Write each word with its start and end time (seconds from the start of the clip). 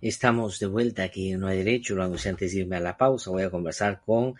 Estamos 0.00 0.60
de 0.60 0.66
vuelta 0.66 1.02
aquí 1.02 1.32
en 1.32 1.40
No 1.40 1.48
hay 1.48 1.58
Derecho. 1.58 1.96
Lo 1.96 2.04
anuncié 2.04 2.30
antes 2.30 2.52
de 2.52 2.60
irme 2.60 2.76
a 2.76 2.80
la 2.80 2.96
pausa. 2.96 3.30
Voy 3.30 3.42
a 3.42 3.50
conversar 3.50 4.00
con 4.04 4.34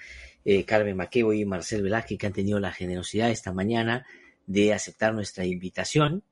eh, 0.45 0.65
Carmen 0.65 0.97
Maquebo 0.97 1.33
y 1.33 1.45
Marcel 1.45 1.83
Velázquez, 1.83 2.19
que 2.19 2.27
han 2.27 2.33
tenido 2.33 2.61
la 2.61 2.73
generosidad 2.73 3.31
esta 3.31 3.53
mañana 3.53 4.07
de 4.47 4.73
aceptar 4.73 5.13
nuestra 5.15 5.45
invitación 5.45 6.23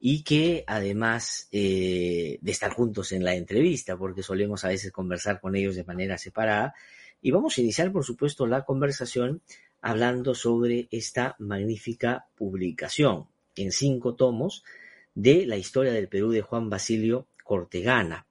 y 0.00 0.24
que 0.24 0.64
además 0.66 1.48
eh, 1.52 2.38
de 2.40 2.50
estar 2.50 2.72
juntos 2.72 3.12
en 3.12 3.24
la 3.24 3.34
entrevista, 3.34 3.96
porque 3.96 4.22
solemos 4.22 4.64
a 4.64 4.68
veces 4.68 4.90
conversar 4.90 5.40
con 5.40 5.54
ellos 5.54 5.76
de 5.76 5.84
manera 5.84 6.16
separada. 6.16 6.74
Y 7.20 7.30
vamos 7.30 7.56
a 7.56 7.60
iniciar, 7.60 7.92
por 7.92 8.04
supuesto, 8.04 8.46
la 8.46 8.64
conversación 8.64 9.42
hablando 9.82 10.34
sobre 10.34 10.88
esta 10.90 11.36
magnífica 11.38 12.26
publicación 12.36 13.26
en 13.54 13.70
cinco 13.70 14.14
tomos 14.14 14.64
de 15.14 15.44
la 15.44 15.56
historia 15.56 15.92
del 15.92 16.08
Perú 16.08 16.30
de 16.30 16.40
Juan 16.40 16.70
Basilio 16.70 17.26
Cortegana. 17.44 18.26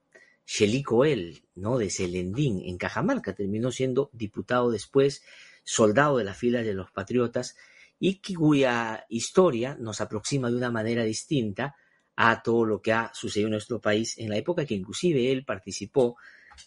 Él, 1.06 1.44
¿no? 1.56 1.78
De 1.78 1.90
Celendín, 1.90 2.62
en 2.66 2.78
Cajamarca, 2.78 3.34
terminó 3.34 3.72
siendo 3.72 4.10
diputado 4.14 4.72
después, 4.72 5.24
soldado 5.64 6.18
de 6.18 6.24
las 6.24 6.38
filas 6.38 6.66
de 6.66 6.74
los 6.74 6.92
patriotas, 6.92 7.56
y 8.00 8.20
cuya 8.34 9.06
historia 9.10 9.78
nos 9.80 10.02
aproxima 10.02 10.50
de 10.50 10.58
una 10.58 10.72
manera 10.72 11.04
distinta 11.04 11.76
a 12.16 12.42
todo 12.42 12.66
lo 12.66 12.82
que 12.82 12.94
ha 12.94 13.12
sucedido 13.14 13.48
en 13.48 13.52
nuestro 13.52 13.80
país 13.80 14.18
en 14.18 14.30
la 14.30 14.38
época 14.38 14.66
que 14.66 14.74
inclusive 14.74 15.32
él 15.32 15.46
participó 15.46 16.18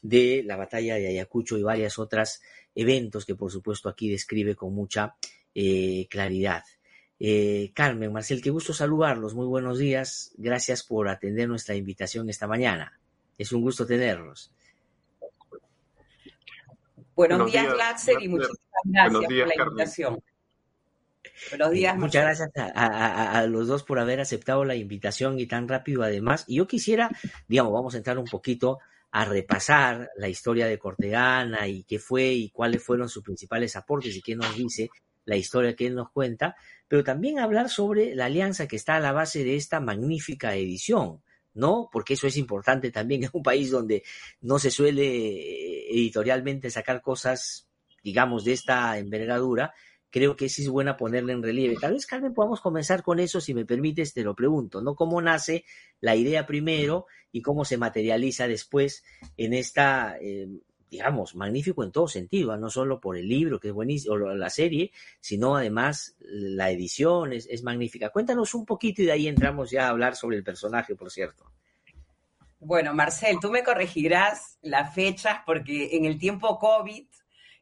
de 0.00 0.42
la 0.44 0.56
batalla 0.56 0.94
de 0.94 1.08
Ayacucho 1.08 1.58
y 1.58 1.62
varios 1.62 1.98
otros 1.98 2.40
eventos 2.74 3.26
que 3.26 3.34
por 3.34 3.50
supuesto 3.50 3.88
aquí 3.88 4.08
describe 4.08 4.54
con 4.54 4.74
mucha 4.74 5.16
eh, 5.54 6.06
claridad. 6.08 6.62
Eh, 7.18 7.72
Carmen, 7.74 8.12
Marcel, 8.12 8.42
qué 8.42 8.50
gusto 8.50 8.72
saludarlos, 8.72 9.34
muy 9.34 9.46
buenos 9.46 9.78
días, 9.78 10.32
gracias 10.36 10.82
por 10.82 11.08
atender 11.08 11.48
nuestra 11.48 11.74
invitación 11.74 12.28
esta 12.30 12.46
mañana. 12.46 12.98
Es 13.38 13.52
un 13.52 13.62
gusto 13.62 13.86
tenerlos. 13.86 14.52
Buenos, 17.14 17.50
días, 17.50 17.76
Laxer, 17.76 18.16
y 18.20 18.28
muchísimas 18.28 18.58
gracias 18.84 19.24
por 19.24 19.46
la 19.46 19.54
invitación. 19.54 20.22
Buenos 21.50 21.70
días. 21.70 21.96
muchas 21.96 22.22
gracias 22.24 22.50
a, 22.74 23.46
los 23.46 23.66
dos 23.68 23.82
por 23.82 23.98
haber 23.98 24.20
aceptado 24.20 24.64
la 24.64 24.74
invitación 24.74 25.38
y 25.38 25.46
tan 25.46 25.68
rápido 25.68 26.02
además. 26.02 26.44
Y 26.48 26.56
yo 26.56 26.66
quisiera, 26.66 27.10
digamos, 27.48 27.72
vamos 27.72 27.94
a 27.94 27.98
entrar 27.98 28.18
un 28.18 28.26
poquito 28.26 28.78
a 29.12 29.24
repasar 29.24 30.10
la 30.16 30.28
historia 30.28 30.66
de 30.66 30.78
Cortegana 30.78 31.68
y 31.68 31.84
qué 31.84 31.98
fue 31.98 32.32
y 32.32 32.50
cuáles 32.50 32.82
fueron 32.82 33.08
sus 33.08 33.22
principales 33.22 33.76
aportes 33.76 34.16
y 34.16 34.22
qué 34.22 34.34
nos 34.34 34.56
dice 34.56 34.90
la 35.24 35.36
historia 35.36 35.76
que 35.76 35.86
él 35.86 35.94
nos 35.94 36.10
cuenta, 36.10 36.56
pero 36.88 37.04
también 37.04 37.38
hablar 37.38 37.70
sobre 37.70 38.14
la 38.14 38.26
alianza 38.26 38.66
que 38.66 38.76
está 38.76 38.96
a 38.96 39.00
la 39.00 39.12
base 39.12 39.44
de 39.44 39.56
esta 39.56 39.80
magnífica 39.80 40.54
edición. 40.56 41.22
¿No? 41.54 41.88
Porque 41.92 42.14
eso 42.14 42.26
es 42.26 42.36
importante 42.36 42.90
también 42.90 43.24
en 43.24 43.30
un 43.32 43.42
país 43.42 43.70
donde 43.70 44.02
no 44.40 44.58
se 44.58 44.70
suele 44.70 45.04
eh, 45.04 45.86
editorialmente 45.90 46.70
sacar 46.70 47.00
cosas, 47.00 47.68
digamos, 48.02 48.44
de 48.44 48.52
esta 48.52 48.98
envergadura. 48.98 49.72
Creo 50.10 50.36
que 50.36 50.48
sí 50.48 50.62
es 50.62 50.68
buena 50.68 50.96
ponerle 50.96 51.32
en 51.32 51.42
relieve. 51.42 51.76
Tal 51.80 51.94
vez, 51.94 52.06
Carmen, 52.06 52.34
podamos 52.34 52.60
comenzar 52.60 53.02
con 53.02 53.18
eso, 53.18 53.40
si 53.40 53.54
me 53.54 53.64
permites, 53.64 54.12
te 54.12 54.22
lo 54.22 54.34
pregunto, 54.34 54.80
¿no? 54.80 54.94
¿Cómo 54.94 55.20
nace 55.20 55.64
la 56.00 56.14
idea 56.14 56.46
primero 56.46 57.06
y 57.32 57.42
cómo 57.42 57.64
se 57.64 57.78
materializa 57.78 58.46
después 58.46 59.02
en 59.36 59.54
esta 59.54 60.16
eh, 60.20 60.48
digamos, 60.90 61.34
magnífico 61.34 61.82
en 61.82 61.92
todo 61.92 62.08
sentido, 62.08 62.56
no 62.56 62.70
solo 62.70 63.00
por 63.00 63.16
el 63.16 63.28
libro, 63.28 63.58
que 63.58 63.68
es 63.68 63.74
buenísimo, 63.74 64.14
o 64.14 64.18
la 64.18 64.50
serie, 64.50 64.92
sino 65.20 65.56
además 65.56 66.16
la 66.20 66.70
edición 66.70 67.32
es, 67.32 67.62
magnífica. 67.62 68.10
Cuéntanos 68.10 68.54
un 68.54 68.64
poquito 68.64 69.02
y 69.02 69.06
de 69.06 69.12
ahí 69.12 69.28
entramos 69.28 69.70
ya 69.70 69.86
a 69.86 69.90
hablar 69.90 70.16
sobre 70.16 70.36
el 70.36 70.44
personaje, 70.44 70.94
por 70.94 71.10
cierto. 71.10 71.44
Bueno, 72.60 72.94
Marcel, 72.94 73.38
tú 73.40 73.50
me 73.50 73.62
corregirás 73.62 74.58
las 74.62 74.94
fechas 74.94 75.40
porque 75.44 75.96
en 75.96 76.04
el 76.04 76.18
tiempo 76.18 76.58
COVID 76.58 77.06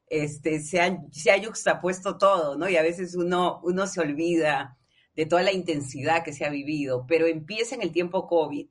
este, 0.06 0.61
se, 0.61 0.81
ha, 0.81 0.97
se 1.11 1.31
ha 1.31 1.37
yuxtapuesto 1.37 2.19
todo, 2.19 2.56
¿no? 2.56 2.69
Y 2.69 2.77
a 2.77 2.82
veces 2.82 3.15
uno, 3.15 3.61
uno 3.65 3.87
se 3.87 4.00
olvida 4.00 4.77
de 5.16 5.27
toda 5.27 5.43
la 5.43 5.53
intensidad 5.53 6.22
que 6.22 6.32
se 6.32 6.44
ha 6.44 6.50
vivido, 6.50 7.06
pero 7.06 7.27
empieza 7.27 7.75
en 7.75 7.82
el 7.82 7.93
tiempo 7.93 8.27
COVID, 8.27 8.69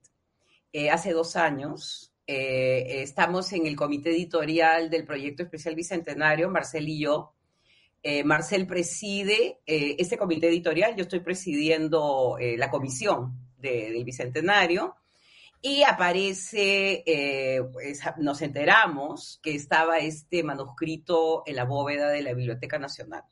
eh, 0.73 0.89
hace 0.89 1.11
dos 1.11 1.35
años, 1.35 2.10
eh, 2.33 3.01
estamos 3.01 3.51
en 3.51 3.65
el 3.65 3.75
comité 3.75 4.11
editorial 4.11 4.89
del 4.89 5.03
proyecto 5.03 5.43
especial 5.43 5.75
Bicentenario, 5.75 6.49
Marcel 6.49 6.87
y 6.87 6.97
yo. 7.01 7.33
Eh, 8.01 8.23
Marcel 8.23 8.65
preside 8.65 9.59
eh, 9.65 9.97
este 9.99 10.17
comité 10.17 10.47
editorial, 10.47 10.95
yo 10.95 11.01
estoy 11.01 11.19
presidiendo 11.19 12.37
la 12.39 12.69
comisión 12.69 13.37
del 13.57 14.01
Bicentenario 14.05 14.95
y 15.61 15.83
aparece, 15.83 17.03
pues, 17.73 17.99
nos 18.17 18.41
enteramos 18.41 19.41
que 19.43 19.53
estaba 19.53 19.97
este 19.97 20.41
manuscrito 20.41 21.43
en 21.45 21.57
la 21.57 21.65
bóveda 21.65 22.11
de 22.11 22.21
la 22.21 22.33
Biblioteca 22.33 22.79
Nacional. 22.79 23.23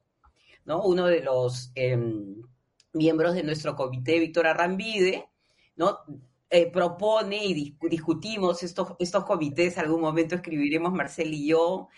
¿no? 0.66 0.83
Uno 0.83 1.07
de 1.07 1.21
los 1.21 1.71
em, 1.73 2.35
miembros 2.91 3.33
de 3.33 3.43
nuestro 3.43 3.77
comité, 3.77 4.19
Víctor 4.19 4.45
Arrambide, 4.45 5.29
¿no? 5.77 5.99
Eh, 6.51 6.71
propone 6.71 7.45
y 7.45 7.75
discutimos 7.79 8.63
estos, 8.63 8.95
estos 8.97 9.23
comités, 9.23 9.77
algún 9.77 10.01
momento 10.01 10.33
escribiremos 10.33 10.91
Marcel 10.91 11.31
y 11.31 11.47
yo, 11.47 11.89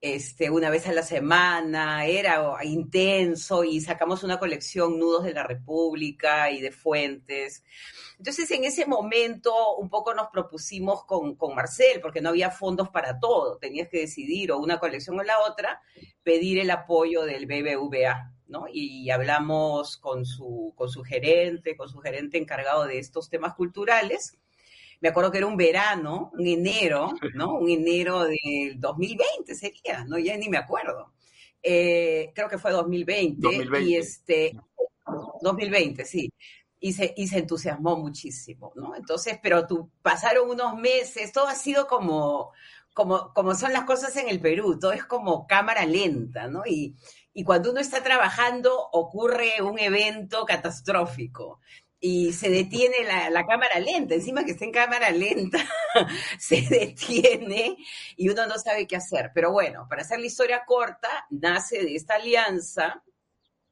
este, 0.00 0.50
una 0.50 0.68
vez 0.68 0.88
a 0.88 0.92
la 0.92 1.02
semana, 1.02 2.06
era 2.06 2.56
intenso 2.64 3.62
y 3.62 3.80
sacamos 3.80 4.24
una 4.24 4.38
colección 4.40 4.98
Nudos 4.98 5.24
de 5.24 5.34
la 5.34 5.44
República 5.44 6.50
y 6.50 6.60
de 6.60 6.72
fuentes. 6.72 7.62
Entonces, 8.18 8.50
en 8.50 8.64
ese 8.64 8.84
momento, 8.86 9.76
un 9.76 9.88
poco 9.88 10.12
nos 10.14 10.28
propusimos 10.28 11.04
con, 11.04 11.36
con 11.36 11.54
Marcel, 11.54 12.00
porque 12.00 12.20
no 12.20 12.30
había 12.30 12.50
fondos 12.50 12.88
para 12.88 13.20
todo, 13.20 13.58
tenías 13.58 13.88
que 13.88 14.00
decidir 14.00 14.50
o 14.50 14.58
una 14.58 14.80
colección 14.80 15.20
o 15.20 15.22
la 15.22 15.38
otra, 15.40 15.82
pedir 16.22 16.58
el 16.58 16.70
apoyo 16.70 17.22
del 17.22 17.46
BBVA. 17.46 18.34
Y 18.72 19.10
hablamos 19.10 19.96
con 19.96 20.24
su, 20.24 20.72
con 20.76 20.88
su 20.88 21.02
gerente, 21.02 21.76
con 21.76 21.88
su 21.88 21.98
gerente 21.98 22.38
encargado 22.38 22.84
de 22.84 22.98
estos 22.98 23.28
temas 23.28 23.54
culturales. 23.54 24.36
Me 25.00 25.08
acuerdo 25.08 25.30
que 25.30 25.38
era 25.38 25.46
un 25.46 25.56
verano, 25.56 26.30
un 26.34 26.46
enero, 26.46 27.12
¿no? 27.34 27.54
Un 27.60 27.70
enero 27.70 28.24
del 28.24 28.78
2020 28.78 29.54
sería, 29.54 30.04
¿no? 30.04 30.18
Ya 30.18 30.36
ni 30.36 30.48
me 30.48 30.58
acuerdo. 30.58 31.12
Eh, 31.62 32.32
creo 32.34 32.48
que 32.48 32.58
fue 32.58 32.70
2020. 32.70 33.40
2020. 33.40 33.88
Y 33.88 33.96
este, 33.96 34.56
2020, 35.40 36.04
sí. 36.04 36.30
Y 36.78 36.92
se, 36.92 37.12
y 37.16 37.28
se 37.28 37.38
entusiasmó 37.38 37.96
muchísimo, 37.96 38.72
¿no? 38.74 38.94
Entonces, 38.96 39.38
pero 39.42 39.66
tú, 39.66 39.90
pasaron 40.02 40.48
unos 40.48 40.76
meses, 40.76 41.32
todo 41.32 41.46
ha 41.46 41.54
sido 41.54 41.86
como, 41.86 42.52
como, 42.94 43.34
como 43.34 43.54
son 43.54 43.72
las 43.72 43.84
cosas 43.84 44.16
en 44.16 44.28
el 44.28 44.40
Perú, 44.40 44.78
todo 44.78 44.92
es 44.92 45.04
como 45.04 45.46
cámara 45.46 45.84
lenta, 45.84 46.48
¿no? 46.48 46.62
Y, 46.66 46.96
y 47.40 47.42
cuando 47.42 47.70
uno 47.70 47.80
está 47.80 48.02
trabajando 48.02 48.90
ocurre 48.92 49.62
un 49.62 49.78
evento 49.78 50.44
catastrófico 50.44 51.58
y 51.98 52.34
se 52.34 52.50
detiene 52.50 52.96
la, 53.30 53.46
cámara 53.46 53.80
lenta, 53.80 54.14
encima 54.14 54.44
que 54.44 54.50
está 54.50 54.66
en 54.66 54.72
cámara 54.72 55.10
lenta, 55.10 55.58
se 56.38 56.60
detiene 56.60 57.78
y 58.14 58.28
uno 58.28 58.46
no 58.46 58.58
sabe 58.58 58.86
qué 58.86 58.96
hacer. 58.96 59.30
Pero 59.34 59.52
bueno, 59.52 59.86
para 59.88 60.02
hacer 60.02 60.20
la 60.20 60.26
historia 60.26 60.64
corta, 60.66 61.08
nace 61.30 61.82
de 61.82 61.96
esta 61.96 62.16
alianza, 62.16 63.02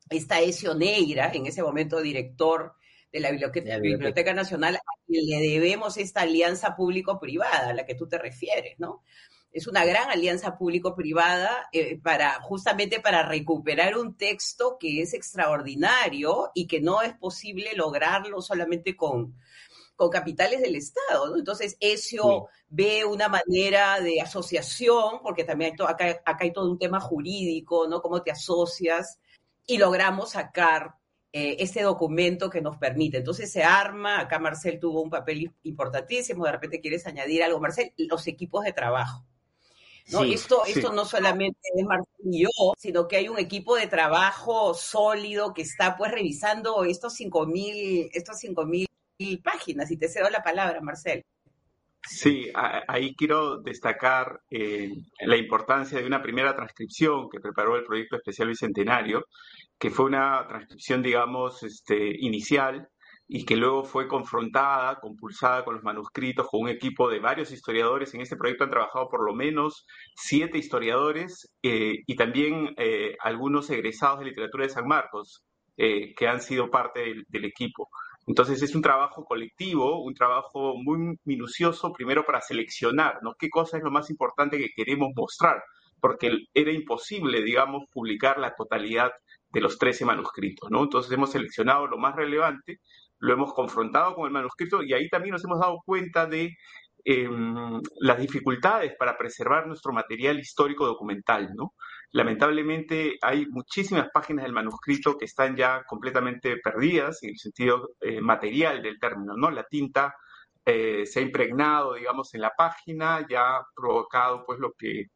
esta 0.08 0.40
Ezio 0.40 0.74
Neira, 0.74 1.30
en 1.34 1.44
ese 1.44 1.62
momento 1.62 2.00
director 2.00 2.74
de 3.12 3.20
la 3.20 3.30
Biblioteca, 3.30 3.76
Biblioteca 3.76 4.32
Nacional, 4.32 4.76
a 4.76 4.80
quien 5.06 5.26
le 5.26 5.46
debemos 5.46 5.98
esta 5.98 6.22
alianza 6.22 6.74
público-privada 6.74 7.68
a 7.68 7.74
la 7.74 7.84
que 7.84 7.96
tú 7.96 8.08
te 8.08 8.16
refieres, 8.16 8.78
¿no? 8.78 9.04
Es 9.52 9.66
una 9.66 9.84
gran 9.84 10.10
alianza 10.10 10.56
público-privada 10.56 11.68
eh, 11.72 11.98
para 11.98 12.40
justamente 12.40 13.00
para 13.00 13.22
recuperar 13.22 13.96
un 13.96 14.16
texto 14.16 14.76
que 14.78 15.00
es 15.02 15.14
extraordinario 15.14 16.50
y 16.54 16.66
que 16.66 16.80
no 16.80 17.02
es 17.02 17.14
posible 17.14 17.74
lograrlo 17.74 18.42
solamente 18.42 18.96
con, 18.96 19.34
con 19.96 20.10
capitales 20.10 20.60
del 20.60 20.76
Estado. 20.76 21.36
Entonces, 21.36 21.76
eso 21.80 22.48
ve 22.68 23.04
una 23.04 23.28
manera 23.28 24.00
de 24.00 24.20
asociación, 24.20 25.20
porque 25.22 25.44
también 25.44 25.72
hay 25.72 25.86
acá, 25.86 26.22
acá, 26.24 26.44
hay 26.44 26.52
todo 26.52 26.70
un 26.70 26.78
tema 26.78 27.00
jurídico, 27.00 27.88
¿no? 27.88 28.00
Cómo 28.02 28.22
te 28.22 28.30
asocias 28.30 29.18
y 29.66 29.78
logramos 29.78 30.30
sacar 30.30 30.94
eh, 31.32 31.56
este 31.58 31.82
documento 31.82 32.48
que 32.48 32.60
nos 32.60 32.76
permite. 32.76 33.18
Entonces 33.18 33.50
se 33.50 33.62
arma, 33.62 34.20
acá 34.20 34.38
Marcel 34.38 34.78
tuvo 34.78 35.02
un 35.02 35.10
papel 35.10 35.52
importantísimo, 35.62 36.44
de 36.44 36.52
repente 36.52 36.80
quieres 36.80 37.06
añadir 37.06 37.42
algo, 37.42 37.60
Marcel, 37.60 37.92
los 37.96 38.26
equipos 38.26 38.64
de 38.64 38.72
trabajo. 38.72 39.26
¿No? 40.12 40.24
esto, 40.24 40.62
esto 40.66 40.92
no 40.92 41.04
solamente 41.04 41.58
es 41.74 41.84
Marcel 41.84 42.06
y 42.24 42.42
yo, 42.42 42.48
sino 42.76 43.06
que 43.06 43.16
hay 43.16 43.28
un 43.28 43.38
equipo 43.38 43.76
de 43.76 43.86
trabajo 43.86 44.74
sólido 44.74 45.52
que 45.54 45.62
está 45.62 45.96
pues 45.96 46.12
revisando 46.12 46.84
estos 46.84 47.14
5.000 47.18 48.10
estos 48.12 48.38
cinco 48.38 48.66
mil 48.66 48.86
páginas. 49.42 49.90
Y 49.90 49.96
te 49.96 50.08
cedo 50.08 50.30
la 50.30 50.42
palabra, 50.42 50.80
Marcel. 50.80 51.24
Sí, 52.00 52.50
ahí 52.54 53.14
quiero 53.14 53.58
destacar 53.58 54.40
eh, 54.50 54.92
la 55.20 55.36
importancia 55.36 55.98
de 55.98 56.06
una 56.06 56.22
primera 56.22 56.54
transcripción 56.54 57.28
que 57.28 57.40
preparó 57.40 57.76
el 57.76 57.84
proyecto 57.84 58.16
especial 58.16 58.48
Bicentenario, 58.48 59.26
que 59.78 59.90
fue 59.90 60.06
una 60.06 60.46
transcripción, 60.48 61.02
digamos, 61.02 61.62
este, 61.64 62.16
inicial 62.20 62.88
y 63.28 63.44
que 63.44 63.56
luego 63.56 63.84
fue 63.84 64.08
confrontada, 64.08 64.98
compulsada 65.00 65.64
con 65.64 65.74
los 65.74 65.84
manuscritos, 65.84 66.48
con 66.48 66.62
un 66.62 66.68
equipo 66.68 67.10
de 67.10 67.20
varios 67.20 67.52
historiadores. 67.52 68.14
En 68.14 68.22
este 68.22 68.36
proyecto 68.36 68.64
han 68.64 68.70
trabajado 68.70 69.08
por 69.08 69.24
lo 69.24 69.34
menos 69.34 69.86
siete 70.16 70.58
historiadores 70.58 71.52
eh, 71.62 71.98
y 72.06 72.16
también 72.16 72.74
eh, 72.78 73.16
algunos 73.20 73.68
egresados 73.70 74.20
de 74.20 74.26
literatura 74.26 74.64
de 74.64 74.70
San 74.70 74.86
Marcos, 74.86 75.44
que 75.80 76.26
han 76.26 76.40
sido 76.40 76.70
parte 76.70 77.14
del 77.28 77.44
equipo. 77.44 77.88
Entonces 78.28 78.60
es 78.60 78.74
un 78.74 78.82
trabajo 78.82 79.24
colectivo, 79.24 80.02
un 80.02 80.12
trabajo 80.12 80.74
muy 80.76 81.16
minucioso, 81.24 81.94
primero 81.94 82.26
para 82.26 82.42
seleccionar, 82.42 83.20
¿no? 83.22 83.32
¿Qué 83.38 83.48
cosa 83.48 83.78
es 83.78 83.82
lo 83.82 83.90
más 83.90 84.10
importante 84.10 84.58
que 84.58 84.68
queremos 84.76 85.12
mostrar? 85.16 85.62
Porque 85.98 86.30
era 86.52 86.70
imposible, 86.70 87.42
digamos, 87.42 87.84
publicar 87.90 88.38
la 88.38 88.54
totalidad 88.54 89.12
de 89.48 89.60
los 89.62 89.78
13 89.78 90.04
manuscritos, 90.04 90.70
¿no? 90.70 90.82
Entonces 90.82 91.10
hemos 91.10 91.32
seleccionado 91.32 91.86
lo 91.86 91.96
más 91.96 92.16
relevante, 92.16 92.80
lo 93.20 93.32
hemos 93.32 93.52
confrontado 93.52 94.14
con 94.14 94.26
el 94.26 94.32
manuscrito 94.32 94.82
y 94.82 94.92
ahí 94.92 95.08
también 95.08 95.32
nos 95.32 95.44
hemos 95.44 95.60
dado 95.60 95.78
cuenta 95.84 96.26
de 96.26 96.56
em, 97.04 97.80
las 98.00 98.18
dificultades 98.18 98.94
para 98.98 99.16
preservar 99.16 99.66
nuestro 99.66 99.92
material 99.92 100.38
histórico 100.38 100.86
documental, 100.86 101.50
¿no? 101.54 101.74
Lamentablemente 102.12 103.18
hay 103.20 103.46
muchísimas 103.46 104.08
páginas 104.12 104.44
del 104.44 104.52
manuscrito 104.54 105.16
que 105.16 105.26
están 105.26 105.56
ya 105.56 105.82
completamente 105.86 106.56
perdidas 106.58 107.22
en 107.22 107.30
el 107.30 107.38
sentido 107.38 107.90
eh, 108.00 108.20
material 108.20 108.82
del 108.82 108.98
término, 108.98 109.34
¿no? 109.36 109.50
La 109.50 109.64
tinta 109.64 110.14
eh, 110.64 111.06
se 111.06 111.20
ha 111.20 111.22
impregnado, 111.22 111.94
digamos, 111.94 112.34
en 112.34 112.42
la 112.42 112.52
página, 112.56 113.26
ya 113.28 113.56
ha 113.56 113.66
provocado, 113.74 114.44
pues, 114.46 114.58
lo 114.58 114.72
que 114.78 115.06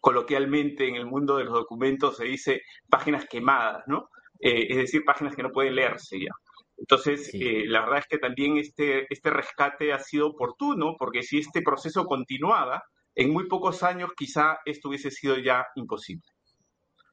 coloquialmente 0.00 0.88
en 0.88 0.96
el 0.96 1.06
mundo 1.06 1.36
de 1.36 1.44
los 1.44 1.54
documentos 1.54 2.16
se 2.16 2.24
dice 2.24 2.62
páginas 2.88 3.26
quemadas, 3.28 3.84
¿no? 3.86 4.08
Eh, 4.40 4.66
es 4.70 4.76
decir, 4.78 5.04
páginas 5.04 5.36
que 5.36 5.42
no 5.42 5.52
pueden 5.52 5.76
leerse 5.76 6.18
ya. 6.18 6.32
Entonces, 6.80 7.30
la 7.34 7.82
verdad 7.82 7.98
es 7.98 8.06
que 8.06 8.18
también 8.18 8.56
este, 8.56 9.06
este 9.12 9.30
rescate 9.30 9.92
ha 9.92 9.98
sido 9.98 10.28
oportuno, 10.28 10.96
porque 10.98 11.22
si 11.22 11.38
este 11.38 11.60
proceso 11.62 12.06
continuaba, 12.06 12.82
en 13.14 13.30
muy 13.30 13.46
pocos 13.48 13.82
años 13.82 14.10
quizá 14.16 14.58
esto 14.64 14.88
hubiese 14.88 15.10
sido 15.10 15.36
ya 15.38 15.66
imposible. 15.76 16.24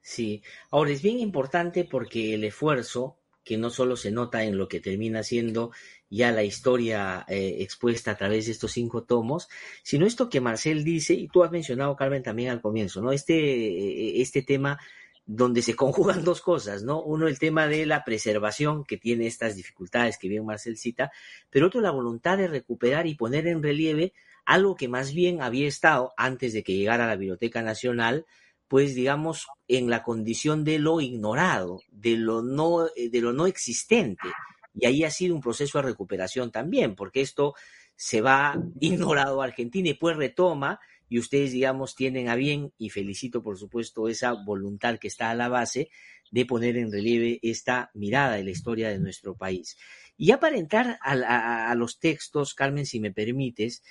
Sí, 0.01 0.41
ahora 0.71 0.91
es 0.91 1.01
bien 1.01 1.19
importante 1.19 1.83
porque 1.83 2.33
el 2.33 2.45
esfuerzo, 2.45 3.19
que 3.43 3.57
no 3.57 3.69
solo 3.69 3.97
se 3.97 4.11
nota 4.11 4.43
en 4.45 4.57
lo 4.57 4.69
que 4.69 4.79
termina 4.79 5.21
siendo 5.23 5.71
ya 6.09 6.31
la 6.31 6.43
historia 6.43 7.25
eh, 7.27 7.57
expuesta 7.59 8.11
a 8.11 8.17
través 8.17 8.45
de 8.45 8.53
estos 8.53 8.71
cinco 8.71 9.03
tomos, 9.03 9.49
sino 9.83 10.05
esto 10.05 10.29
que 10.29 10.39
Marcel 10.39 10.85
dice, 10.85 11.13
y 11.13 11.27
tú 11.27 11.43
has 11.43 11.51
mencionado, 11.51 11.95
Carmen, 11.97 12.23
también 12.23 12.49
al 12.49 12.61
comienzo, 12.61 13.01
¿no? 13.01 13.11
Este, 13.11 13.35
eh, 13.35 14.21
este 14.21 14.43
tema 14.43 14.79
donde 15.27 15.61
se 15.61 15.75
conjugan 15.75 16.23
dos 16.23 16.41
cosas, 16.41 16.81
¿no? 16.81 17.03
Uno, 17.03 17.27
el 17.27 17.37
tema 17.37 17.67
de 17.67 17.85
la 17.85 18.03
preservación, 18.03 18.85
que 18.85 18.97
tiene 18.97 19.27
estas 19.27 19.55
dificultades 19.55 20.17
que 20.17 20.29
bien 20.29 20.45
Marcel 20.45 20.77
cita, 20.77 21.11
pero 21.51 21.67
otro, 21.67 21.81
la 21.81 21.91
voluntad 21.91 22.37
de 22.37 22.47
recuperar 22.47 23.05
y 23.05 23.15
poner 23.15 23.45
en 23.47 23.61
relieve 23.61 24.13
algo 24.45 24.75
que 24.75 24.87
más 24.87 25.13
bien 25.13 25.41
había 25.41 25.67
estado 25.67 26.13
antes 26.15 26.53
de 26.53 26.63
que 26.63 26.75
llegara 26.75 27.03
a 27.03 27.07
la 27.07 27.17
Biblioteca 27.17 27.61
Nacional, 27.61 28.25
pues 28.69 28.95
digamos, 28.95 29.47
en 29.67 29.89
la 29.89 30.03
condición 30.03 30.63
de 30.63 30.79
lo 30.79 31.01
ignorado, 31.01 31.81
de 31.91 32.15
lo 32.15 32.41
no, 32.41 32.87
eh, 32.95 33.09
de 33.09 33.21
lo 33.21 33.33
no 33.33 33.45
existente. 33.45 34.29
Y 34.73 34.85
ahí 34.85 35.03
ha 35.03 35.11
sido 35.11 35.35
un 35.35 35.41
proceso 35.41 35.77
de 35.77 35.89
recuperación 35.89 36.51
también, 36.51 36.95
porque 36.95 37.21
esto 37.21 37.55
se 37.97 38.21
va 38.21 38.55
ignorado 38.79 39.41
a 39.41 39.45
Argentina 39.45 39.89
y 39.89 39.93
pues 39.95 40.15
retoma, 40.15 40.79
y 41.09 41.19
ustedes, 41.19 41.51
digamos, 41.51 41.95
tienen 41.95 42.29
a 42.29 42.35
bien, 42.35 42.73
y 42.77 42.89
felicito 42.89 43.41
por 43.41 43.57
supuesto 43.57 44.07
esa 44.07 44.33
voluntad 44.33 44.99
que 44.99 45.07
está 45.07 45.29
a 45.29 45.35
la 45.35 45.47
base, 45.47 45.89
de 46.31 46.45
poner 46.45 46.77
en 46.77 46.91
relieve 46.91 47.39
esta 47.41 47.89
mirada 47.93 48.35
de 48.35 48.43
la 48.43 48.51
historia 48.51 48.89
de 48.89 48.99
nuestro 48.99 49.35
país. 49.35 49.77
Y 50.17 50.27
ya 50.27 50.39
para 50.39 50.57
entrar 50.57 50.97
a, 51.01 51.73
los 51.75 51.99
textos, 51.99 52.53
Carmen, 52.53 52.85
si 52.85 52.99
me 52.99 53.11
permites, 53.11 53.83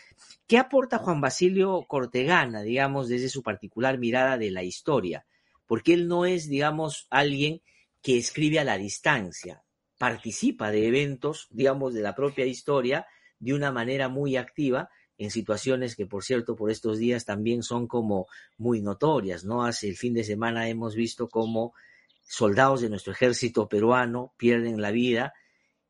¿qué 0.46 0.58
aporta 0.58 0.98
Juan 0.98 1.20
Basilio 1.20 1.84
Cortegana, 1.88 2.62
digamos, 2.62 3.08
desde 3.08 3.28
su 3.28 3.42
particular 3.42 3.98
mirada 3.98 4.36
de 4.36 4.50
la 4.50 4.64
historia? 4.64 5.24
Porque 5.66 5.94
él 5.94 6.08
no 6.08 6.26
es, 6.26 6.48
digamos, 6.48 7.06
alguien 7.10 7.62
que 8.02 8.18
escribe 8.18 8.58
a 8.58 8.64
la 8.64 8.76
distancia, 8.76 9.62
participa 9.98 10.70
de 10.70 10.88
eventos, 10.88 11.46
digamos, 11.50 11.94
de 11.94 12.02
la 12.02 12.14
propia 12.14 12.44
historia 12.44 13.06
de 13.38 13.54
una 13.54 13.70
manera 13.70 14.08
muy 14.08 14.36
activa 14.36 14.90
en 15.18 15.30
situaciones 15.30 15.96
que, 15.96 16.06
por 16.06 16.24
cierto, 16.24 16.56
por 16.56 16.70
estos 16.70 16.98
días 16.98 17.24
también 17.24 17.62
son 17.62 17.86
como 17.86 18.26
muy 18.58 18.80
notorias, 18.80 19.44
¿no? 19.44 19.64
Hace 19.64 19.88
el 19.88 19.96
fin 19.96 20.14
de 20.14 20.24
semana 20.24 20.68
hemos 20.68 20.94
visto 20.94 21.28
cómo 21.28 21.74
soldados 22.22 22.80
de 22.80 22.90
nuestro 22.90 23.12
ejército 23.12 23.68
peruano 23.68 24.34
pierden 24.36 24.80
la 24.80 24.90
vida 24.90 25.32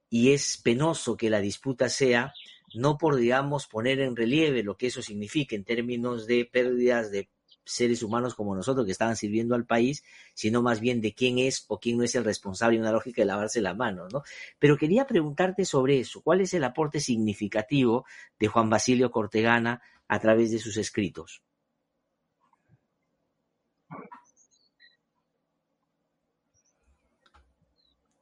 y 0.09 0.33
es 0.33 0.61
penoso 0.63 1.17
que 1.17 1.31
la 1.31 1.41
disputa 1.41 1.89
sea 1.89 2.33
no 2.75 2.99
por, 2.99 3.17
digamos, 3.17 3.67
poner 3.67 4.01
en 4.01 4.17
relieve 4.17 4.63
lo 4.63 4.77
que 4.77 4.89
eso 4.89 5.03
significa 5.03 5.57
en 5.57 5.65
términos 5.65 6.27
de 6.27 6.45
pérdidas 6.45 7.11
de 7.11 7.29
seres 7.67 8.03
humanos 8.03 8.35
como 8.35 8.55
nosotros 8.55 8.87
que 8.87 8.93
estaban 8.93 9.17
sirviendo 9.17 9.55
al 9.55 9.67
país, 9.67 10.05
sino 10.33 10.63
más 10.63 10.81
bien 10.81 11.01
de 11.01 11.13
quién 11.13 11.39
es 11.39 11.67
o 11.69 11.79
quién 11.79 11.99
no 11.99 12.05
es 12.05 12.15
el 12.15 12.25
responsable, 12.25 12.79
una 12.79 12.93
lógica 12.93 13.23
de 13.23 13.27
lavarse 13.27 13.61
la 13.61 13.75
mano, 13.75 14.09
¿no? 14.11 14.23
Pero 14.59 14.79
quería 14.79 15.07
preguntarte 15.07 15.65
sobre 15.65 15.99
eso, 15.99 16.23
¿cuál 16.23 16.41
es 16.41 16.55
el 16.55 16.65
aporte 16.65 17.01
significativo 17.01 18.07
de 18.39 18.49
Juan 18.49 18.71
Basilio 18.71 19.11
Cortegana 19.11 19.83
a 20.09 20.19
través 20.21 20.51
de 20.53 20.59
sus 20.59 20.77
escritos? 20.79 21.43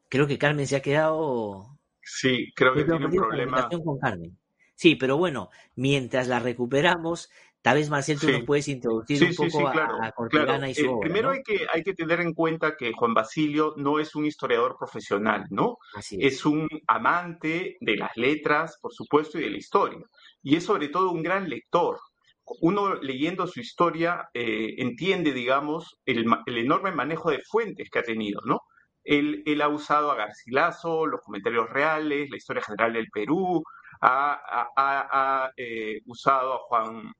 Creo 0.08 0.26
que 0.26 0.38
Carmen 0.38 0.66
se 0.66 0.76
ha 0.76 0.82
quedado 0.82 1.74
Sí, 2.04 2.52
creo 2.54 2.74
que 2.74 2.84
tiene 2.84 3.06
un 3.06 3.12
problema. 3.12 3.68
Con 3.68 3.98
Carmen. 3.98 4.38
Sí, 4.74 4.96
pero 4.96 5.16
bueno, 5.16 5.50
mientras 5.76 6.28
la 6.28 6.38
recuperamos, 6.38 7.30
tal 7.64 7.78
vez 7.78 7.88
Marcel 7.88 8.20
tú 8.20 8.30
nos 8.30 8.44
puedes 8.44 8.68
introducir 8.68 9.24
un 9.24 9.34
poco 9.34 9.66
a, 9.66 10.12
Cortegana 10.12 10.68
y 10.68 10.74
su 10.74 10.84
eh, 10.84 10.98
Primero 11.00 11.30
hay, 11.30 11.42
que, 11.42 11.66
hay 11.72 11.82
que 11.82 11.94
tener 11.94 12.20
en 12.20 12.34
cuenta 12.34 12.76
que 12.76 12.92
Juan 12.92 13.14
Basilio 13.14 13.72
no 13.78 13.98
es 13.98 14.14
un 14.14 14.26
historiador 14.26 14.76
profesional, 14.78 15.46
¿no? 15.48 15.78
es. 16.10 16.44
un 16.44 16.68
amante 16.86 17.78
de 17.80 17.96
las 17.96 18.10
letras, 18.16 18.76
por 18.82 18.92
supuesto, 18.92 19.38
y 19.38 19.44
de 19.44 19.50
la 19.50 19.56
historia. 19.56 20.04
Y 20.42 20.56
es 20.56 20.64
sobre 20.64 20.88
todo 20.88 21.10
un 21.10 21.22
gran 21.22 21.48
lector. 21.48 21.98
Uno 22.60 22.96
leyendo 22.96 23.46
su 23.46 23.60
historia 23.60 24.28
eh, 24.34 24.74
entiende, 24.76 25.32
digamos, 25.32 25.96
el, 26.04 26.26
el 26.44 26.58
enorme 26.58 26.92
manejo 26.92 27.30
de 27.30 27.40
fuentes 27.40 27.88
que 27.88 28.00
ha 28.00 28.02
tenido, 28.02 28.42
¿no? 28.44 28.60
Él, 29.04 29.60
ha 29.62 29.68
usado 29.68 30.10
a 30.10 30.16
Garcilaso, 30.16 31.06
los 31.06 31.22
comentarios 31.22 31.70
reales, 31.70 32.28
la 32.30 32.36
historia 32.36 32.62
general 32.62 32.92
del 32.92 33.08
Perú, 33.10 33.62
ha, 34.02 35.50
eh, 35.56 36.00
usado 36.06 36.54
a 36.54 36.58
Juan, 36.58 37.12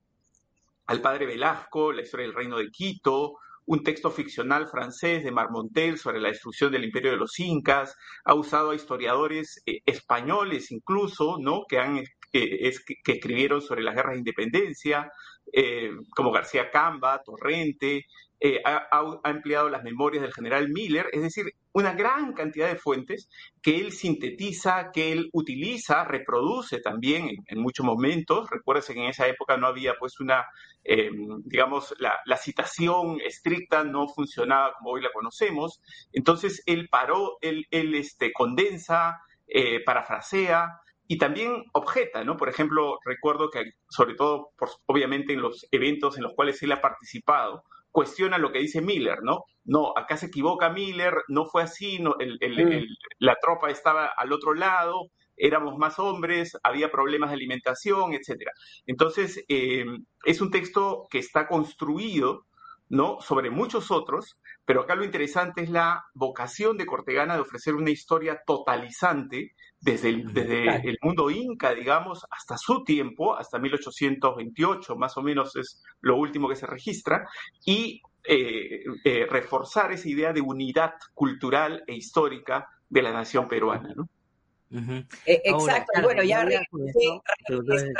al 0.86 1.00
padre 1.00 1.26
Velasco, 1.26 1.92
la 1.92 2.02
historia 2.02 2.26
del 2.26 2.34
reino 2.34 2.58
de 2.58 2.70
Quito, 2.70 3.38
un 3.66 3.82
texto 3.82 4.10
ficcional 4.10 4.68
francés 4.68 5.24
de 5.24 5.30
Marmontel 5.30 5.98
sobre 5.98 6.20
la 6.20 6.28
destrucción 6.28 6.70
del 6.70 6.84
imperio 6.84 7.12
de 7.12 7.16
los 7.16 7.38
incas, 7.40 7.96
ha 8.24 8.34
usado 8.34 8.70
a 8.70 8.74
historiadores 8.74 9.62
eh, 9.66 9.80
españoles 9.86 10.70
incluso, 10.70 11.38
¿no? 11.40 11.64
que, 11.68 11.78
escribieron 13.06 13.62
sobre 13.62 13.82
las 13.82 13.94
guerras 13.94 14.14
de 14.14 14.18
independencia, 14.18 15.10
eh, 15.52 15.90
como 16.14 16.32
García 16.32 16.70
Camba, 16.70 17.22
Torrente, 17.22 18.06
eh, 18.46 18.60
ha, 18.62 18.90
empleado 19.24 19.70
las 19.70 19.82
memorias 19.82 20.20
del 20.20 20.34
general 20.34 20.68
Miller, 20.68 21.06
es 21.12 21.22
decir, 21.22 21.46
una 21.72 21.94
gran 21.94 22.34
cantidad 22.34 22.68
de 22.68 22.76
fuentes 22.76 23.30
que 23.62 23.80
él 23.80 23.90
sintetiza, 23.90 24.90
que 24.92 25.12
él 25.12 25.30
utiliza, 25.32 26.04
reproduce 26.04 26.78
también 26.80 27.30
en, 27.46 27.58
muchos 27.58 27.86
momentos. 27.86 28.50
Recuerden 28.50 28.96
que 28.96 29.02
en 29.02 29.08
esa 29.08 29.26
época 29.28 29.56
no 29.56 29.66
había 29.66 29.94
pues 29.98 30.20
una, 30.20 30.44
eh, 30.84 31.10
digamos, 31.46 31.94
la, 31.98 32.36
citación 32.36 33.18
estricta 33.24 33.82
no 33.82 34.08
funcionaba 34.08 34.74
como 34.74 34.90
hoy 34.90 35.00
la 35.00 35.10
conocemos. 35.10 35.80
Entonces 36.12 36.62
él 36.66 36.88
paró, 36.90 37.38
él, 37.40 37.66
este, 37.70 38.30
condensa, 38.34 39.22
eh, 39.46 39.82
parafrasea, 39.82 40.82
y 41.06 41.16
también 41.16 41.64
objeta, 41.72 42.24
¿no? 42.24 42.36
Por 42.36 42.50
ejemplo, 42.50 42.98
recuerdo 43.06 43.48
que, 43.50 43.72
sobre 43.88 44.14
todo, 44.14 44.50
obviamente, 44.84 45.32
en 45.32 45.40
los 45.40 45.66
eventos 45.70 46.18
en 46.18 46.24
los 46.24 46.34
cuales 46.34 46.62
él 46.62 46.72
ha 46.72 46.82
participado, 46.82 47.64
cuestiona 47.94 48.38
lo 48.38 48.50
que 48.50 48.58
dice 48.58 48.82
Miller, 48.82 49.18
¿no? 49.22 49.44
No, 49.64 49.92
acá 49.96 50.16
se 50.16 50.26
equivoca 50.26 50.68
Miller, 50.68 51.14
no 51.28 51.46
fue 51.46 51.62
así, 51.62 52.00
no, 52.00 52.10
mm. 52.10 52.84
la 53.20 53.36
tropa 53.40 53.70
estaba 53.70 54.06
al 54.06 54.32
otro 54.32 54.52
lado, 54.52 55.10
éramos 55.36 55.78
más 55.78 56.00
hombres, 56.00 56.58
había 56.64 56.90
problemas 56.90 57.30
de 57.30 57.36
alimentación, 57.36 58.12
etc. 58.12 58.48
Entonces, 58.86 59.44
eh, 59.48 59.84
es 60.24 60.40
un 60.40 60.50
texto 60.50 61.04
que 61.08 61.20
está 61.20 61.46
construido 61.46 62.46
¿no? 62.88 63.20
sobre 63.20 63.50
muchos 63.50 63.92
otros, 63.92 64.40
pero 64.64 64.80
acá 64.80 64.96
lo 64.96 65.04
interesante 65.04 65.62
es 65.62 65.70
la 65.70 66.04
vocación 66.14 66.76
de 66.76 66.86
Cortegana 66.86 67.34
de 67.34 67.42
ofrecer 67.42 67.76
una 67.76 67.90
historia 67.90 68.42
totalizante 68.44 69.52
desde 69.84 70.08
el, 70.08 70.32
desde 70.32 70.88
el 70.88 70.98
mundo 71.02 71.30
inca, 71.30 71.74
digamos, 71.74 72.26
hasta 72.30 72.56
su 72.56 72.84
tiempo, 72.84 73.36
hasta 73.36 73.58
1828, 73.58 74.96
más 74.96 75.16
o 75.18 75.22
menos 75.22 75.54
es 75.56 75.82
lo 76.00 76.16
último 76.16 76.48
que 76.48 76.56
se 76.56 76.66
registra, 76.66 77.28
y 77.66 78.00
eh, 78.24 78.82
eh, 79.04 79.26
reforzar 79.28 79.92
esa 79.92 80.08
idea 80.08 80.32
de 80.32 80.40
unidad 80.40 80.94
cultural 81.12 81.84
e 81.86 81.94
histórica 81.94 82.66
de 82.88 83.02
la 83.02 83.12
nación 83.12 83.46
peruana, 83.46 83.92
¿no? 83.94 84.08
Eh, 85.26 85.42
exacto, 85.44 86.02
bueno, 86.02 86.22
ya 86.24 86.44
regresé, 86.44 87.20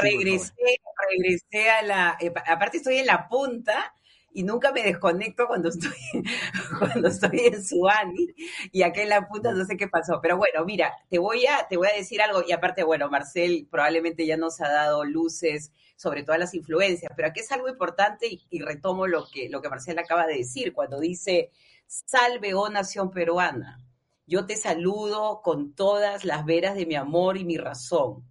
regresé, 0.00 1.70
a 1.70 1.82
la, 1.82 2.16
eh, 2.18 2.32
aparte 2.46 2.78
estoy 2.78 2.96
en 2.96 3.06
la 3.06 3.28
punta 3.28 3.94
y 4.34 4.42
nunca 4.42 4.72
me 4.72 4.82
desconecto 4.82 5.46
cuando 5.46 5.70
estoy, 5.70 5.92
cuando 6.78 7.08
estoy 7.08 7.40
en 7.46 7.64
Suani 7.64 8.34
y 8.72 8.82
acá 8.82 9.02
en 9.02 9.08
la 9.08 9.26
punta 9.26 9.52
no 9.52 9.64
sé 9.64 9.76
qué 9.78 9.88
pasó. 9.88 10.20
Pero 10.20 10.36
bueno, 10.36 10.64
mira, 10.66 10.92
te 11.08 11.18
voy 11.18 11.46
a, 11.46 11.66
te 11.68 11.78
voy 11.78 11.88
a 11.88 11.96
decir 11.96 12.20
algo 12.20 12.42
y 12.46 12.52
aparte, 12.52 12.82
bueno, 12.82 13.08
Marcel 13.08 13.66
probablemente 13.70 14.26
ya 14.26 14.36
nos 14.36 14.60
ha 14.60 14.68
dado 14.68 15.04
luces 15.04 15.72
sobre 15.96 16.24
todas 16.24 16.40
las 16.40 16.54
influencias, 16.54 17.12
pero 17.16 17.28
aquí 17.28 17.40
es 17.40 17.52
algo 17.52 17.68
importante 17.68 18.26
y, 18.26 18.44
y 18.50 18.60
retomo 18.60 19.06
lo 19.06 19.26
que, 19.32 19.48
lo 19.48 19.62
que 19.62 19.70
Marcel 19.70 19.98
acaba 19.98 20.26
de 20.26 20.38
decir 20.38 20.74
cuando 20.74 21.00
dice, 21.00 21.50
salve, 21.86 22.52
oh 22.54 22.68
nación 22.68 23.10
peruana 23.10 23.78
yo 24.26 24.46
te 24.46 24.56
saludo 24.56 25.42
con 25.42 25.74
todas 25.74 26.24
las 26.24 26.46
veras 26.46 26.74
de 26.76 26.86
mi 26.86 26.94
amor 26.94 27.36
y 27.36 27.44
mi 27.44 27.58
razón. 27.58 28.24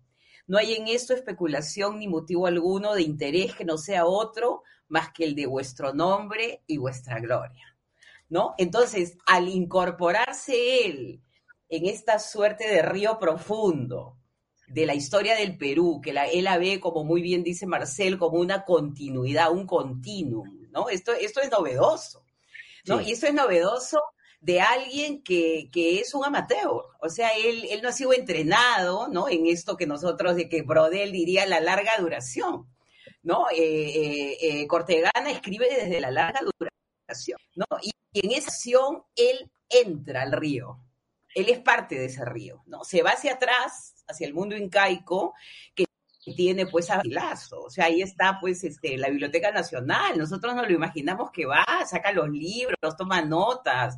No 0.46 0.58
hay 0.58 0.74
en 0.74 0.88
esto 0.88 1.14
especulación 1.14 2.00
ni 2.00 2.08
motivo 2.08 2.48
alguno 2.48 2.94
de 2.94 3.04
interés 3.04 3.56
que 3.56 3.66
no 3.66 3.78
sea 3.78 4.06
otro 4.06 4.64
más 4.88 5.12
que 5.12 5.24
el 5.24 5.36
de 5.36 5.46
vuestro 5.46 5.94
nombre 5.94 6.64
y 6.68 6.78
vuestra 6.78 7.20
gloria. 7.20 7.76
¿No? 8.30 8.56
Entonces, 8.58 9.18
al 9.26 9.48
incorporarse 9.48 10.86
él 10.86 11.22
en 11.70 11.86
esta 11.86 12.20
suerte 12.20 12.68
de 12.68 12.82
río 12.82 13.20
profundo 13.20 14.18
de 14.68 14.86
la 14.86 14.96
historia 14.96 15.36
del 15.36 15.58
Perú, 15.58 16.02
que 16.04 16.14
la, 16.14 16.26
él 16.28 16.46
la 16.46 16.58
ve, 16.58 16.80
como 16.80 17.04
muy 17.04 17.22
bien 17.22 17.44
dice 17.44 17.68
Marcel, 17.68 18.18
como 18.18 18.40
una 18.40 18.66
continuidad, 18.66 19.52
un 19.52 19.68
continuum, 19.68 20.68
¿no? 20.72 20.90
Esto, 20.90 21.14
esto 21.14 21.42
es 21.42 21.52
novedoso, 21.52 22.26
¿no? 22.86 23.02
Y 23.02 23.12
esto 23.12 23.28
es 23.28 23.34
novedoso 23.34 24.02
de 24.44 24.60
alguien 24.60 25.24
que, 25.24 25.70
es 25.74 26.14
un 26.14 26.26
amateur. 26.26 26.84
O 27.00 27.10
sea, 27.10 27.30
él, 27.38 27.66
él 27.70 27.82
no 27.82 27.90
ha 27.90 27.94
sido 27.94 28.12
entrenado, 28.14 29.08
¿no? 29.08 29.30
En 29.30 29.48
esto 29.48 29.78
que 29.78 29.88
nosotros, 29.88 30.36
de 30.36 30.50
que 30.50 30.64
Brodel 30.64 31.14
diría 31.14 31.46
la 31.46 31.62
larga 31.62 31.94
duración, 31.98 32.68
¿no? 33.24 33.46
Eh, 33.52 33.58
eh, 33.58 34.38
eh, 34.42 34.68
Cortegana 34.68 35.32
escribe 35.32 35.70
desde 35.70 36.02
la 36.02 36.12
larga 36.12 36.42
duración, 36.42 37.40
¿no? 37.56 37.66
Y, 37.82 37.92
en 38.16 38.32
esa 38.32 38.50
acción 38.50 39.04
él 39.16 39.50
entra 39.70 40.24
al 40.24 40.34
río. 40.34 40.78
Él 41.34 41.50
es 41.50 41.60
parte 41.60 41.96
de 41.96 42.06
ese 42.06 42.26
río, 42.26 42.64
¿no? 42.68 42.84
Se 42.84 43.02
va 43.02 43.12
hacia 43.12 43.36
atrás, 43.36 44.04
hacia 44.08 44.28
el 44.28 44.34
mundo 44.34 44.58
incaico, 44.58 45.34
que 45.74 45.86
tiene 46.36 46.68
pues 46.68 46.90
a 46.90 46.96
Garcilaso, 46.96 47.62
o 47.64 47.70
sea, 47.70 47.86
ahí 47.86 48.02
está 48.02 48.38
pues 48.40 48.64
este, 48.64 48.98
la 48.98 49.10
Biblioteca 49.10 49.52
Nacional, 49.52 50.18
nosotros 50.18 50.56
nos 50.56 50.68
lo 50.68 50.74
imaginamos 50.74 51.32
que 51.32 51.46
va, 51.46 51.66
saca 51.86 52.12
los 52.12 52.30
libros, 52.30 52.96
toma 52.98 53.22
notas, 53.22 53.98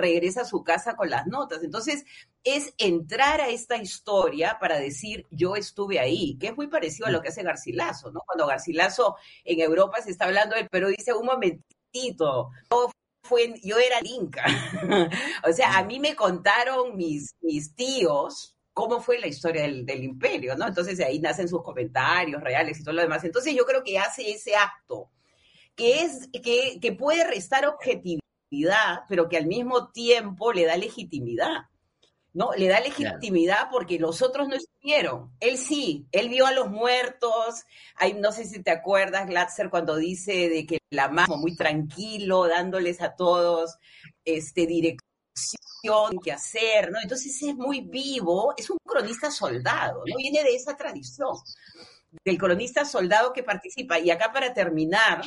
regresa 0.00 0.42
a 0.42 0.44
su 0.44 0.64
casa 0.64 0.96
con 0.96 1.10
las 1.10 1.26
notas. 1.26 1.62
Entonces, 1.62 2.04
es 2.44 2.74
entrar 2.78 3.40
a 3.40 3.48
esta 3.48 3.76
historia 3.76 4.58
para 4.60 4.78
decir, 4.78 5.26
yo 5.30 5.56
estuve 5.56 6.00
ahí, 6.00 6.36
que 6.38 6.48
es 6.48 6.56
muy 6.56 6.68
parecido 6.68 7.06
a 7.06 7.10
lo 7.10 7.20
que 7.20 7.28
hace 7.28 7.42
Garcilaso, 7.42 8.10
¿no? 8.10 8.20
Cuando 8.26 8.46
Garcilaso 8.46 9.16
en 9.44 9.60
Europa 9.60 10.00
se 10.02 10.10
está 10.10 10.24
hablando 10.24 10.56
del 10.56 10.68
pero 10.70 10.88
dice, 10.88 11.12
un 11.12 11.26
momentito, 11.26 12.50
yo, 12.70 12.90
fue, 13.22 13.54
yo 13.62 13.78
era 13.78 13.98
el 13.98 14.06
Inca. 14.06 14.44
o 15.48 15.52
sea, 15.52 15.78
a 15.78 15.84
mí 15.84 16.00
me 16.00 16.16
contaron 16.16 16.96
mis, 16.96 17.34
mis 17.40 17.74
tíos, 17.74 18.56
cómo 18.72 19.00
fue 19.00 19.18
la 19.18 19.26
historia 19.26 19.62
del, 19.62 19.84
del, 19.84 20.02
imperio, 20.02 20.56
¿no? 20.56 20.66
Entonces 20.66 20.98
de 20.98 21.04
ahí 21.04 21.20
nacen 21.20 21.48
sus 21.48 21.62
comentarios 21.62 22.42
reales 22.42 22.80
y 22.80 22.84
todo 22.84 22.94
lo 22.94 23.02
demás. 23.02 23.22
Entonces 23.24 23.54
yo 23.54 23.64
creo 23.66 23.82
que 23.84 23.98
hace 23.98 24.30
ese 24.30 24.56
acto 24.56 25.10
que 25.76 26.02
es 26.02 26.28
que, 26.42 26.78
que 26.80 26.92
puede 26.92 27.24
restar 27.24 27.66
objetividad 27.66 28.20
pero 29.08 29.28
que 29.28 29.36
al 29.36 29.46
mismo 29.46 29.90
tiempo 29.90 30.52
le 30.52 30.66
da 30.66 30.76
legitimidad. 30.76 31.68
¿no? 32.32 32.52
Le 32.56 32.68
da 32.68 32.80
legitimidad 32.80 33.68
porque 33.70 33.98
los 33.98 34.22
otros 34.22 34.48
no 34.48 34.54
estuvieron. 34.54 35.32
Él 35.40 35.58
sí, 35.58 36.06
él 36.12 36.28
vio 36.28 36.46
a 36.46 36.52
los 36.52 36.70
muertos. 36.70 37.64
Hay, 37.96 38.14
no 38.14 38.32
sé 38.32 38.44
si 38.44 38.62
te 38.62 38.70
acuerdas, 38.70 39.26
Glatzer, 39.26 39.70
cuando 39.70 39.96
dice 39.96 40.48
de 40.48 40.66
que 40.66 40.78
la 40.90 41.08
mano 41.08 41.36
muy 41.36 41.56
tranquilo, 41.56 42.46
dándoles 42.46 43.00
a 43.00 43.16
todos 43.16 43.78
este, 44.24 44.66
dirección 44.66 45.00
que 46.22 46.32
hacer, 46.32 46.90
¿no? 46.90 47.00
Entonces 47.02 47.42
es 47.42 47.54
muy 47.54 47.80
vivo, 47.80 48.54
es 48.56 48.70
un 48.70 48.78
cronista 48.84 49.30
soldado, 49.30 50.02
¿no? 50.06 50.16
Viene 50.16 50.42
de 50.44 50.54
esa 50.54 50.76
tradición, 50.76 51.36
del 52.24 52.38
cronista 52.38 52.84
soldado 52.84 53.32
que 53.32 53.42
participa. 53.42 53.98
Y 53.98 54.10
acá 54.10 54.32
para 54.32 54.52
terminar, 54.52 55.22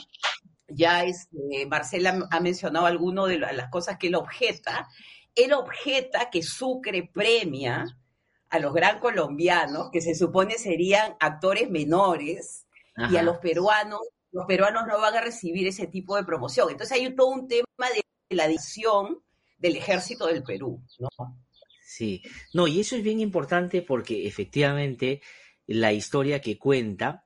ya 0.75 1.03
este, 1.03 1.65
Marcela 1.67 2.27
ha 2.31 2.39
mencionado 2.39 2.85
algunas 2.85 3.27
de 3.27 3.37
las 3.37 3.69
cosas 3.69 3.97
que 3.97 4.07
él 4.07 4.15
objeta. 4.15 4.87
Él 5.35 5.53
objeta 5.53 6.29
que 6.29 6.43
Sucre 6.43 7.09
premia 7.11 7.85
a 8.49 8.59
los 8.59 8.73
gran 8.73 8.99
colombianos, 8.99 9.89
que 9.91 10.01
se 10.01 10.13
supone 10.13 10.57
serían 10.57 11.15
actores 11.19 11.69
menores, 11.69 12.67
y 13.09 13.17
a 13.17 13.23
los 13.23 13.39
peruanos, 13.39 14.01
los 14.31 14.45
peruanos 14.45 14.83
no 14.87 14.99
van 14.99 15.15
a 15.15 15.21
recibir 15.21 15.67
ese 15.67 15.87
tipo 15.87 16.15
de 16.15 16.23
promoción. 16.23 16.69
Entonces 16.69 16.95
hay 16.95 17.15
todo 17.15 17.29
un 17.29 17.47
tema 17.47 17.65
de 17.95 18.35
la 18.35 18.43
adición 18.43 19.23
del 19.57 19.75
ejército 19.75 20.27
del 20.27 20.43
Perú, 20.43 20.81
¿no? 20.99 21.09
Sí, 21.83 22.23
no, 22.53 22.67
y 22.67 22.79
eso 22.79 22.95
es 22.95 23.03
bien 23.03 23.19
importante 23.19 23.81
porque 23.81 24.27
efectivamente 24.27 25.21
la 25.67 25.93
historia 25.93 26.41
que 26.41 26.57
cuenta 26.57 27.25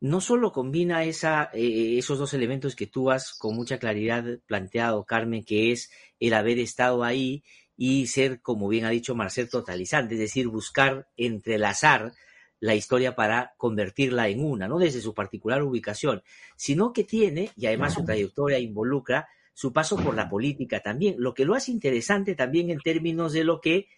no 0.00 0.20
solo 0.20 0.52
combina 0.52 1.04
esa, 1.04 1.50
eh, 1.52 1.98
esos 1.98 2.18
dos 2.18 2.32
elementos 2.34 2.76
que 2.76 2.86
tú 2.86 3.10
has 3.10 3.34
con 3.34 3.54
mucha 3.54 3.78
claridad 3.78 4.24
planteado, 4.46 5.04
Carmen, 5.04 5.44
que 5.44 5.72
es 5.72 5.90
el 6.20 6.34
haber 6.34 6.58
estado 6.58 7.02
ahí 7.02 7.42
y 7.76 8.06
ser, 8.06 8.40
como 8.40 8.68
bien 8.68 8.84
ha 8.84 8.90
dicho 8.90 9.14
Marcel, 9.14 9.48
totalizante, 9.48 10.14
es 10.14 10.20
decir, 10.20 10.48
buscar 10.48 11.08
entrelazar 11.16 12.12
la 12.60 12.74
historia 12.74 13.14
para 13.14 13.54
convertirla 13.56 14.28
en 14.28 14.44
una, 14.44 14.66
no 14.66 14.78
desde 14.78 15.00
su 15.00 15.14
particular 15.14 15.62
ubicación, 15.62 16.22
sino 16.56 16.92
que 16.92 17.04
tiene, 17.04 17.52
y 17.56 17.66
además 17.66 17.94
su 17.94 18.04
trayectoria 18.04 18.58
involucra, 18.58 19.28
su 19.54 19.72
paso 19.72 19.96
por 19.96 20.14
la 20.14 20.28
política 20.28 20.80
también, 20.80 21.16
lo 21.18 21.34
que 21.34 21.44
lo 21.44 21.54
hace 21.54 21.70
interesante 21.70 22.34
también 22.34 22.70
en 22.70 22.80
términos 22.80 23.32
de 23.32 23.44
lo 23.44 23.60
que 23.60 23.88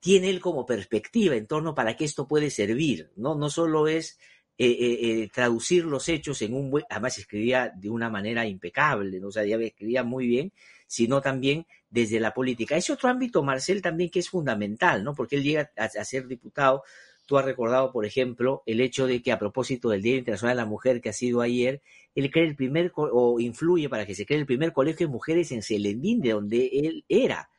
tiene 0.00 0.30
él 0.30 0.40
como 0.40 0.66
perspectiva 0.66 1.34
en 1.34 1.46
torno 1.46 1.74
para 1.74 1.96
qué 1.96 2.04
esto 2.04 2.28
puede 2.28 2.50
servir, 2.50 3.10
¿no? 3.16 3.34
No 3.34 3.48
solo 3.48 3.88
es 3.88 4.18
eh, 4.56 4.66
eh, 4.68 4.98
eh, 5.02 5.28
traducir 5.34 5.84
los 5.84 6.08
hechos 6.08 6.40
en 6.42 6.54
un 6.54 6.70
buen, 6.70 6.84
además 6.88 7.18
escribía 7.18 7.72
de 7.74 7.90
una 7.90 8.08
manera 8.08 8.46
impecable, 8.46 9.18
¿no? 9.18 9.28
o 9.28 9.32
sea, 9.32 9.42
escribía 9.42 10.04
muy 10.04 10.28
bien, 10.28 10.52
sino 10.86 11.20
también 11.20 11.66
desde 11.90 12.20
la 12.20 12.32
política. 12.32 12.76
Ese 12.76 12.92
otro 12.92 13.08
ámbito, 13.08 13.42
Marcel, 13.42 13.82
también 13.82 14.10
que 14.10 14.20
es 14.20 14.28
fundamental, 14.28 15.02
¿no? 15.02 15.12
Porque 15.12 15.36
él 15.36 15.42
llega 15.42 15.72
a, 15.76 15.88
ser 15.88 16.28
diputado. 16.28 16.84
Tú 17.26 17.36
has 17.36 17.44
recordado, 17.44 17.90
por 17.90 18.06
ejemplo, 18.06 18.62
el 18.64 18.80
hecho 18.80 19.08
de 19.08 19.22
que 19.22 19.32
a 19.32 19.40
propósito 19.40 19.88
del 19.88 20.02
Día 20.02 20.18
Internacional 20.18 20.56
de 20.56 20.62
la 20.62 20.68
Mujer 20.68 21.00
que 21.00 21.08
ha 21.08 21.12
sido 21.12 21.40
ayer, 21.40 21.82
él 22.14 22.30
cree 22.30 22.46
el 22.46 22.54
primer, 22.54 22.92
o 22.94 23.40
influye 23.40 23.88
para 23.88 24.06
que 24.06 24.14
se 24.14 24.24
cree 24.24 24.38
el 24.38 24.46
primer 24.46 24.72
colegio 24.72 25.08
de 25.08 25.12
mujeres 25.12 25.50
en 25.50 25.62
Selendín, 25.62 26.20
de 26.20 26.30
donde 26.30 26.66
él 26.72 27.04
era, 27.08 27.50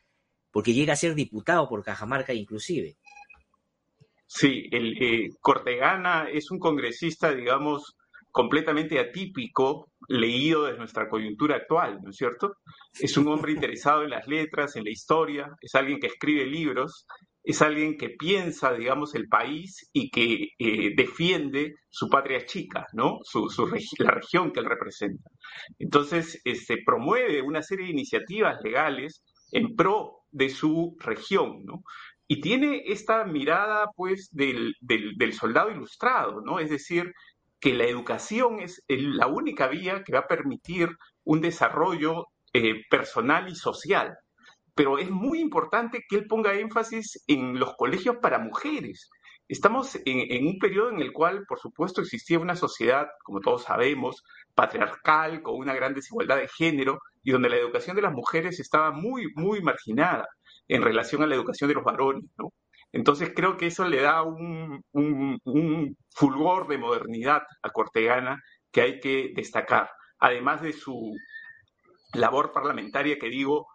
porque 0.50 0.72
llega 0.72 0.94
a 0.94 0.96
ser 0.96 1.14
diputado 1.14 1.68
por 1.68 1.84
Cajamarca 1.84 2.32
inclusive. 2.32 2.96
Sí, 4.26 4.68
el 4.72 5.02
eh, 5.02 5.28
Cortegana 5.40 6.28
es 6.30 6.50
un 6.50 6.58
congresista, 6.58 7.32
digamos, 7.32 7.96
completamente 8.36 8.98
atípico, 8.98 9.90
leído 10.08 10.64
de 10.64 10.76
nuestra 10.76 11.08
coyuntura 11.08 11.56
actual, 11.56 12.00
¿no 12.02 12.10
es 12.10 12.16
cierto? 12.16 12.56
Es 13.00 13.16
un 13.16 13.28
hombre 13.28 13.52
interesado 13.52 14.02
en 14.02 14.10
las 14.10 14.26
letras, 14.26 14.76
en 14.76 14.84
la 14.84 14.90
historia, 14.90 15.48
es 15.60 15.74
alguien 15.74 15.98
que 15.98 16.08
escribe 16.08 16.44
libros, 16.44 17.06
es 17.42 17.62
alguien 17.62 17.96
que 17.96 18.10
piensa, 18.10 18.74
digamos, 18.74 19.14
el 19.14 19.28
país 19.28 19.88
y 19.92 20.10
que 20.10 20.48
eh, 20.58 20.90
defiende 20.96 21.76
su 21.88 22.08
patria 22.08 22.44
chica, 22.44 22.84
¿no? 22.92 23.20
Su, 23.22 23.48
la 24.00 24.10
región 24.10 24.52
que 24.52 24.60
él 24.60 24.66
representa. 24.66 25.30
Entonces, 25.78 26.40
este, 26.44 26.82
promueve 26.84 27.40
una 27.40 27.62
serie 27.62 27.86
de 27.86 27.92
iniciativas 27.92 28.58
legales 28.62 29.22
en 29.52 29.76
pro 29.76 30.24
de 30.30 30.50
su 30.50 30.96
región, 30.98 31.64
¿no? 31.64 31.84
Y 32.28 32.40
tiene 32.40 32.82
esta 32.86 33.24
mirada, 33.24 33.90
pues, 33.94 34.28
del, 34.32 34.74
soldado 35.32 35.70
ilustrado, 35.70 36.40
¿no? 36.40 36.58
Es 36.58 36.70
decir, 36.70 37.12
que 37.60 37.72
la 37.74 37.84
educación 37.84 38.60
es 38.60 38.82
la 38.88 39.28
única 39.28 39.68
vía 39.68 40.02
que 40.04 40.12
va 40.12 40.20
a 40.20 40.26
permitir 40.26 40.88
un 41.24 41.40
desarrollo 41.40 42.26
eh, 42.52 42.82
personal 42.90 43.48
y 43.48 43.54
social. 43.54 44.16
Pero 44.74 44.98
es 44.98 45.08
muy 45.10 45.40
importante 45.40 46.04
que 46.08 46.16
él 46.16 46.26
ponga 46.26 46.54
énfasis 46.54 47.22
en 47.28 47.58
los 47.58 47.74
colegios 47.76 48.16
para 48.20 48.38
mujeres. 48.38 49.08
Estamos 49.48 49.96
en, 50.04 50.46
un 50.46 50.58
periodo 50.58 50.90
en 50.90 51.00
el 51.00 51.12
cual, 51.12 51.44
por 51.46 51.60
supuesto, 51.60 52.00
existía 52.00 52.40
una 52.40 52.56
sociedad, 52.56 53.06
como 53.22 53.40
todos 53.40 53.62
sabemos, 53.62 54.24
patriarcal, 54.54 55.40
con 55.42 55.56
una 55.56 55.74
gran 55.74 55.94
desigualdad 55.94 56.38
de 56.38 56.48
género, 56.48 56.98
y 57.22 57.30
donde 57.30 57.48
la 57.48 57.56
educación 57.56 57.94
de 57.94 58.02
las 58.02 58.12
mujeres 58.12 58.58
estaba 58.58 58.90
muy, 58.90 59.28
muy 59.36 59.60
marginada 59.62 60.26
en 60.68 60.82
relación 60.82 61.22
a 61.22 61.26
la 61.26 61.34
educación 61.34 61.68
de 61.68 61.74
los 61.74 61.84
varones, 61.84 62.24
¿no? 62.38 62.52
Entonces 62.92 63.32
creo 63.34 63.56
que 63.56 63.66
eso 63.66 63.86
le 63.86 64.00
da 64.02 64.22
un, 64.22 64.82
un, 64.92 65.96
fulgor 66.14 66.68
de 66.68 66.78
modernidad 66.78 67.42
a 67.62 67.70
Cortegana 67.70 68.42
que 68.72 68.80
hay 68.80 69.00
que 69.00 69.32
destacar, 69.34 69.90
además 70.18 70.62
de 70.62 70.72
su 70.72 71.14
labor 72.14 72.52
parlamentaria 72.52 73.18
que 73.18 73.28
digo 73.28 73.66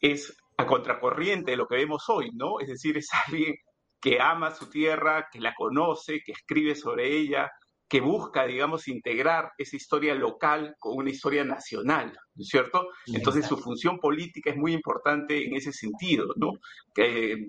es 0.00 0.36
a 0.56 0.66
contracorriente 0.66 1.52
de 1.52 1.56
lo 1.56 1.66
que 1.66 1.76
vemos 1.76 2.08
hoy, 2.08 2.30
¿no? 2.34 2.60
Es 2.60 2.68
decir, 2.68 2.96
es 2.96 3.08
alguien 3.26 3.54
que 4.00 4.20
ama 4.20 4.50
su 4.50 4.68
tierra, 4.68 5.28
que 5.30 5.40
la 5.40 5.54
conoce, 5.54 6.20
que 6.24 6.32
escribe 6.32 6.74
sobre 6.74 7.16
ella, 7.16 7.50
que 7.88 8.00
busca, 8.00 8.46
digamos, 8.46 8.88
integrar 8.88 9.52
esa 9.58 9.76
historia 9.76 10.14
local 10.14 10.74
con 10.78 10.96
una 10.96 11.10
historia 11.10 11.44
nacional, 11.44 12.12
¿no 12.34 12.42
es 12.42 12.48
cierto? 12.48 12.88
Entonces 13.06 13.46
su 13.46 13.56
función 13.56 13.98
política 13.98 14.50
es 14.50 14.56
muy 14.56 14.72
importante 14.72 15.46
en 15.46 15.54
ese 15.54 15.72
sentido, 15.72 16.34
¿no? 16.36 16.52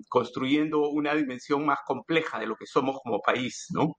Construyendo 0.08 0.88
una 0.88 1.14
dimensión 1.14 1.66
más 1.66 1.80
compleja 1.84 2.38
de 2.38 2.46
lo 2.46 2.54
que 2.54 2.66
somos 2.66 2.98
como 3.02 3.20
país, 3.20 3.66
¿no? 3.70 3.96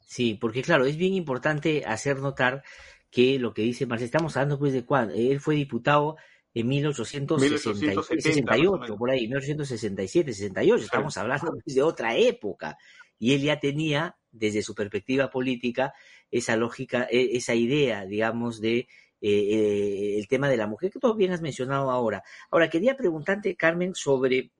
Sí, 0.00 0.36
porque 0.40 0.62
claro, 0.62 0.84
es 0.84 0.96
bien 0.96 1.14
importante 1.14 1.84
hacer 1.86 2.20
notar 2.20 2.62
que 3.10 3.38
lo 3.38 3.54
que 3.54 3.62
dice 3.62 3.86
Marcelo, 3.86 4.06
estamos 4.06 4.36
hablando 4.36 4.58
pues 4.58 4.74
de 4.74 4.84
cuándo, 4.84 5.14
él 5.14 5.40
fue 5.40 5.54
diputado 5.54 6.16
en 6.54 6.68
1868, 6.68 8.96
por 8.96 9.10
ahí, 9.10 9.28
1867, 9.28 10.32
68, 10.32 10.84
estamos 10.84 11.16
hablando 11.16 11.52
pues, 11.62 11.74
de 11.74 11.82
otra 11.82 12.16
época. 12.16 12.76
Y 13.18 13.34
él 13.34 13.42
ya 13.42 13.60
tenía, 13.60 14.16
desde 14.30 14.62
su 14.62 14.74
perspectiva 14.74 15.30
política, 15.30 15.94
esa 16.30 16.56
lógica, 16.56 17.06
e, 17.10 17.36
esa 17.36 17.54
idea, 17.54 18.06
digamos, 18.06 18.60
de 18.60 18.78
eh, 18.78 18.86
eh, 19.20 20.18
el 20.18 20.28
tema 20.28 20.48
de 20.48 20.56
la 20.56 20.66
mujer, 20.66 20.90
que 20.90 21.00
tú 21.00 21.14
bien 21.14 21.32
has 21.32 21.42
mencionado 21.42 21.90
ahora. 21.90 22.22
Ahora, 22.50 22.70
quería 22.70 22.96
preguntarte, 22.96 23.56
Carmen, 23.56 23.94
sobre, 23.94 24.52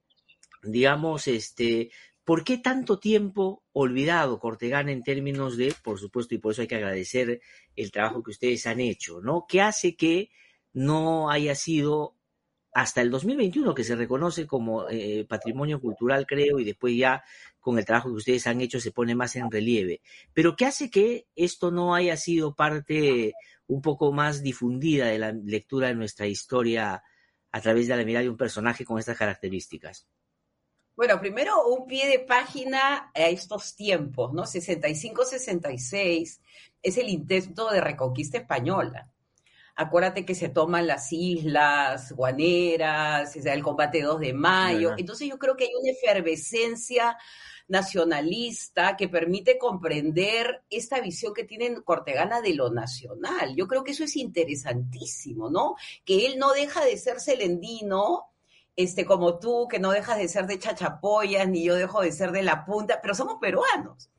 digamos, 0.62 1.28
este, 1.28 1.90
¿por 2.24 2.42
qué 2.42 2.58
tanto 2.58 2.98
tiempo 2.98 3.62
olvidado 3.72 4.40
Cortegana 4.40 4.90
en 4.92 5.02
términos 5.04 5.56
de, 5.56 5.74
por 5.82 5.98
supuesto, 5.98 6.34
y 6.34 6.38
por 6.38 6.52
eso 6.52 6.62
hay 6.62 6.68
que 6.68 6.74
agradecer 6.74 7.40
el 7.76 7.90
trabajo 7.92 8.22
que 8.22 8.32
ustedes 8.32 8.66
han 8.66 8.80
hecho, 8.80 9.20
¿no? 9.20 9.46
¿Qué 9.48 9.60
hace 9.60 9.96
que 9.96 10.30
no 10.72 11.30
haya 11.30 11.54
sido 11.54 12.17
hasta 12.72 13.00
el 13.00 13.10
2021 13.10 13.74
que 13.74 13.84
se 13.84 13.96
reconoce 13.96 14.46
como 14.46 14.88
eh, 14.88 15.24
patrimonio 15.28 15.80
cultural, 15.80 16.26
creo, 16.26 16.58
y 16.58 16.64
después 16.64 16.96
ya 16.96 17.24
con 17.60 17.78
el 17.78 17.84
trabajo 17.84 18.08
que 18.08 18.16
ustedes 18.16 18.46
han 18.46 18.60
hecho 18.60 18.80
se 18.80 18.92
pone 18.92 19.14
más 19.14 19.36
en 19.36 19.50
relieve. 19.50 20.00
Pero 20.32 20.56
¿qué 20.56 20.66
hace 20.66 20.90
que 20.90 21.26
esto 21.34 21.70
no 21.70 21.94
haya 21.94 22.16
sido 22.16 22.54
parte 22.54 23.34
un 23.66 23.82
poco 23.82 24.12
más 24.12 24.42
difundida 24.42 25.06
de 25.06 25.18
la 25.18 25.32
lectura 25.32 25.88
de 25.88 25.94
nuestra 25.94 26.26
historia 26.26 27.02
a 27.50 27.60
través 27.60 27.88
de 27.88 27.96
la 27.96 28.04
mirada 28.04 28.24
de 28.24 28.30
un 28.30 28.36
personaje 28.36 28.84
con 28.84 28.98
estas 28.98 29.16
características? 29.16 30.06
Bueno, 30.96 31.20
primero 31.20 31.66
un 31.68 31.86
pie 31.86 32.08
de 32.08 32.18
página 32.18 33.12
a 33.14 33.28
estos 33.28 33.76
tiempos, 33.76 34.32
¿no? 34.32 34.42
65-66 34.42 36.40
es 36.82 36.98
el 36.98 37.08
intento 37.08 37.70
de 37.70 37.80
reconquista 37.80 38.38
española 38.38 39.12
acuérdate 39.78 40.26
que 40.26 40.34
se 40.34 40.48
toman 40.48 40.88
las 40.88 41.12
islas 41.12 42.10
guaneras, 42.12 43.36
el 43.36 43.62
combate 43.62 44.02
2 44.02 44.18
de 44.18 44.32
mayo. 44.32 44.94
Entonces 44.98 45.28
yo 45.28 45.38
creo 45.38 45.56
que 45.56 45.64
hay 45.64 45.70
una 45.80 45.92
efervescencia 45.92 47.16
nacionalista 47.68 48.96
que 48.96 49.08
permite 49.08 49.56
comprender 49.56 50.64
esta 50.68 51.00
visión 51.00 51.32
que 51.32 51.44
tienen 51.44 51.80
Cortegana 51.82 52.40
de 52.40 52.54
lo 52.54 52.70
nacional. 52.70 53.54
Yo 53.54 53.68
creo 53.68 53.84
que 53.84 53.92
eso 53.92 54.02
es 54.02 54.16
interesantísimo, 54.16 55.48
¿no? 55.48 55.76
Que 56.04 56.26
él 56.26 56.40
no 56.40 56.52
deja 56.54 56.84
de 56.84 56.96
ser 56.96 57.20
celendino, 57.20 58.24
este, 58.74 59.04
como 59.04 59.38
tú, 59.38 59.68
que 59.70 59.78
no 59.78 59.92
dejas 59.92 60.18
de 60.18 60.26
ser 60.26 60.48
de 60.48 60.58
chachapoyas, 60.58 61.48
ni 61.48 61.62
yo 61.62 61.76
dejo 61.76 62.00
de 62.00 62.10
ser 62.10 62.32
de 62.32 62.42
la 62.42 62.64
punta, 62.64 62.98
pero 63.00 63.14
somos 63.14 63.36
peruanos. 63.40 64.10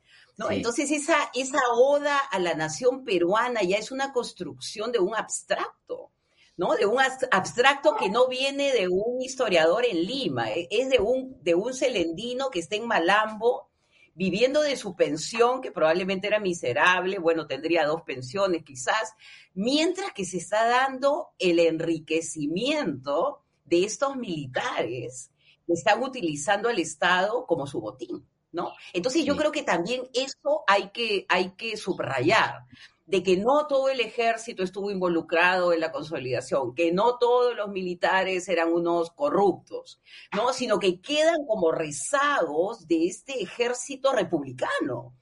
Entonces 0.50 0.90
esa, 0.90 1.30
esa 1.34 1.60
oda 1.74 2.18
a 2.18 2.38
la 2.38 2.54
nación 2.54 3.04
peruana 3.04 3.62
ya 3.62 3.76
es 3.76 3.90
una 3.90 4.12
construcción 4.12 4.92
de 4.92 4.98
un 4.98 5.14
abstracto, 5.14 6.12
¿no? 6.56 6.74
De 6.74 6.86
un 6.86 6.98
abstracto 7.00 7.96
que 7.96 8.08
no 8.08 8.28
viene 8.28 8.72
de 8.72 8.88
un 8.88 9.20
historiador 9.20 9.84
en 9.84 10.02
Lima, 10.04 10.50
e, 10.50 10.68
es 10.70 10.88
de 10.88 10.98
un, 10.98 11.42
de 11.42 11.54
un 11.54 11.74
celendino 11.74 12.50
que 12.50 12.60
está 12.60 12.76
en 12.76 12.86
Malambo, 12.86 13.70
viviendo 14.14 14.60
de 14.62 14.76
su 14.76 14.96
pensión, 14.96 15.60
que 15.60 15.72
probablemente 15.72 16.26
era 16.26 16.40
miserable, 16.40 17.18
bueno, 17.18 17.46
tendría 17.46 17.86
dos 17.86 18.02
pensiones 18.02 18.64
quizás, 18.64 19.14
mientras 19.54 20.12
que 20.12 20.24
se 20.24 20.38
está 20.38 20.66
dando 20.66 21.28
el 21.38 21.58
enriquecimiento 21.58 23.42
de 23.64 23.84
estos 23.84 24.16
militares 24.16 25.30
que 25.66 25.72
están 25.72 26.02
utilizando 26.02 26.68
al 26.68 26.78
Estado 26.78 27.46
como 27.46 27.66
su 27.66 27.80
botín. 27.80 28.26
¿No? 28.52 28.72
Entonces 28.92 29.24
yo 29.24 29.36
creo 29.36 29.52
que 29.52 29.62
también 29.62 30.02
eso 30.12 30.64
hay 30.66 30.90
que, 30.90 31.26
hay 31.28 31.52
que 31.52 31.76
subrayar, 31.76 32.64
de 33.06 33.22
que 33.24 33.36
no 33.36 33.66
todo 33.66 33.88
el 33.88 34.00
ejército 34.00 34.62
estuvo 34.62 34.90
involucrado 34.90 35.72
en 35.72 35.80
la 35.80 35.90
consolidación, 35.90 36.74
que 36.74 36.92
no 36.92 37.18
todos 37.18 37.56
los 37.56 37.68
militares 37.68 38.48
eran 38.48 38.72
unos 38.72 39.10
corruptos, 39.10 40.00
¿no? 40.32 40.52
Sino 40.52 40.78
que 40.78 41.00
quedan 41.00 41.44
como 41.46 41.72
rezagos 41.72 42.86
de 42.86 43.06
este 43.06 43.42
ejército 43.42 44.12
republicano. 44.12 45.16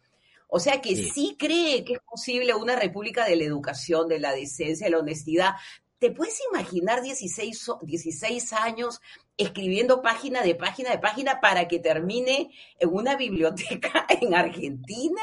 O 0.49 0.61
sea 0.61 0.81
que 0.81 0.97
sí. 0.97 1.11
sí 1.11 1.37
cree 1.39 1.85
que 1.85 1.95
es 1.95 2.01
posible 2.01 2.55
una 2.55 2.77
república 2.77 3.25
de 3.25 3.37
la 3.37 3.45
educación, 3.45 4.09
de 4.09 4.19
la 4.19 4.33
decencia, 4.33 4.87
de 4.87 4.91
la 4.91 4.99
honestidad, 4.99 5.55
¿Te 5.99 6.13
puedes 6.13 6.39
imaginar 6.53 7.03
16, 7.03 7.71
16 7.83 8.53
años 8.53 9.01
escribiendo 9.39 10.03
página 10.03 10.43
de 10.43 10.55
página 10.55 10.91
de 10.91 10.99
página 10.99 11.41
para 11.41 11.67
que 11.69 11.79
termine 11.79 12.51
en 12.79 12.89
una 12.93 13.17
biblioteca 13.17 14.07
en 14.21 14.35
Argentina? 14.35 15.23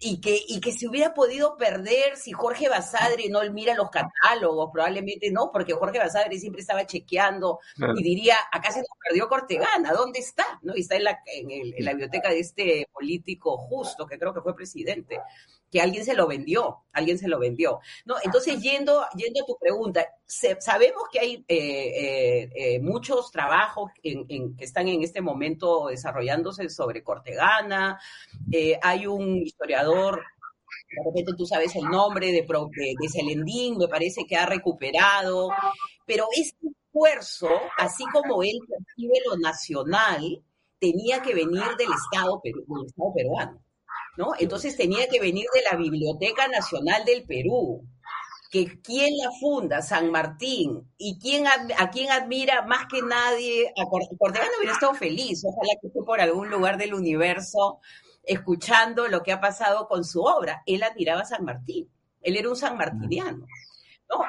y 0.00 0.20
que, 0.20 0.40
y 0.46 0.60
que 0.60 0.70
se 0.72 0.86
hubiera 0.86 1.12
podido 1.12 1.56
perder 1.56 2.16
si 2.16 2.30
Jorge 2.30 2.68
Basadre 2.68 3.28
no 3.28 3.40
mira 3.50 3.74
los 3.74 3.90
catálogos, 3.90 4.70
probablemente 4.72 5.30
no, 5.32 5.50
porque 5.52 5.72
Jorge 5.72 5.98
Basadre 5.98 6.38
siempre 6.38 6.60
estaba 6.60 6.86
chequeando 6.86 7.58
y 7.96 8.02
diría, 8.02 8.36
acá 8.52 8.70
se 8.70 8.78
nos 8.78 8.88
perdió 9.02 9.28
Cortegana, 9.28 9.92
¿dónde 9.92 10.20
está? 10.20 10.60
¿No? 10.62 10.76
Y 10.76 10.82
está 10.82 10.96
en 10.96 11.04
la, 11.04 11.18
en 11.26 11.84
la 11.84 11.90
biblioteca 11.90 12.30
de 12.30 12.38
este 12.38 12.88
político 12.92 13.56
justo, 13.56 14.06
que 14.06 14.18
creo 14.18 14.32
que 14.32 14.40
fue 14.40 14.54
presidente 14.54 15.20
que 15.70 15.80
alguien 15.80 16.04
se 16.04 16.14
lo 16.14 16.26
vendió, 16.26 16.78
alguien 16.92 17.18
se 17.18 17.28
lo 17.28 17.38
vendió. 17.38 17.80
¿no? 18.04 18.16
Entonces, 18.22 18.60
yendo, 18.60 19.04
yendo 19.16 19.42
a 19.42 19.46
tu 19.46 19.56
pregunta, 19.58 20.06
sabemos 20.26 21.02
que 21.12 21.20
hay 21.20 21.44
eh, 21.48 21.56
eh, 21.56 22.50
eh, 22.54 22.80
muchos 22.80 23.30
trabajos 23.30 23.90
que 24.02 24.24
están 24.58 24.88
en 24.88 25.02
este 25.02 25.20
momento 25.20 25.88
desarrollándose 25.88 26.68
sobre 26.70 27.02
Cortegana, 27.02 28.00
hay 28.82 29.06
un 29.06 29.36
historiador 29.38 30.22
de 30.90 31.02
repente 31.04 31.32
tú 31.36 31.46
sabes 31.46 31.74
el 31.76 31.84
nombre 31.84 32.28
de, 32.28 32.42
de, 32.42 32.94
de 32.98 33.08
Celendín, 33.08 33.76
me 33.76 33.88
parece 33.88 34.24
que 34.24 34.36
ha 34.36 34.46
recuperado, 34.46 35.50
pero 36.06 36.26
ese 36.34 36.54
esfuerzo, 36.62 37.48
así 37.76 38.04
como 38.12 38.42
él 38.42 38.58
percibe 38.66 39.18
lo 39.26 39.36
nacional, 39.36 40.42
tenía 40.78 41.20
que 41.20 41.34
venir 41.34 41.64
del 41.78 41.88
Estado, 41.92 42.40
del 42.42 42.54
Estado 42.86 43.12
peruano. 43.14 43.62
¿No? 44.18 44.32
Entonces 44.36 44.76
tenía 44.76 45.06
que 45.06 45.20
venir 45.20 45.46
de 45.54 45.62
la 45.62 45.76
Biblioteca 45.76 46.48
Nacional 46.48 47.04
del 47.04 47.24
Perú, 47.24 47.86
que 48.50 48.80
quién 48.82 49.16
la 49.16 49.30
funda, 49.38 49.80
San 49.80 50.10
Martín, 50.10 50.90
y 50.98 51.20
quién, 51.20 51.46
a 51.46 51.90
quién 51.90 52.10
admira 52.10 52.62
más 52.62 52.86
que 52.90 53.00
nadie, 53.00 53.72
a 53.76 53.84
Cortegano 54.18 54.50
hubiera 54.58 54.72
estado 54.74 54.94
feliz, 54.94 55.44
ojalá 55.44 55.72
que 55.80 55.86
esté 55.86 56.00
por 56.02 56.20
algún 56.20 56.50
lugar 56.50 56.78
del 56.78 56.94
universo 56.94 57.78
escuchando 58.24 59.06
lo 59.06 59.22
que 59.22 59.30
ha 59.30 59.40
pasado 59.40 59.86
con 59.86 60.04
su 60.04 60.20
obra. 60.20 60.64
Él 60.66 60.82
admiraba 60.82 61.20
a 61.20 61.24
San 61.24 61.44
Martín, 61.44 61.88
él 62.20 62.36
era 62.36 62.48
un 62.48 62.56
sanmartiniano. 62.56 63.46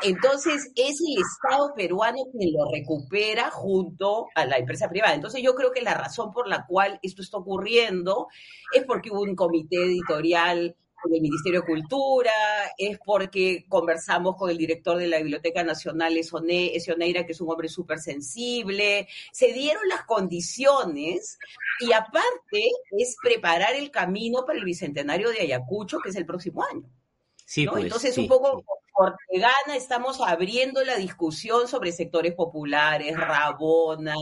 Entonces 0.01 0.71
es 0.75 0.99
el 1.01 1.21
Estado 1.21 1.73
peruano 1.75 2.17
quien 2.31 2.53
lo 2.53 2.69
recupera 2.71 3.49
junto 3.49 4.27
a 4.35 4.45
la 4.45 4.57
empresa 4.57 4.89
privada. 4.89 5.13
Entonces 5.13 5.41
yo 5.41 5.55
creo 5.55 5.71
que 5.71 5.81
la 5.81 5.93
razón 5.93 6.31
por 6.31 6.47
la 6.47 6.65
cual 6.65 6.99
esto 7.01 7.21
está 7.21 7.37
ocurriendo 7.37 8.27
es 8.73 8.83
porque 8.83 9.11
hubo 9.11 9.21
un 9.21 9.35
comité 9.35 9.77
editorial 9.77 10.75
del 11.05 11.21
Ministerio 11.21 11.61
de 11.61 11.67
Cultura, 11.67 12.31
es 12.77 12.99
porque 12.99 13.65
conversamos 13.69 14.35
con 14.35 14.49
el 14.49 14.57
director 14.57 14.97
de 14.97 15.07
la 15.07 15.19
Biblioteca 15.19 15.63
Nacional, 15.63 16.17
Esioneira, 16.17 17.25
que 17.25 17.31
es 17.31 17.39
un 17.39 17.49
hombre 17.49 17.69
súper 17.69 17.99
sensible, 17.99 19.07
se 19.31 19.53
dieron 19.53 19.87
las 19.87 20.03
condiciones 20.03 21.37
y 21.79 21.93
aparte 21.93 22.71
es 22.97 23.15
preparar 23.21 23.75
el 23.75 23.91
camino 23.91 24.43
para 24.45 24.59
el 24.59 24.65
Bicentenario 24.65 25.29
de 25.29 25.39
Ayacucho, 25.39 25.99
que 25.99 26.09
es 26.09 26.15
el 26.17 26.25
próximo 26.25 26.63
año. 26.63 26.83
Sí, 27.45 27.65
pues, 27.65 27.85
Entonces, 27.85 28.17
un 28.17 28.27
poco 28.27 28.63
Ortegana 29.01 29.77
estamos 29.77 30.19
abriendo 30.19 30.83
la 30.83 30.97
discusión 30.97 31.69
sobre 31.69 31.93
sectores 31.93 32.33
populares, 32.33 33.15
rabonas, 33.15 34.17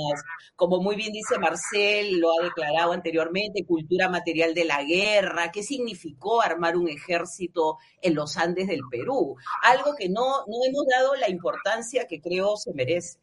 como 0.56 0.84
muy 0.84 0.96
bien 0.96 1.12
dice 1.12 1.40
Marcel, 1.40 2.20
lo 2.20 2.30
ha 2.30 2.44
declarado 2.44 2.92
anteriormente, 2.92 3.66
cultura 3.66 4.08
material 4.08 4.54
de 4.54 4.66
la 4.66 4.84
guerra, 4.84 5.52
qué 5.52 5.64
significó 5.64 6.44
armar 6.44 6.78
un 6.78 6.90
ejército 6.90 7.80
en 8.04 8.14
los 8.14 8.38
Andes 8.38 8.68
del 8.68 8.82
Perú, 8.92 9.36
algo 9.64 9.96
que 9.98 10.10
no, 10.10 10.46
no 10.46 10.58
hemos 10.64 10.86
dado 10.96 11.16
la 11.16 11.32
importancia 11.32 12.06
que 12.06 12.22
creo 12.22 12.56
se 12.56 12.72
merece. 12.76 13.18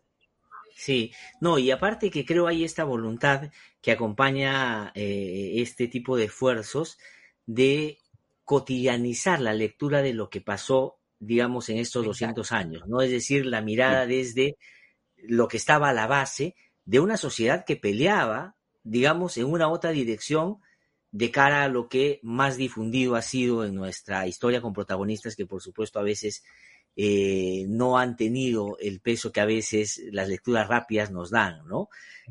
Sí, 0.75 1.13
no, 1.41 1.61
y 1.61 1.71
aparte 1.71 2.11
que 2.11 2.25
creo 2.25 2.49
hay 2.49 2.65
esta 2.65 2.83
voluntad 2.83 3.53
que 3.81 3.93
acompaña 3.93 4.91
eh, 4.97 5.53
este 5.59 5.87
tipo 5.87 6.17
de 6.17 6.25
esfuerzos 6.25 6.99
de 7.47 7.99
cotidianizar 8.45 9.41
la 9.41 9.53
lectura 9.53 10.03
de 10.03 10.15
lo 10.15 10.31
que 10.31 10.41
pasó 10.41 10.99
digamos, 11.27 11.69
en 11.69 11.79
estos 11.79 12.05
200 12.05 12.53
años, 12.53 12.87
¿no? 12.87 13.01
Es 13.01 13.11
decir, 13.11 13.47
la 13.47 13.61
mirada 13.61 14.07
desde 14.07 14.57
lo 15.17 15.49
que 15.49 15.57
estaba 15.57 15.89
a 15.89 15.93
la 15.93 16.07
base 16.07 16.55
de 16.85 17.01
una 17.01 17.17
sociedad 17.17 17.65
que 17.65 17.77
peleaba, 17.77 18.57
digamos, 18.83 19.37
en 19.39 19.47
una 19.47 19.69
otra 19.69 19.91
dirección 19.91 20.59
de 21.11 21.31
cara 21.31 21.63
a 21.63 21.69
lo 21.69 21.89
que 21.89 22.19
más 22.23 22.57
difundido 22.57 23.15
ha 23.15 23.23
sido 23.23 23.65
en 23.65 23.75
nuestra 23.75 24.27
historia 24.27 24.61
con 24.61 24.73
protagonistas 24.73 25.37
que 25.37 25.47
por 25.47 25.63
supuesto 25.63 26.01
a 26.01 26.03
veces 26.03 26.43
eh, 26.97 27.65
no 27.69 27.99
han 27.99 28.17
tenido 28.17 28.77
el 28.79 29.01
peso 29.01 29.33
que 29.33 29.41
a 29.41 29.47
veces 29.47 30.01
las 30.13 30.29
lecturas 30.29 30.69
rápidas 30.69 31.11
nos 31.11 31.31
dan, 31.31 31.67
¿no? 31.67 31.89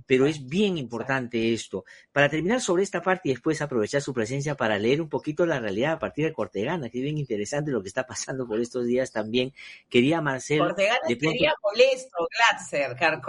Pero 0.07 0.25
es 0.25 0.47
bien 0.47 0.77
importante 0.77 1.53
esto. 1.53 1.85
Para 2.11 2.29
terminar 2.29 2.61
sobre 2.61 2.83
esta 2.83 3.01
parte 3.01 3.29
y 3.29 3.33
después 3.33 3.61
aprovechar 3.61 4.01
su 4.01 4.13
presencia 4.13 4.55
para 4.55 4.79
leer 4.79 5.01
un 5.01 5.09
poquito 5.09 5.45
la 5.45 5.59
realidad 5.59 5.93
a 5.93 5.99
partir 5.99 6.25
de 6.25 6.33
Cortegana, 6.33 6.89
que 6.89 6.99
es 6.99 7.03
bien 7.03 7.17
interesante 7.17 7.71
lo 7.71 7.81
que 7.81 7.89
está 7.89 8.07
pasando 8.07 8.47
por 8.47 8.59
estos 8.59 8.85
días 8.85 9.11
también. 9.11 9.53
Quería 9.89 10.21
Marcel... 10.21 10.59
Cortegana 10.59 10.99
estaría 11.07 11.53
molesto, 11.61 12.27
Glatzer, 12.37 13.21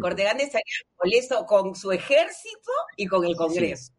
Cortegana 0.00 0.42
estaría 0.42 0.74
molesto 1.02 1.44
con 1.46 1.74
su 1.74 1.92
ejército 1.92 2.72
y 2.96 3.06
con 3.06 3.24
el 3.24 3.36
Congreso. 3.36 3.92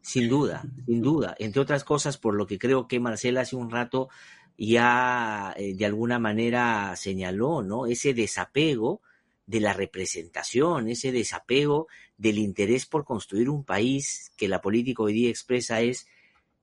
Sin 0.00 0.28
duda, 0.28 0.62
sin 0.84 1.00
duda. 1.00 1.34
Entre 1.38 1.62
otras 1.62 1.82
cosas, 1.82 2.18
por 2.18 2.34
lo 2.34 2.46
que 2.46 2.58
creo 2.58 2.88
que 2.88 3.00
Marcel 3.00 3.38
hace 3.38 3.56
un 3.56 3.70
rato 3.70 4.10
ya 4.56 5.54
eh, 5.56 5.74
de 5.74 5.86
alguna 5.86 6.18
manera 6.18 6.94
señaló, 6.96 7.62
¿no? 7.62 7.86
Ese 7.86 8.14
desapego 8.14 9.00
de 9.46 9.60
la 9.60 9.72
representación, 9.72 10.88
ese 10.88 11.12
desapego 11.12 11.88
del 12.16 12.38
interés 12.38 12.86
por 12.86 13.04
construir 13.04 13.50
un 13.50 13.64
país 13.64 14.32
que 14.36 14.48
la 14.48 14.60
política 14.60 15.02
hoy 15.02 15.12
día 15.12 15.30
expresa 15.30 15.80
es, 15.80 16.06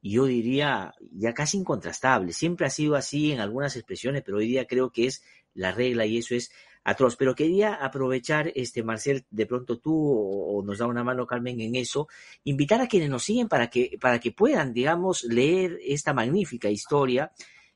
yo 0.02 0.26
diría, 0.26 0.94
ya 1.12 1.34
casi 1.34 1.58
incontrastable. 1.58 2.34
Siempre 2.34 2.66
ha 2.66 2.72
sido 2.72 2.96
así 2.96 3.32
en 3.32 3.40
algunas 3.40 3.76
expresiones, 3.76 4.24
pero 4.24 4.38
hoy 4.38 4.48
día 4.48 4.66
creo 4.66 4.92
que 4.92 5.08
es 5.08 5.24
la 5.54 5.72
regla 5.72 6.06
y 6.06 6.18
eso 6.18 6.34
es 6.34 6.52
atroz. 6.84 7.16
Pero 7.18 7.36
quería 7.36 7.76
aprovechar, 7.76 8.52
este 8.56 8.82
Marcel, 8.82 9.26
de 9.30 9.46
pronto 9.46 9.78
tú 9.78 9.94
o, 9.94 10.64
nos 10.64 10.80
da 10.80 10.88
una 10.88 11.04
mano 11.04 11.28
Carmen 11.28 11.62
en 11.62 11.76
eso, 11.76 12.08
invitar 12.46 12.82
a 12.82 12.88
quienes 12.88 13.10
nos 13.10 13.24
siguen 13.24 13.48
para 13.48 13.70
que, 13.70 13.98
para 14.00 14.20
que 14.20 14.32
puedan, 14.32 14.74
digamos, 14.74 15.24
leer 15.24 15.80
esta 15.86 16.14
magnífica 16.14 16.70
historia 16.70 17.32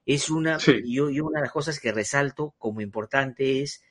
es 0.06 0.30
una, 0.30 0.58
yo, 0.86 1.08
una 1.08 1.40
de 1.40 1.46
las 1.46 1.52
cosas 1.52 1.80
que 1.80 1.92
resalto 1.92 2.54
como 2.58 2.82
importante 2.82 3.62
es 3.62 3.82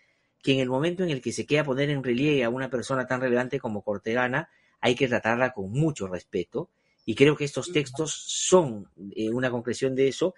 que 0.43 0.53
en 0.53 0.61
el 0.61 0.69
momento 0.69 1.03
en 1.03 1.11
el 1.11 1.21
que 1.21 1.33
se 1.33 1.47
queda 1.47 1.65
poner 1.65 1.91
en 1.91 2.05
relieve 2.05 2.45
a 2.45 2.51
una 2.51 2.71
persona 2.71 3.07
tan 3.07 3.21
relevante 3.21 3.59
como 3.59 3.83
Cortegana, 3.83 4.51
hay 4.81 4.95
que 4.95 5.09
tratarla 5.09 5.53
con 5.53 5.73
mucho 5.73 6.07
respeto. 6.07 6.71
Y 7.07 7.15
creo 7.15 7.37
que 7.37 7.45
estos 7.45 7.73
textos 7.73 8.13
son 8.15 8.89
eh, 9.17 9.31
una 9.31 9.51
concreción 9.51 9.95
de 9.95 10.09
eso. 10.09 10.35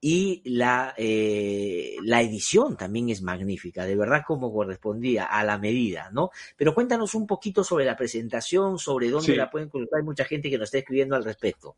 Y 0.00 0.40
la, 0.46 0.94
eh, 0.96 1.96
la 2.02 2.22
edición 2.22 2.78
también 2.78 3.10
es 3.10 3.20
magnífica, 3.20 3.84
de 3.84 3.96
verdad 3.96 4.22
como 4.26 4.50
correspondía 4.50 5.26
a 5.26 5.44
la 5.44 5.58
medida, 5.58 6.08
¿no? 6.10 6.30
Pero 6.56 6.74
cuéntanos 6.74 7.14
un 7.14 7.26
poquito 7.26 7.62
sobre 7.62 7.84
la 7.84 7.98
presentación, 7.98 8.78
sobre 8.78 9.10
dónde 9.10 9.36
la 9.36 9.50
pueden 9.50 9.68
colocar. 9.68 10.00
Hay 10.00 10.06
mucha 10.06 10.24
gente 10.24 10.48
que 10.48 10.56
nos 10.56 10.68
está 10.68 10.78
escribiendo 10.78 11.16
al 11.16 11.24
respecto. 11.24 11.76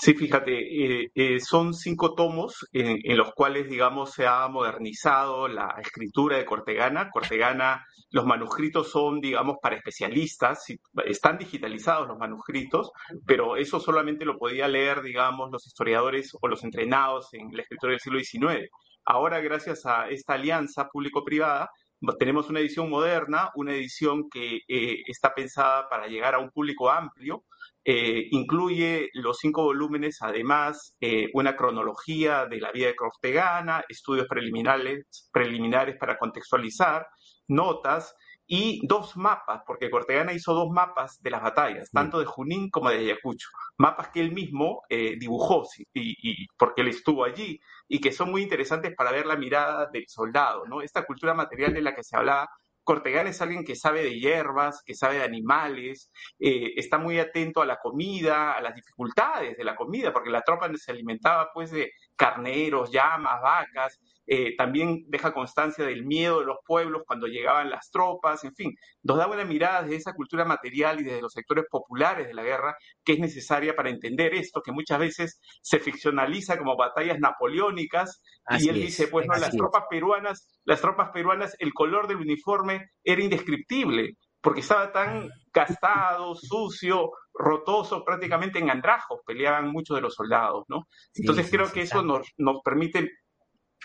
Sí, 0.00 0.14
fíjate, 0.14 1.02
eh, 1.02 1.10
eh, 1.14 1.40
son 1.40 1.74
cinco 1.74 2.14
tomos 2.14 2.66
en, 2.72 3.16
los 3.16 3.32
cuales, 3.32 3.68
digamos, 3.68 4.12
se 4.12 4.26
ha 4.26 4.46
modernizado 4.48 5.48
la 5.48 5.76
escritura 5.80 6.36
de 6.38 6.44
Cortegana. 6.44 7.10
Cortegana, 7.10 7.84
los 8.10 8.24
manuscritos 8.24 8.90
son, 8.90 9.20
digamos, 9.20 9.56
para 9.62 9.76
especialistas, 9.76 10.64
están 11.04 11.38
digitalizados 11.38 12.08
los 12.08 12.18
manuscritos, 12.18 12.90
pero 13.26 13.56
eso 13.56 13.80
solamente 13.80 14.24
lo 14.24 14.38
podía 14.38 14.68
leer, 14.68 15.02
digamos, 15.02 15.50
los 15.50 15.66
historiadores 15.66 16.32
o 16.40 16.48
los 16.48 16.64
entrenados 16.64 17.32
en 17.34 17.50
la 17.52 17.62
escritura 17.62 17.92
del 17.92 18.00
siglo 18.00 18.18
XIX. 18.18 18.68
Ahora, 19.04 19.40
gracias 19.40 19.86
a 19.86 20.08
esta 20.08 20.34
alianza 20.34 20.88
público-privada, 20.88 21.70
tenemos 22.18 22.48
una 22.48 22.60
edición 22.60 22.88
moderna, 22.88 23.50
una 23.54 23.74
edición 23.74 24.28
que 24.30 24.60
eh, 24.68 25.02
está 25.06 25.34
pensada 25.34 25.88
para 25.88 26.06
llegar 26.06 26.34
a 26.34 26.38
un 26.38 26.50
público 26.50 26.90
amplio, 26.90 27.44
eh, 27.84 28.28
incluye 28.30 29.08
los 29.14 29.38
cinco 29.38 29.62
volúmenes, 29.62 30.18
además, 30.20 30.96
eh, 31.00 31.28
una 31.32 31.56
cronología 31.56 32.46
de 32.46 32.60
la 32.60 32.72
vida 32.72 32.88
de 32.88 32.96
Cortegana, 32.96 33.84
estudios 33.88 34.26
preliminares, 34.28 35.28
preliminares 35.32 35.96
para 35.98 36.18
contextualizar, 36.18 37.06
notas 37.48 38.14
y 38.46 38.84
dos 38.86 39.16
mapas, 39.16 39.62
porque 39.64 39.90
Cortegana 39.90 40.32
hizo 40.32 40.52
dos 40.52 40.70
mapas 40.70 41.22
de 41.22 41.30
las 41.30 41.40
batallas, 41.40 41.88
tanto 41.92 42.18
de 42.18 42.26
Junín 42.26 42.68
como 42.68 42.90
de 42.90 42.98
Ayacucho, 42.98 43.48
mapas 43.78 44.08
que 44.08 44.20
él 44.20 44.32
mismo 44.32 44.82
eh, 44.88 45.16
dibujó, 45.18 45.64
y, 45.94 46.46
porque 46.58 46.82
él 46.82 46.88
estuvo 46.88 47.24
allí, 47.24 47.60
y 47.88 48.00
que 48.00 48.10
son 48.10 48.30
muy 48.30 48.42
interesantes 48.42 48.92
para 48.96 49.12
ver 49.12 49.24
la 49.24 49.36
mirada 49.36 49.88
del 49.92 50.04
soldado, 50.08 50.66
¿no? 50.66 50.82
Esta 50.82 51.06
cultura 51.06 51.32
material 51.32 51.72
de 51.72 51.80
la 51.80 51.94
que 51.94 52.02
se 52.02 52.16
hablaba 52.16 52.48
Cortegana 52.90 53.30
es 53.30 53.40
alguien 53.40 53.64
que 53.64 53.76
sabe 53.76 54.02
de 54.02 54.18
hierbas, 54.18 54.82
que 54.84 54.96
sabe 54.96 55.18
de 55.18 55.22
animales, 55.22 56.10
eh, 56.40 56.72
está 56.74 56.98
muy 56.98 57.20
atento 57.20 57.62
a 57.62 57.64
la 57.64 57.76
comida, 57.76 58.54
a 58.54 58.60
las 58.60 58.74
dificultades 58.74 59.56
de 59.56 59.62
la 59.62 59.76
comida, 59.76 60.12
porque 60.12 60.28
la 60.28 60.42
tropa 60.42 60.68
se 60.74 60.90
alimentaba 60.90 61.52
pues 61.54 61.70
de 61.70 61.92
carneros, 62.16 62.90
llamas, 62.90 63.40
vacas, 63.42 64.00
eh, 64.32 64.54
también 64.56 65.06
deja 65.08 65.34
constancia 65.34 65.84
del 65.84 66.06
miedo 66.06 66.38
de 66.38 66.46
los 66.46 66.58
pueblos 66.64 67.02
cuando 67.04 67.26
llegaban 67.26 67.68
las 67.68 67.90
tropas, 67.90 68.44
en 68.44 68.54
fin, 68.54 68.76
nos 69.02 69.18
da 69.18 69.26
una 69.26 69.44
mirada 69.44 69.82
de 69.82 69.96
esa 69.96 70.12
cultura 70.12 70.44
material 70.44 71.00
y 71.00 71.02
desde 71.02 71.20
los 71.20 71.32
sectores 71.32 71.64
populares 71.68 72.28
de 72.28 72.34
la 72.34 72.44
guerra 72.44 72.76
que 73.04 73.14
es 73.14 73.18
necesaria 73.18 73.74
para 73.74 73.90
entender 73.90 74.32
esto, 74.34 74.62
que 74.62 74.70
muchas 74.70 75.00
veces 75.00 75.40
se 75.62 75.80
ficcionaliza 75.80 76.56
como 76.56 76.76
batallas 76.76 77.18
napoleónicas, 77.18 78.22
y 78.60 78.68
él 78.68 78.76
dice, 78.76 79.08
pues 79.08 79.26
no, 79.26 79.34
las 79.34 79.50
tropas 79.50 79.82
peruanas, 79.90 80.48
las 80.64 80.80
tropas 80.80 81.10
peruanas, 81.12 81.56
el 81.58 81.72
color 81.74 82.06
del 82.06 82.18
uniforme 82.18 82.90
era 83.02 83.24
indescriptible, 83.24 84.14
porque 84.40 84.60
estaba 84.60 84.92
tan 84.92 85.28
gastado, 85.52 86.36
sucio, 86.36 87.10
rotoso, 87.34 88.04
prácticamente 88.04 88.60
en 88.60 88.70
andrajos 88.70 89.20
peleaban 89.26 89.72
muchos 89.72 89.96
de 89.96 90.02
los 90.02 90.14
soldados, 90.14 90.64
¿no? 90.68 90.86
Entonces 91.14 91.50
creo 91.50 91.70
que 91.72 91.82
eso 91.82 92.02
nos, 92.02 92.28
nos 92.38 92.60
permite 92.62 93.10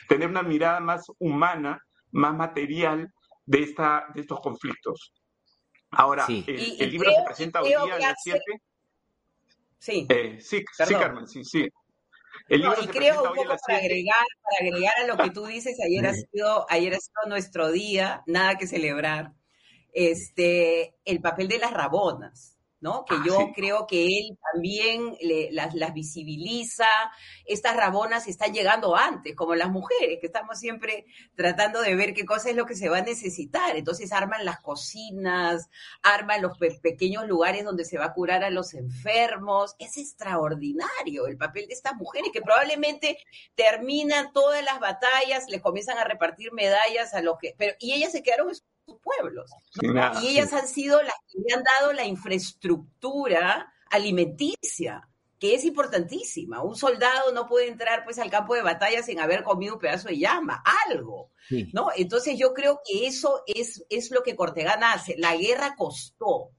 tener 0.08 0.30
una 0.30 0.44
mirada 0.44 0.80
más 0.80 1.06
humana, 1.20 1.82
más 2.12 2.34
material 2.36 3.12
de, 3.46 3.64
esta, 3.64 4.08
de 4.14 4.22
estos 4.22 4.40
conflictos. 4.40 5.14
Ahora, 5.92 6.26
el, 6.28 6.92
libro 6.92 7.12
se 7.12 7.24
presenta 7.26 7.62
hoy 7.62 7.70
día 7.70 7.80
a 7.80 8.00
las 8.00 8.16
7. 8.24 8.42
Sí. 9.80 10.08
Eh, 10.10 10.38
sí, 10.42 10.64
sí, 10.72 10.94
Carmen, 10.94 11.28
sí, 11.28 11.44
sí. 11.44 11.68
El 12.50 12.62
libro 12.62 12.78
y 12.84 12.88
creo 12.88 13.24
un 13.24 13.36
poco 13.36 13.56
para 13.66 13.80
agregar, 13.80 14.26
para 14.44 14.70
agregar 14.70 14.94
a 14.98 15.08
lo 15.08 15.18
que 15.18 15.30
tú 15.30 15.46
dices, 15.46 15.78
ayer 15.84 16.06
ha 16.06 16.14
sido, 16.14 16.66
ayer 16.70 16.94
ha 16.94 17.00
sido 17.00 17.22
nuestro 17.28 17.72
día, 17.72 18.24
nada 18.28 18.58
que 18.58 18.68
celebrar. 18.68 19.34
Este, 19.94 20.96
el 21.06 21.22
papel 21.22 21.48
de 21.48 21.60
las 21.60 21.72
rabonas. 21.72 22.55
Que 23.08 23.16
ah, 23.16 23.24
yo 23.26 23.52
creo 23.56 23.88
que 23.88 24.06
él 24.06 24.38
también 24.52 25.18
las, 25.52 25.94
visibiliza. 25.94 26.88
Estas 27.46 27.76
rabonas 27.76 28.28
están 28.28 28.54
llegando 28.54 28.96
antes, 28.96 29.36
como 29.36 29.56
las 29.56 29.70
mujeres, 29.70 30.20
que 30.20 30.28
estamos 30.28 30.60
siempre 30.60 31.06
tratando 31.36 31.82
de 31.82 31.96
ver 31.96 32.14
qué 32.14 32.26
cosa 32.26 32.50
es 32.50 32.56
lo 32.56 32.66
que 32.66 32.76
se 32.76 32.90
va 32.90 33.00
a 33.00 33.02
necesitar. 33.02 33.76
Entonces 33.76 34.12
arman 34.12 34.46
las 34.46 34.60
cocinas, 34.60 35.70
arman 36.04 36.42
los 36.42 36.58
pequeños 36.82 37.28
lugares 37.28 37.64
donde 37.64 37.86
se 37.86 37.98
va 37.98 38.06
a 38.06 38.14
curar 38.14 38.44
a 38.44 38.50
los 38.50 38.74
enfermos. 38.74 39.76
Es 39.80 39.98
extraordinario 39.98 41.28
el 41.28 41.38
papel 41.38 41.68
de 41.68 41.74
estas 41.74 41.96
mujeres 41.96 42.30
que 42.32 42.42
probablemente 42.42 43.18
terminan 43.56 44.32
todas 44.34 44.64
las 44.64 44.80
batallas, 44.80 45.46
les 45.50 45.62
comienzan 45.62 45.98
a 45.98 46.04
repartir 46.04 46.52
medallas 46.52 47.14
a 47.14 47.22
los 47.22 47.38
que... 47.40 47.56
Pero, 47.58 47.74
y 47.80 47.94
ellas 47.94 48.12
se 48.12 48.24
quedaron 48.24 48.50
sus 48.86 48.98
pueblos. 49.02 49.52
y 50.22 50.28
ellas 50.28 50.54
han 50.54 50.68
sido 50.68 51.02
las 51.02 51.16
que 51.32 51.40
le 51.40 51.56
han 51.56 51.64
dado 51.64 51.94
la 51.94 52.06
infraestructura 52.06 53.74
alimenticia, 53.90 55.08
que 55.40 55.56
es 55.56 55.66
importantísima. 55.66 56.64
Un 56.64 56.76
soldado 56.76 57.32
no 57.34 57.48
puede 57.48 57.68
entrar 57.68 58.04
pues 58.04 58.20
al 58.20 58.30
campo 58.30 58.56
de 58.56 58.62
batalla 58.62 59.04
sin 59.04 59.20
haber 59.20 59.44
comido 59.44 59.76
un 59.76 59.80
pedazo 59.80 60.08
de 60.10 60.18
llama, 60.18 60.64
algo, 60.88 61.32
¿no? 61.74 61.90
Entonces 61.96 62.38
yo 62.38 62.54
creo 62.54 62.80
que 62.86 63.08
eso 63.08 63.44
es, 63.46 63.86
es 63.90 64.12
lo 64.12 64.24
que 64.24 64.36
Cortegana 64.36 64.94
hace. 64.94 65.16
La 65.18 65.36
guerra 65.36 65.76
costó. 65.76 66.52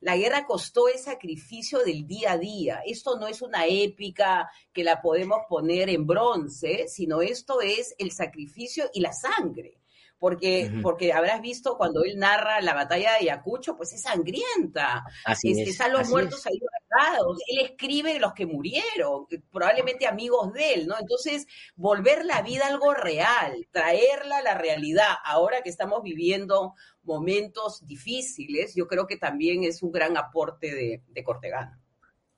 la 0.00 0.16
guerra 0.16 0.46
costó 0.46 0.88
el 0.88 0.98
sacrificio 0.98 1.80
del 1.80 2.06
día 2.06 2.32
a 2.32 2.38
día. 2.38 2.80
Esto 2.84 3.18
no 3.18 3.26
es 3.26 3.42
una 3.42 3.66
épica 3.66 4.50
que 4.72 4.84
la 4.84 5.00
podemos 5.00 5.38
poner 5.48 5.88
en 5.88 6.06
bronce, 6.06 6.86
sino 6.88 7.22
esto 7.22 7.60
es 7.60 7.94
el 7.98 8.12
sacrificio 8.12 8.88
y 8.92 9.00
la 9.00 9.12
sangre 9.12 9.78
porque, 10.18 10.70
porque 10.82 11.12
habrás 11.12 11.40
visto 11.40 11.76
cuando 11.76 12.02
él 12.02 12.18
narra 12.18 12.60
la 12.60 12.74
batalla 12.74 13.12
de 13.12 13.16
Ayacucho, 13.18 13.76
pues 13.76 13.92
es 13.92 14.02
sangrienta. 14.02 15.04
Así 15.24 15.50
este, 15.50 15.70
Están 15.70 15.92
los 15.92 16.08
muertos 16.08 16.46
ahí 16.46 16.58
guardados. 16.58 17.38
Él 17.48 17.66
escribe 17.66 18.18
los 18.18 18.32
que 18.32 18.46
murieron, 18.46 19.26
probablemente 19.52 20.06
amigos 20.06 20.52
de 20.52 20.74
él, 20.74 20.86
¿no? 20.86 20.98
Entonces, 20.98 21.46
volver 21.74 22.24
la 22.24 22.42
vida 22.42 22.66
algo 22.66 22.94
real, 22.94 23.66
traerla 23.70 24.38
a 24.38 24.42
la 24.42 24.54
realidad, 24.54 25.14
ahora 25.24 25.62
que 25.62 25.70
estamos 25.70 26.02
viviendo 26.02 26.74
momentos 27.02 27.86
difíciles, 27.86 28.74
yo 28.74 28.86
creo 28.86 29.06
que 29.06 29.16
también 29.16 29.64
es 29.64 29.82
un 29.82 29.92
gran 29.92 30.16
aporte 30.16 30.74
de, 30.74 31.02
de 31.08 31.24
Cortegana. 31.24 31.80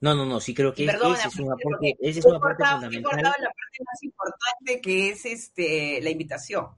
No, 0.00 0.14
no, 0.14 0.24
no, 0.24 0.40
sí 0.40 0.54
creo 0.54 0.72
que 0.72 0.84
ese 0.84 1.28
es 1.28 1.38
un 1.40 1.52
aporte, 1.52 1.96
ese 2.00 2.20
es 2.20 2.24
un 2.24 2.36
aporte 2.36 2.64
fundamental. 2.64 3.16
la 3.16 3.48
parte 3.48 3.84
más 3.84 4.02
importante 4.02 4.80
que 4.80 5.10
es 5.10 5.24
este, 5.24 6.00
la 6.02 6.10
invitación. 6.10 6.68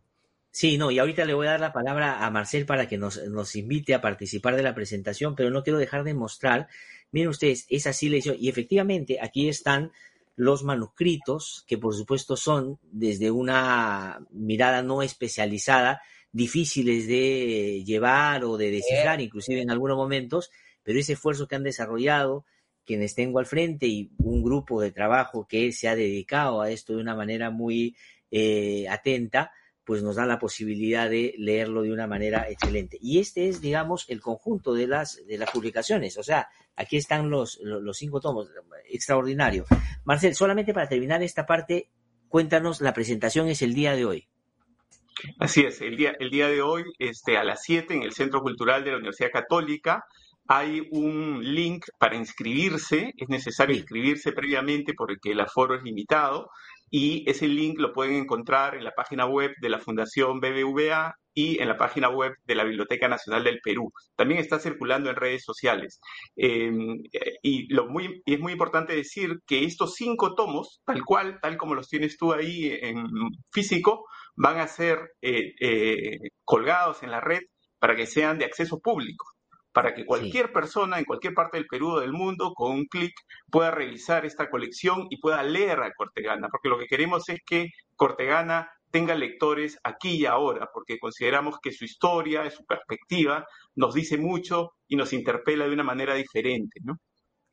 Sí, 0.53 0.79
no, 0.79 0.91
y 0.91 0.99
ahorita 0.99 1.25
le 1.25 1.35
voy 1.35 1.47
a 1.47 1.53
dar 1.53 1.61
la 1.61 1.73
palabra 1.73 2.27
a 2.27 2.31
Marcel 2.31 2.67
para 2.67 2.89
que 2.89 2.99
nos, 2.99 3.23
nos 3.29 3.55
invite 3.55 3.95
a 3.95 4.01
participar 4.01 4.57
de 4.57 4.65
la 4.65 4.75
presentación, 4.75 5.37
pero 5.37 5.51
no 5.51 5.63
quiero 5.63 5.79
dejar 5.79 6.03
de 6.03 6.15
mostrar, 6.15 6.69
miren 7.13 7.29
ustedes, 7.29 7.67
esa 7.69 7.93
le 8.03 8.21
y 8.39 8.49
efectivamente 8.49 9.19
aquí 9.21 9.49
están 9.49 9.93
los 10.35 10.65
manuscritos, 10.65 11.65
que 11.69 11.79
por 11.79 11.95
supuesto 11.95 12.37
son 12.37 12.79
desde 12.91 13.31
una 13.31 14.27
mirada 14.31 14.83
no 14.83 15.03
especializada, 15.03 16.01
difíciles 16.33 17.07
de 17.07 17.83
llevar 17.85 18.45
o 18.45 18.57
de 18.57 18.71
descifrar, 18.71 19.21
inclusive 19.21 19.61
en 19.61 19.71
algunos 19.71 19.97
momentos, 19.97 20.51
pero 20.83 20.99
ese 20.99 21.13
esfuerzo 21.13 21.47
que 21.47 21.57
han 21.57 21.63
desarrollado, 21.63 22.45
quienes 22.85 23.15
tengo 23.15 23.39
al 23.39 23.47
frente 23.47 23.87
y 23.87 24.11
un 24.19 24.43
grupo 24.43 24.81
de 24.81 24.91
trabajo 24.91 25.47
que 25.47 25.71
se 25.73 25.89
ha 25.89 25.95
dedicado 25.95 26.61
a 26.61 26.71
esto 26.71 26.95
de 26.95 27.03
una 27.03 27.15
manera 27.15 27.51
muy 27.51 27.95
eh, 28.31 28.89
atenta, 28.89 29.53
pues 29.85 30.03
nos 30.03 30.17
da 30.17 30.27
la 30.27 30.39
posibilidad 30.39 31.09
de 31.09 31.35
leerlo 31.39 31.83
de 31.83 31.93
una 31.93 32.07
manera 32.07 32.49
excelente. 32.49 32.99
Y 33.01 33.19
este 33.19 33.49
es, 33.49 33.61
digamos, 33.61 34.05
el 34.09 34.21
conjunto 34.21 34.75
de 34.75 34.87
las, 34.87 35.25
de 35.27 35.39
las 35.39 35.51
publicaciones. 35.51 36.17
O 36.19 36.23
sea, 36.23 36.49
aquí 36.77 36.97
están 36.97 37.31
los, 37.31 37.59
los, 37.63 37.97
cinco 37.97 38.21
tomos. 38.21 38.49
Extraordinario. 38.89 39.65
Marcel, 40.05 40.35
solamente 40.35 40.75
para 40.75 40.89
terminar 40.89 41.23
esta 41.23 41.47
parte, 41.47 41.91
cuéntanos, 42.29 42.81
la 42.81 42.93
presentación 42.93 43.49
es 43.49 43.63
el 43.63 43.75
día 43.75 43.95
de 43.95 44.05
hoy. 44.05 44.29
Así 45.39 45.63
es, 45.63 45.81
el 45.81 45.97
día, 45.97 46.15
el 46.19 46.31
día 46.31 46.49
de 46.49 46.63
hoy, 46.63 46.85
este, 46.99 47.37
a 47.37 47.45
las 47.45 47.63
7 47.63 47.95
en 47.95 48.03
el 48.03 48.13
Centro 48.13 48.41
Cultural 48.41 48.85
de 48.85 48.93
la 48.93 48.97
Universidad 48.97 49.31
Católica, 49.31 50.05
hay 50.47 50.89
un 50.91 51.41
link 51.43 51.87
para 51.99 52.17
inscribirse. 52.17 53.15
Es 53.17 53.29
necesario 53.29 53.77
inscribirse 53.77 54.33
previamente 54.33 54.95
porque 54.95 55.33
el 55.33 55.41
aforo 55.41 55.77
es 55.77 55.83
limitado 55.83 56.51
y 56.91 57.29
ese 57.31 57.47
link 57.47 57.79
lo 57.79 57.93
pueden 57.93 58.17
encontrar 58.17 58.75
en 58.75 58.85
la 58.85 58.91
página 58.93 59.27
web 59.27 59.53
de 59.61 59.69
la 59.69 59.79
Fundación 59.79 60.41
BBVA 60.41 61.15
y 61.33 61.63
en 61.63 61.69
la 61.69 61.77
página 61.77 62.09
web 62.09 62.35
de 62.45 62.55
la 62.57 62.65
Biblioteca 62.65 63.09
Nacional 63.09 63.45
del 63.45 63.61
Perú. 63.63 63.93
También 64.17 64.41
está 64.41 64.59
circulando 64.59 65.09
en 65.09 65.17
redes 65.17 65.45
sociales. 65.45 66.01
Em, 66.37 66.99
y, 67.43 67.73
lo 67.73 67.87
muy, 67.87 68.23
y 68.27 68.35
es 68.35 68.41
muy 68.41 68.53
importante 68.53 68.95
decir 68.95 69.39
que 69.47 69.65
estos 69.65 69.95
cinco 69.95 70.35
tomos, 70.35 70.83
tal 70.85 71.05
cual, 71.05 71.39
tal 71.41 71.57
como 71.57 71.75
los 71.75 71.89
tienes 71.89 72.17
tú 72.17 72.33
ahí 72.33 72.77
en 72.83 73.07
físico, 73.53 74.07
van 74.37 74.59
a 74.59 74.67
ser 74.67 75.13
eh, 75.23 75.55
eh, 75.61 76.19
colgados 76.45 77.03
en 77.03 77.13
la 77.13 77.21
red 77.21 77.43
para 77.79 77.95
que 77.95 78.07
sean 78.07 78.39
de 78.39 78.45
acceso 78.47 78.81
público 78.81 79.27
para 79.73 79.95
que 79.95 80.05
cualquier 80.05 80.53
persona 80.53 80.99
en 80.99 81.05
cualquier 81.05 81.35
parte 81.35 81.57
del 81.57 81.67
Perú 81.67 81.93
o 81.93 82.01
del 82.01 82.13
mundo 82.13 82.53
con 82.55 82.73
un 82.73 82.87
clic 82.87 83.13
pueda 83.51 83.71
revisar 83.71 84.27
esta 84.27 84.51
colección 84.51 85.07
y 85.11 85.19
pueda 85.19 85.43
leer 85.43 85.81
a 85.81 85.93
Cortegana, 85.93 86.49
porque 86.51 86.69
lo 86.69 86.79
que 86.79 86.87
queremos 86.87 87.29
es 87.29 87.41
que 87.47 87.69
Cortegana 87.97 88.71
tenga 88.91 89.15
lectores 89.15 89.79
aquí 89.85 90.17
y 90.17 90.27
ahora, 90.27 90.69
porque 90.73 90.99
consideramos 90.99 91.59
que 91.63 91.73
su 91.73 91.85
historia, 91.85 92.51
su 92.51 92.65
perspectiva, 92.65 93.47
nos 93.77 93.95
dice 93.95 94.19
mucho 94.19 94.73
y 94.89 94.97
nos 94.97 95.13
interpela 95.13 95.67
de 95.67 95.75
una 95.75 95.85
manera 95.85 96.15
diferente, 96.15 96.81
¿no? 96.83 96.99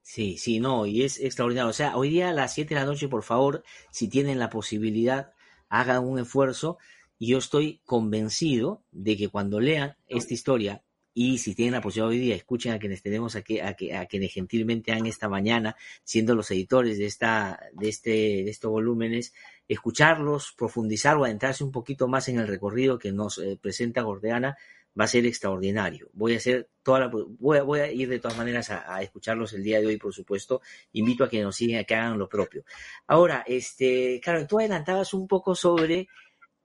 Sí, 0.01 0.37
sí, 0.37 0.59
no, 0.59 0.85
y 0.85 1.03
es 1.03 1.19
extraordinario. 1.19 1.69
O 1.69 1.73
sea, 1.73 1.97
hoy 1.97 2.09
día 2.09 2.29
a 2.29 2.33
las 2.33 2.53
7 2.53 2.73
de 2.73 2.79
la 2.79 2.85
noche, 2.85 3.09
por 3.09 3.23
favor, 3.23 3.63
si 3.91 4.07
tienen 4.07 4.39
la 4.39 4.49
posibilidad, 4.49 5.33
hagan 5.69 6.05
un 6.05 6.17
esfuerzo. 6.17 6.77
Y 7.19 7.31
yo 7.31 7.39
estoy 7.39 7.81
convencido 7.83 8.83
de 8.91 9.17
que 9.17 9.27
cuando 9.27 9.59
lean 9.59 9.97
esta 10.07 10.33
historia, 10.33 10.83
y 11.19 11.39
si 11.39 11.55
tienen 11.55 11.73
la 11.73 11.81
posibilidad 11.81 12.09
hoy 12.09 12.19
día, 12.19 12.35
escuchen 12.35 12.73
a 12.73 12.77
quienes 12.77 13.01
tenemos 13.01 13.35
aquí, 13.35 13.59
a, 13.59 13.69
a 13.69 14.05
quienes 14.05 14.31
gentilmente 14.31 14.91
han 14.91 15.07
esta 15.07 15.27
mañana, 15.27 15.75
siendo 16.03 16.35
los 16.35 16.51
editores 16.51 16.99
de, 16.99 17.07
esta, 17.07 17.59
de, 17.73 17.89
este, 17.89 18.11
de 18.11 18.49
estos 18.51 18.69
volúmenes, 18.69 19.33
escucharlos, 19.67 20.53
profundizar 20.55 21.17
o 21.17 21.25
adentrarse 21.25 21.63
un 21.63 21.71
poquito 21.71 22.07
más 22.07 22.27
en 22.27 22.37
el 22.37 22.47
recorrido 22.47 22.99
que 22.99 23.11
nos 23.11 23.39
eh, 23.39 23.57
presenta 23.59 24.03
Gordeana, 24.03 24.57
va 24.97 25.05
a 25.05 25.07
ser 25.07 25.25
extraordinario. 25.25 26.07
Voy 26.13 26.35
a 26.35 26.37
hacer 26.37 26.69
toda 26.83 26.99
la, 26.99 27.07
voy, 27.07 27.57
a, 27.57 27.63
voy 27.63 27.79
a 27.79 27.91
ir 27.91 28.09
de 28.09 28.19
todas 28.19 28.37
maneras 28.37 28.69
a, 28.69 29.01
escucharlos 29.01 29.53
el 29.53 29.63
día 29.63 29.79
de 29.79 29.87
hoy, 29.87 29.97
por 29.97 30.13
supuesto. 30.13 30.61
Invito 30.93 31.23
a 31.23 31.29
que 31.29 31.41
nos 31.41 31.55
sigan, 31.55 31.79
a 31.79 31.83
que 31.83 31.95
hagan 31.95 32.19
lo 32.19 32.29
propio. 32.29 32.63
Ahora, 33.07 33.43
este, 33.47 34.19
claro, 34.23 34.45
tú 34.45 34.59
adelantabas 34.59 35.15
un 35.15 35.27
poco 35.27 35.55
sobre 35.55 36.07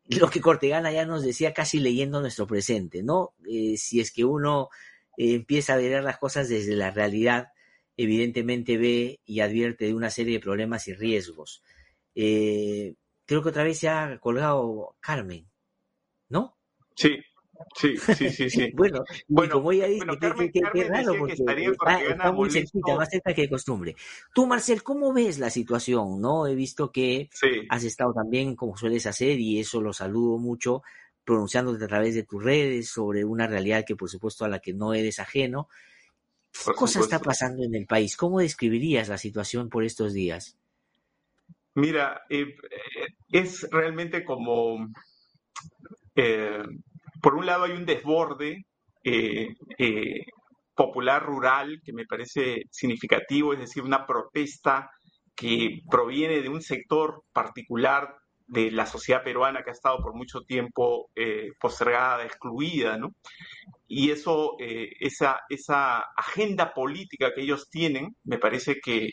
lo 0.07 0.31
que 0.31 0.41
Cortegana 0.41 0.93
ya 0.93 1.07
nos 1.07 1.23
decía 1.23 1.53
casi 1.53 1.81
leyendo 1.81 2.21
nuestro 2.21 2.47
presente, 2.47 3.03
¿no? 3.03 3.35
Eh, 3.49 3.77
si 3.77 4.01
es 4.01 4.13
que 4.13 4.25
uno 4.25 4.69
eh, 5.17 5.35
empieza 5.35 5.75
a 5.75 5.77
ver 5.77 6.03
las 6.03 6.19
cosas 6.19 6.49
desde 6.49 6.77
la 6.77 6.91
realidad, 6.91 7.53
evidentemente 7.97 8.77
ve 8.77 9.21
y 9.25 9.41
advierte 9.41 9.87
de 9.87 9.95
una 9.95 10.11
serie 10.11 10.35
de 10.35 10.41
problemas 10.41 10.89
y 10.89 10.95
riesgos. 10.95 11.63
Eh, 12.15 12.95
creo 13.27 13.43
que 13.43 13.49
otra 13.51 13.65
vez 13.65 13.79
se 13.79 13.89
ha 13.89 14.19
colgado 14.19 14.97
Carmen, 15.01 15.49
¿no? 16.29 16.57
Sí, 16.95 17.19
Sí, 17.75 17.97
sí, 17.97 18.31
sí, 18.31 18.51
sí. 18.51 18.71
bueno, 18.75 19.05
bueno, 19.29 19.55
como 19.55 19.73
ella 19.73 19.87
dice, 19.87 20.07
qué 20.73 20.85
raro, 20.85 21.15
porque 21.19 21.35
está, 21.35 22.33
muy 22.33 22.51
cerquita, 22.51 22.97
más 22.97 23.09
cerca 23.11 23.35
que 23.35 23.43
de 23.43 23.49
costumbre. 23.51 23.97
Tú, 24.35 24.47
Marcel, 24.47 24.83
¿cómo 24.83 25.13
ves 25.13 25.39
la 25.39 25.51
situación? 25.51 26.21
no 26.21 26.47
He 26.47 26.55
visto 26.55 26.91
que 26.91 27.29
has 27.69 27.85
estado 27.85 28.13
también, 28.13 28.57
como 28.57 28.77
sueles 28.77 29.07
hacer, 29.07 29.39
y 29.39 29.61
eso 29.61 29.81
lo 29.81 29.93
saludo 29.93 30.39
mucho, 30.39 30.83
pronunciándote 31.25 31.85
a 31.85 31.89
través 31.89 32.15
de 32.15 32.25
tus 32.25 32.43
redes 32.43 32.89
sobre 32.89 33.25
una 33.25 33.47
realidad 33.47 33.85
que, 33.87 33.97
por 33.97 34.09
supuesto, 34.09 34.45
a 34.45 34.49
la 34.49 34.61
que 34.61 34.73
no 34.73 34.95
eres 34.95 35.19
ajeno. 35.19 35.69
¿Qué 36.53 36.73
cosa 36.73 37.01
está 37.01 37.19
pasando 37.19 37.65
en 37.65 37.75
el 37.75 37.87
país? 37.87 38.17
¿Cómo 38.17 38.41
describirías 38.41 39.09
la 39.09 39.19
situación 39.19 39.71
por 39.71 39.85
estos 39.85 40.13
días? 40.13 40.59
Mira, 41.75 42.23
eh, 42.29 42.43
eh, 42.43 43.07
es 43.31 43.69
realmente 43.71 44.25
como... 44.25 44.89
Eh, 46.15 46.63
por 47.23 47.37
un 47.37 47.47
lado 47.47 47.65
hay 47.65 47.73
un 47.73 47.87
desborde 47.87 48.67
eh, 49.05 49.55
eh, 49.79 50.27
popular 50.75 51.25
rural 51.25 51.81
que 51.85 51.93
me 51.93 52.05
parece 52.05 52.65
significativo, 52.71 53.53
es 53.53 53.61
decir, 53.61 53.85
una 53.85 54.07
protesta 54.07 54.91
que 55.37 55.81
proviene 55.89 56.41
de 56.41 56.49
un 56.49 56.61
sector 56.61 57.23
particular 57.33 58.17
de 58.49 58.73
la 58.73 58.87
sociedad 58.87 59.23
peruana 59.23 59.63
que 59.63 59.71
ha 59.71 59.73
estado 59.73 59.99
por 60.03 60.15
mucho 60.15 60.41
tiempo 60.41 61.11
eh, 61.15 61.53
postergada, 61.61 62.25
excluida, 62.25 62.99
¿no? 62.99 63.15
Y 63.87 64.11
eso, 64.11 64.57
esa, 64.59 65.41
esa 65.49 66.01
agenda 66.17 66.73
política 66.75 67.33
que 67.35 67.43
ellos 67.43 67.69
tienen, 67.71 68.17
me 68.25 68.39
parece 68.39 68.81
que 68.81 69.11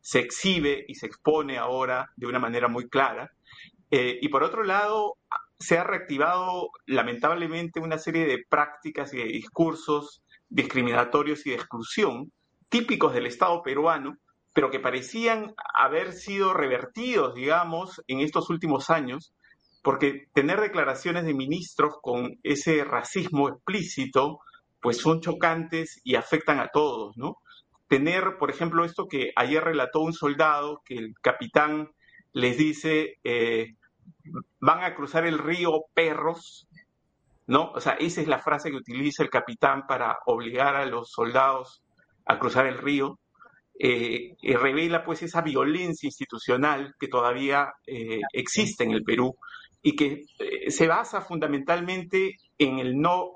se 0.00 0.20
exhibe 0.20 0.84
y 0.88 0.94
se 0.94 1.06
expone 1.06 1.58
ahora 1.58 2.10
de 2.16 2.26
una 2.26 2.38
manera 2.38 2.66
muy 2.66 2.88
clara. 2.88 3.30
y 3.90 4.28
por 4.28 4.42
otro 4.42 4.62
lado, 4.64 5.18
se 5.62 5.78
ha 5.78 5.84
reactivado 5.84 6.70
lamentablemente 6.86 7.80
una 7.80 7.98
serie 7.98 8.26
de 8.26 8.44
prácticas 8.48 9.14
y 9.14 9.18
de 9.18 9.24
discursos 9.24 10.22
discriminatorios 10.48 11.46
y 11.46 11.50
de 11.50 11.56
exclusión 11.56 12.32
típicos 12.68 13.14
del 13.14 13.26
Estado 13.26 13.62
peruano, 13.62 14.16
pero 14.54 14.70
que 14.70 14.80
parecían 14.80 15.54
haber 15.74 16.12
sido 16.12 16.52
revertidos, 16.52 17.34
digamos, 17.34 18.02
en 18.06 18.20
estos 18.20 18.50
últimos 18.50 18.90
años, 18.90 19.32
porque 19.82 20.26
tener 20.34 20.60
declaraciones 20.60 21.24
de 21.24 21.34
ministros 21.34 21.94
con 22.02 22.38
ese 22.42 22.84
racismo 22.84 23.48
explícito, 23.48 24.40
pues 24.80 24.98
son 24.98 25.20
chocantes 25.20 26.00
y 26.04 26.16
afectan 26.16 26.60
a 26.60 26.68
todos, 26.68 27.16
¿no? 27.16 27.36
Tener, 27.88 28.36
por 28.38 28.50
ejemplo, 28.50 28.84
esto 28.84 29.06
que 29.06 29.32
ayer 29.36 29.62
relató 29.62 30.00
un 30.00 30.12
soldado, 30.12 30.82
que 30.84 30.94
el 30.94 31.14
capitán 31.22 31.90
les 32.32 32.56
dice, 32.56 33.18
eh, 33.24 33.74
van 34.60 34.84
a 34.84 34.94
cruzar 34.94 35.26
el 35.26 35.38
río 35.38 35.84
perros, 35.94 36.68
¿no? 37.46 37.72
O 37.72 37.80
sea, 37.80 37.94
esa 37.94 38.20
es 38.20 38.28
la 38.28 38.38
frase 38.38 38.70
que 38.70 38.76
utiliza 38.76 39.22
el 39.22 39.30
capitán 39.30 39.86
para 39.86 40.18
obligar 40.26 40.76
a 40.76 40.86
los 40.86 41.10
soldados 41.10 41.82
a 42.26 42.38
cruzar 42.38 42.66
el 42.66 42.78
río. 42.78 43.18
Eh, 43.78 44.36
revela 44.42 45.04
pues 45.04 45.22
esa 45.22 45.40
violencia 45.40 46.06
institucional 46.06 46.94
que 47.00 47.08
todavía 47.08 47.72
eh, 47.86 48.20
existe 48.32 48.84
en 48.84 48.92
el 48.92 49.02
Perú 49.02 49.36
y 49.82 49.96
que 49.96 50.26
eh, 50.38 50.70
se 50.70 50.86
basa 50.86 51.20
fundamentalmente 51.20 52.36
en 52.58 52.78
el 52.78 53.00
no 53.00 53.32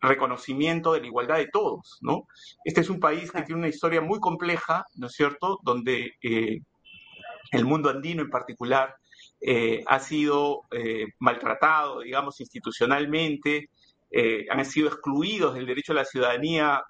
reconocimiento 0.00 0.92
de 0.92 1.00
la 1.00 1.06
igualdad 1.06 1.36
de 1.36 1.48
todos, 1.48 1.98
¿no? 2.00 2.26
Este 2.64 2.80
es 2.82 2.90
un 2.90 3.00
país 3.00 3.30
que 3.30 3.42
tiene 3.42 3.60
una 3.60 3.68
historia 3.68 4.00
muy 4.00 4.20
compleja, 4.20 4.84
¿no 4.96 5.06
es 5.06 5.12
cierto?, 5.12 5.58
donde 5.62 6.12
el 6.20 7.64
mundo 7.64 7.88
andino 7.88 8.22
en 8.22 8.30
particular 8.30 8.94
eh, 9.44 9.82
ha 9.86 9.98
sido 9.98 10.62
eh, 10.70 11.06
maltratado, 11.18 12.00
digamos, 12.00 12.40
institucionalmente, 12.40 13.68
han 14.50 14.62
sido 14.66 14.88
excluidos 14.88 15.54
del 15.54 15.64
derecho 15.64 15.92
a 15.92 15.96
la 15.96 16.04
ciudadanía 16.04 16.82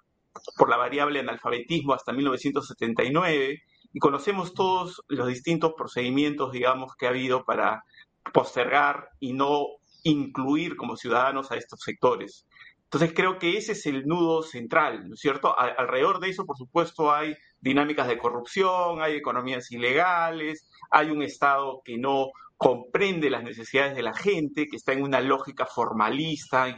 por 0.57 0.69
la 0.69 0.77
variable 0.77 1.21
analfabetismo 1.21 1.95
hasta 1.95 2.13
1979, 2.13 3.63
y 3.93 3.99
conocemos 4.01 4.55
todos 4.55 5.03
los 5.09 5.29
distintos 5.29 5.75
procedimientos, 5.77 6.51
digamos, 6.51 6.97
que 6.97 7.07
ha 7.07 7.11
habido 7.11 7.45
para 7.45 7.85
postergar 8.33 9.11
y 9.21 9.35
no 9.35 9.67
incluir 10.03 10.77
como 10.77 10.97
ciudadanos 10.97 11.51
a 11.51 11.57
estos 11.57 11.81
sectores. 11.81 12.47
Entonces 12.85 13.13
creo 13.15 13.39
que 13.39 13.57
ese 13.57 13.73
es 13.73 13.87
el 13.87 14.07
nudo 14.07 14.43
central, 14.43 15.09
¿no 15.09 15.15
es 15.15 15.21
cierto? 15.21 15.59
alrededor 15.59 16.21
de 16.21 16.29
eso, 16.29 16.45
por 16.45 16.59
supuesto, 16.59 17.13
hay 17.13 17.35
dinámicas 17.61 18.07
de 18.07 18.19
corrupción, 18.19 19.01
hay 19.01 19.15
economías 19.15 19.71
ilegales, 19.73 20.69
hay 20.91 21.11
un 21.11 21.23
Estado 21.23 21.81
que 21.85 21.97
no 21.97 22.33
comprende 22.63 23.29
las 23.29 23.43
necesidades 23.43 23.97
de 23.97 24.05
la 24.05 24.15
gente, 24.15 24.69
que 24.69 24.77
está 24.77 24.93
en 24.93 25.03
una 25.03 25.21
lógica 25.21 25.67
formalista, 25.67 26.69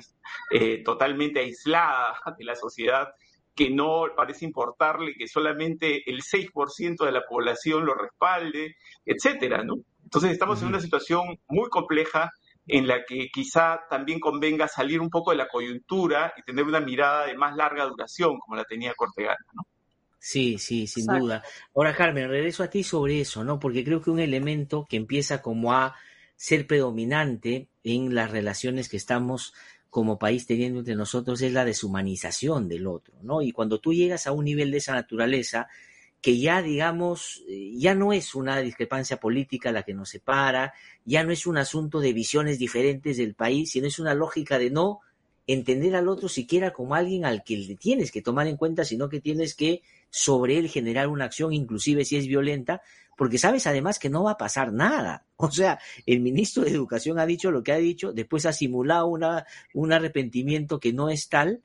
eh, 0.50 0.82
totalmente 0.82 1.40
aislada 1.40 2.18
de 2.38 2.44
la 2.44 2.56
sociedad, 2.56 3.08
que 3.54 3.68
no 3.68 4.06
parece 4.16 4.46
importarle 4.46 5.12
que 5.14 5.28
solamente 5.28 6.10
el 6.10 6.22
6% 6.22 7.04
de 7.04 7.12
la 7.12 7.26
población 7.28 7.84
lo 7.84 7.94
respalde, 7.94 8.76
etcétera, 9.04 9.62
¿no? 9.62 9.74
Entonces 10.02 10.32
estamos 10.32 10.62
en 10.62 10.68
una 10.68 10.80
situación 10.80 11.38
muy 11.48 11.68
compleja 11.68 12.32
en 12.66 12.86
la 12.86 13.04
que 13.04 13.28
quizá 13.30 13.82
también 13.90 14.20
convenga 14.20 14.68
salir 14.68 15.02
un 15.02 15.10
poco 15.10 15.32
de 15.32 15.36
la 15.36 15.48
coyuntura 15.48 16.32
y 16.38 16.42
tener 16.44 16.64
una 16.64 16.80
mirada 16.80 17.26
de 17.26 17.36
más 17.36 17.54
larga 17.56 17.84
duración, 17.84 18.38
como 18.38 18.56
la 18.56 18.64
tenía 18.64 18.94
Cortegana, 18.94 19.36
¿no? 19.52 19.73
Sí, 20.26 20.56
sí, 20.56 20.86
sin 20.86 21.04
duda. 21.04 21.42
Ahora, 21.76 21.94
Carmen, 21.94 22.30
regreso 22.30 22.62
a 22.62 22.70
ti 22.70 22.82
sobre 22.82 23.20
eso, 23.20 23.44
¿no? 23.44 23.60
Porque 23.60 23.84
creo 23.84 24.00
que 24.00 24.08
un 24.08 24.20
elemento 24.20 24.86
que 24.88 24.96
empieza 24.96 25.42
como 25.42 25.74
a 25.74 25.96
ser 26.34 26.66
predominante 26.66 27.68
en 27.82 28.14
las 28.14 28.30
relaciones 28.30 28.88
que 28.88 28.96
estamos 28.96 29.52
como 29.90 30.18
país 30.18 30.46
teniendo 30.46 30.78
entre 30.78 30.94
nosotros 30.94 31.42
es 31.42 31.52
la 31.52 31.66
deshumanización 31.66 32.70
del 32.70 32.86
otro, 32.86 33.14
¿no? 33.20 33.42
Y 33.42 33.52
cuando 33.52 33.80
tú 33.80 33.92
llegas 33.92 34.26
a 34.26 34.32
un 34.32 34.46
nivel 34.46 34.70
de 34.70 34.78
esa 34.78 34.94
naturaleza, 34.94 35.68
que 36.22 36.38
ya, 36.38 36.62
digamos, 36.62 37.44
eh, 37.46 37.72
ya 37.76 37.94
no 37.94 38.14
es 38.14 38.34
una 38.34 38.60
discrepancia 38.60 39.18
política 39.18 39.72
la 39.72 39.82
que 39.82 39.92
nos 39.92 40.08
separa, 40.08 40.72
ya 41.04 41.22
no 41.22 41.32
es 41.32 41.46
un 41.46 41.58
asunto 41.58 42.00
de 42.00 42.14
visiones 42.14 42.58
diferentes 42.58 43.18
del 43.18 43.34
país, 43.34 43.72
sino 43.72 43.88
es 43.88 43.98
una 43.98 44.14
lógica 44.14 44.58
de 44.58 44.70
no 44.70 45.00
entender 45.46 45.94
al 45.94 46.08
otro 46.08 46.30
siquiera 46.30 46.72
como 46.72 46.94
alguien 46.94 47.26
al 47.26 47.44
que 47.44 47.58
le 47.58 47.76
tienes 47.76 48.10
que 48.10 48.22
tomar 48.22 48.46
en 48.46 48.56
cuenta, 48.56 48.86
sino 48.86 49.10
que 49.10 49.20
tienes 49.20 49.54
que 49.54 49.82
sobre 50.16 50.58
él 50.58 50.68
generar 50.68 51.08
una 51.08 51.24
acción, 51.24 51.52
inclusive 51.52 52.04
si 52.04 52.16
es 52.16 52.28
violenta, 52.28 52.82
porque 53.16 53.36
sabes 53.36 53.66
además 53.66 53.98
que 53.98 54.10
no 54.10 54.22
va 54.22 54.32
a 54.32 54.38
pasar 54.38 54.72
nada. 54.72 55.26
O 55.36 55.50
sea, 55.50 55.80
el 56.06 56.20
ministro 56.20 56.62
de 56.62 56.70
Educación 56.70 57.18
ha 57.18 57.26
dicho 57.26 57.50
lo 57.50 57.64
que 57.64 57.72
ha 57.72 57.78
dicho, 57.78 58.12
después 58.12 58.46
ha 58.46 58.52
simulado 58.52 59.08
una, 59.08 59.44
un 59.74 59.92
arrepentimiento 59.92 60.78
que 60.78 60.92
no 60.92 61.10
es 61.10 61.28
tal, 61.28 61.64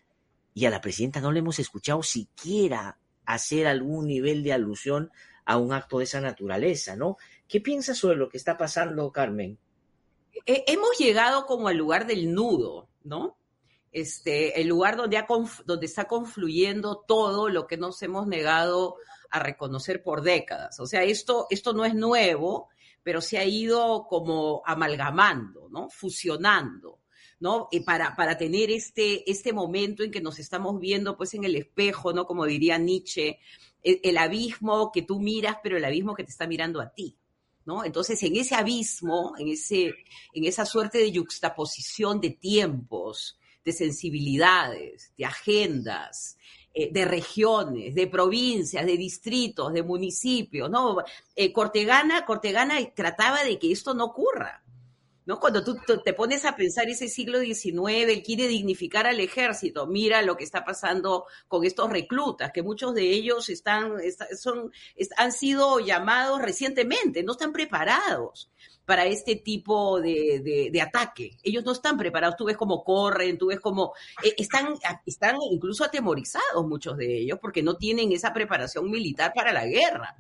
y 0.56 0.66
a 0.66 0.72
la 0.72 0.82
presidenta 0.82 1.22
no 1.22 1.32
le 1.32 1.40
hemos 1.40 1.60
escuchado 1.60 2.02
siquiera 2.02 2.98
hacer 3.24 3.68
algún 3.68 4.08
nivel 4.08 4.42
de 4.42 4.54
alusión 4.54 5.12
a 5.46 5.58
un 5.58 5.72
acto 5.72 6.00
de 6.00 6.06
esa 6.06 6.20
naturaleza, 6.20 6.96
¿no? 6.96 7.18
¿Qué 7.48 7.62
piensas 7.62 8.00
sobre 8.00 8.18
lo 8.18 8.30
que 8.30 8.38
está 8.38 8.58
pasando, 8.58 9.12
Carmen? 9.12 9.60
Hemos 10.48 10.98
llegado 10.98 11.46
como 11.46 11.68
al 11.68 11.78
lugar 11.78 12.08
del 12.08 12.34
nudo, 12.34 12.90
¿no? 13.04 13.38
Este, 13.92 14.62
el 14.62 14.68
lugar 14.68 14.98
donde, 14.98 15.24
donde 15.66 15.86
está 15.86 16.06
confluyendo 16.06 17.04
todo 17.08 17.50
lo 17.50 17.66
que 17.66 17.78
nos 17.78 18.02
hemos 18.04 18.28
negado 18.28 18.98
a 19.32 19.40
reconocer 19.40 20.04
por 20.04 20.22
décadas. 20.22 20.80
O 20.80 20.86
sea, 20.86 21.04
esto, 21.04 21.48
esto 21.50 21.74
no 21.74 21.86
es 21.86 21.96
nuevo, 21.96 22.70
pero 23.04 23.22
se 23.22 23.38
ha 23.38 23.46
ido 23.46 24.06
como 24.08 24.62
amalgamando, 24.66 25.70
¿no? 25.70 25.90
Fusionando. 25.90 27.00
¿no? 27.40 27.70
para, 27.86 28.16
para 28.16 28.38
tener 28.38 28.70
este, 28.70 29.30
este 29.30 29.54
momento 29.54 30.04
en 30.04 30.12
que 30.12 30.22
nos 30.22 30.40
estamos 30.40 30.80
viendo 30.80 31.16
pues 31.16 31.34
en 31.34 31.46
el 31.46 31.56
espejo, 31.56 32.12
¿no? 32.12 32.26
Como 32.26 32.46
diría 32.46 32.78
Nietzsche, 32.78 33.40
el, 33.82 34.00
el 34.04 34.18
abismo 34.18 34.92
que 34.92 35.04
tú 35.04 35.20
miras, 35.20 35.58
pero 35.64 35.78
el 35.78 35.86
abismo 35.86 36.16
que 36.16 36.24
te 36.24 36.32
está 36.32 36.48
mirando 36.48 36.82
a 36.82 36.94
ti. 36.94 37.16
¿No? 37.66 37.86
Entonces, 37.86 38.22
en 38.24 38.36
ese 38.36 38.56
abismo, 38.56 39.36
en, 39.38 39.50
ese, 39.50 39.94
en 40.34 40.46
esa 40.46 40.66
suerte 40.66 40.98
de 40.98 41.12
yuxtaposición 41.12 42.20
de 42.20 42.32
tiempos, 42.32 43.38
de 43.70 43.74
sensibilidades, 43.74 45.14
de 45.18 45.26
agendas, 45.26 46.38
eh, 46.74 46.90
de 46.92 47.06
regiones, 47.06 47.94
de 47.94 48.08
provincias, 48.08 48.86
de 48.86 48.98
distritos, 48.98 49.74
de 49.74 49.84
municipios, 49.84 50.70
¿no? 50.70 50.98
Eh, 51.36 51.54
Cortegana, 51.54 52.26
Cortegana 52.26 52.76
trataba 52.96 53.44
de 53.44 53.60
que 53.60 53.72
esto 53.72 53.94
no 53.94 54.06
ocurra, 54.06 54.64
¿no? 55.30 55.40
Cuando 55.40 55.64
tú 55.64 55.78
te 56.04 56.14
pones 56.14 56.44
a 56.44 56.56
pensar 56.56 56.90
ese 56.90 57.08
siglo 57.08 57.40
XIX, 57.40 58.10
él 58.10 58.24
quiere 58.24 58.48
dignificar 58.48 59.06
al 59.06 59.20
ejército, 59.20 59.86
mira 59.86 60.24
lo 60.24 60.36
que 60.36 60.44
está 60.44 60.66
pasando 60.66 61.26
con 61.48 61.64
estos 61.64 61.88
reclutas, 61.92 62.52
que 62.52 62.64
muchos 62.64 62.96
de 62.96 63.12
ellos 63.12 63.48
están, 63.50 63.94
son, 64.36 64.72
han 65.18 65.32
sido 65.32 65.80
llamados 65.82 66.42
recientemente, 66.42 67.22
no 67.22 67.34
están 67.34 67.54
preparados 67.54 68.50
para 68.86 69.06
este 69.06 69.36
tipo 69.36 70.02
de, 70.02 70.82
ataque. 70.84 71.38
Ellos 71.44 71.64
no 71.64 71.74
están 71.74 71.96
preparados, 71.96 72.36
tú 72.36 72.46
ves 72.46 72.58
cómo 72.58 72.84
corren, 72.84 73.38
tú 73.38 73.50
ves 73.50 73.60
cómo 73.60 73.94
eh, 74.24 74.34
están, 74.36 74.74
están 75.06 75.38
incluso 75.52 75.84
atemorizados 75.84 76.66
muchos 76.66 76.98
de 76.98 77.20
ellos 77.20 77.38
porque 77.40 77.62
no 77.62 77.78
tienen 77.78 78.12
esa 78.14 78.34
preparación 78.34 78.90
militar 78.90 79.32
para 79.36 79.54
la 79.54 79.68
guerra. 79.68 80.18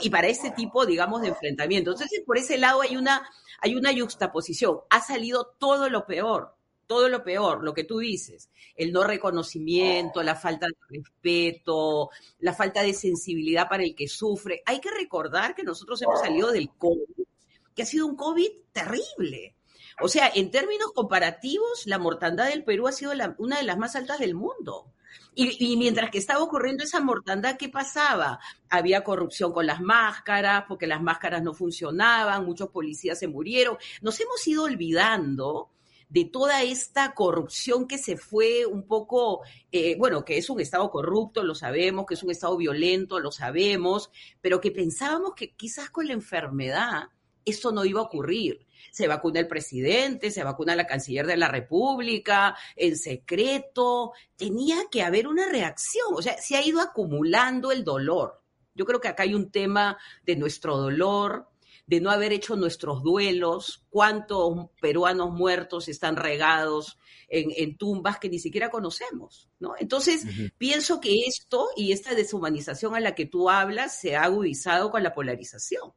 Y 0.00 0.10
para 0.10 0.28
ese 0.28 0.50
tipo, 0.50 0.84
digamos, 0.86 1.22
de 1.22 1.28
enfrentamiento. 1.28 1.92
Entonces, 1.92 2.22
por 2.24 2.38
ese 2.38 2.58
lado 2.58 2.82
hay 2.82 2.96
una, 2.96 3.28
hay 3.60 3.74
una 3.76 3.92
yuxtaposición. 3.92 4.80
Ha 4.90 5.00
salido 5.00 5.54
todo 5.58 5.88
lo 5.88 6.06
peor, 6.06 6.54
todo 6.86 7.08
lo 7.08 7.24
peor, 7.24 7.62
lo 7.64 7.74
que 7.74 7.84
tú 7.84 7.98
dices, 7.98 8.50
el 8.76 8.92
no 8.92 9.04
reconocimiento, 9.04 10.22
la 10.22 10.36
falta 10.36 10.66
de 10.66 10.98
respeto, 10.98 12.10
la 12.40 12.54
falta 12.54 12.82
de 12.82 12.94
sensibilidad 12.94 13.68
para 13.68 13.82
el 13.82 13.94
que 13.94 14.08
sufre. 14.08 14.62
Hay 14.66 14.80
que 14.80 14.90
recordar 14.90 15.54
que 15.54 15.64
nosotros 15.64 16.00
hemos 16.02 16.20
salido 16.20 16.52
del 16.52 16.70
COVID, 16.70 17.26
que 17.74 17.82
ha 17.82 17.86
sido 17.86 18.06
un 18.06 18.16
COVID 18.16 18.50
terrible. 18.72 19.55
O 20.00 20.08
sea, 20.08 20.30
en 20.34 20.50
términos 20.50 20.92
comparativos, 20.94 21.86
la 21.86 21.98
mortandad 21.98 22.48
del 22.48 22.64
Perú 22.64 22.86
ha 22.86 22.92
sido 22.92 23.12
una 23.38 23.58
de 23.58 23.62
las 23.62 23.78
más 23.78 23.96
altas 23.96 24.18
del 24.18 24.34
mundo. 24.34 24.92
Y, 25.34 25.76
mientras 25.76 26.10
que 26.10 26.18
estaba 26.18 26.42
ocurriendo 26.42 26.82
esa 26.82 27.00
mortandad, 27.00 27.58
¿qué 27.58 27.68
pasaba? 27.68 28.40
Había 28.70 29.04
corrupción 29.04 29.52
con 29.52 29.66
las 29.66 29.80
máscaras, 29.82 30.64
porque 30.66 30.86
las 30.86 31.02
máscaras 31.02 31.42
no 31.42 31.52
funcionaban, 31.52 32.46
muchos 32.46 32.70
policías 32.70 33.18
se 33.18 33.28
murieron. 33.28 33.76
Nos 34.00 34.18
hemos 34.20 34.46
ido 34.46 34.64
olvidando 34.64 35.70
de 36.08 36.24
toda 36.24 36.62
esta 36.62 37.12
corrupción 37.12 37.86
que 37.86 37.98
se 37.98 38.16
fue 38.16 38.64
un 38.64 38.86
poco, 38.86 39.42
eh, 39.72 39.96
bueno, 39.98 40.24
que 40.24 40.38
es 40.38 40.48
un 40.48 40.60
Estado 40.60 40.90
corrupto, 40.90 41.42
lo 41.42 41.54
sabemos, 41.54 42.06
que 42.06 42.14
es 42.14 42.22
un 42.22 42.30
Estado 42.30 42.56
violento, 42.56 43.18
lo 43.18 43.30
sabemos, 43.30 44.10
pero 44.40 44.60
que 44.60 44.70
pensábamos 44.70 45.34
que 45.34 45.54
quizás 45.54 45.90
con 45.90 46.06
la 46.06 46.14
enfermedad 46.14 47.10
esto 47.44 47.72
no 47.72 47.84
iba 47.84 48.00
a 48.00 48.04
ocurrir 48.04 48.65
se 48.90 49.08
vacuna 49.08 49.40
el 49.40 49.48
presidente, 49.48 50.30
se 50.30 50.44
vacuna 50.44 50.76
la 50.76 50.86
canciller 50.86 51.26
de 51.26 51.36
la 51.36 51.48
República, 51.48 52.56
en 52.74 52.96
secreto. 52.96 54.12
Tenía 54.36 54.76
que 54.90 55.02
haber 55.02 55.28
una 55.28 55.48
reacción, 55.48 56.14
o 56.14 56.22
sea, 56.22 56.36
se 56.38 56.56
ha 56.56 56.66
ido 56.66 56.80
acumulando 56.80 57.72
el 57.72 57.84
dolor. 57.84 58.42
Yo 58.74 58.84
creo 58.84 59.00
que 59.00 59.08
acá 59.08 59.22
hay 59.22 59.34
un 59.34 59.50
tema 59.50 59.98
de 60.24 60.36
nuestro 60.36 60.76
dolor, 60.76 61.48
de 61.86 62.00
no 62.00 62.10
haber 62.10 62.32
hecho 62.32 62.56
nuestros 62.56 63.02
duelos, 63.02 63.84
cuántos 63.90 64.70
peruanos 64.80 65.30
muertos 65.30 65.88
están 65.88 66.16
regados 66.16 66.98
en, 67.28 67.76
tumbas 67.76 68.18
que 68.18 68.28
ni 68.28 68.38
siquiera 68.38 68.70
conocemos, 68.70 69.48
¿no? 69.58 69.74
Entonces, 69.78 70.24
pienso 70.58 71.00
que 71.00 71.24
esto 71.26 71.68
y 71.76 71.92
esta 71.92 72.14
deshumanización 72.14 72.94
a 72.94 73.00
la 73.00 73.14
que 73.14 73.26
tú 73.26 73.50
hablas 73.50 73.98
se 74.00 74.16
ha 74.16 74.24
agudizado 74.24 74.90
con 74.90 75.02
la 75.02 75.14
polarización. 75.14 75.92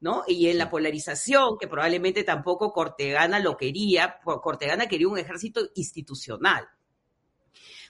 ¿No? 0.00 0.24
Y 0.26 0.48
en 0.48 0.58
la 0.58 0.70
polarización, 0.70 1.58
que 1.58 1.68
probablemente 1.68 2.24
tampoco 2.24 2.72
Cortegana 2.72 3.38
lo 3.38 3.56
quería, 3.56 4.18
Cortegana 4.22 4.86
quería 4.86 5.08
un 5.08 5.18
ejército 5.18 5.60
institucional. 5.74 6.68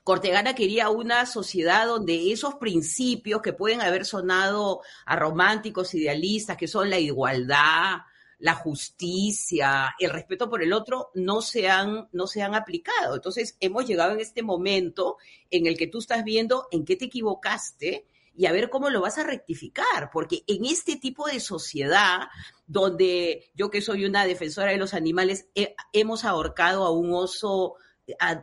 Cortegana 0.03 0.55
quería 0.55 0.89
una 0.89 1.27
sociedad 1.27 1.87
donde 1.87 2.33
esos 2.33 2.55
principios 2.55 3.43
que 3.43 3.53
pueden 3.53 3.83
haber 3.83 4.05
sonado 4.07 4.81
a 5.05 5.15
románticos 5.17 5.95
idealistas, 5.95 6.57
que 6.57 6.69
son 6.69 6.89
la 6.89 6.99
igualdad, 6.99 7.99
la 8.39 8.55
justicia, 8.55 9.95
el 9.99 10.11
respeto 10.11 10.49
por 10.49 10.63
el 10.63 10.73
otro, 10.73 11.11
no 11.15 11.43
se 11.43 11.69
han, 11.69 12.09
no 12.13 12.27
se 12.27 12.43
han 12.43 12.55
aplicado. 12.55 13.15
Entonces, 13.15 13.57
hemos 13.61 13.87
llegado 13.87 14.13
en 14.13 14.21
este 14.21 14.43
momento 14.43 15.19
en 15.51 15.67
el 15.67 15.77
que 15.77 15.87
tú 15.87 15.99
estás 15.99 16.25
viendo 16.25 16.67
en 16.71 16.87
qué 16.87 16.97
te 16.97 17.05
equivocaste 17.05 18.07
y 18.37 18.47
a 18.47 18.53
ver 18.53 18.71
cómo 18.71 18.91
lo 18.91 19.01
vas 19.01 19.19
a 19.19 19.25
rectificar, 19.25 20.11
porque 20.13 20.45
en 20.47 20.65
este 20.65 20.97
tipo 20.97 21.27
de 21.27 21.41
sociedad 21.41 22.29
donde 22.67 23.51
yo 23.55 23.71
que 23.71 23.83
soy 23.83 24.05
una 24.05 24.25
defensora 24.25 24.71
de 24.71 24.79
los 24.79 24.95
animales, 24.95 25.49
hemos 25.93 26.25
ahorcado 26.25 26.85
a 26.85 26.93
un 26.93 27.13
oso 27.13 27.75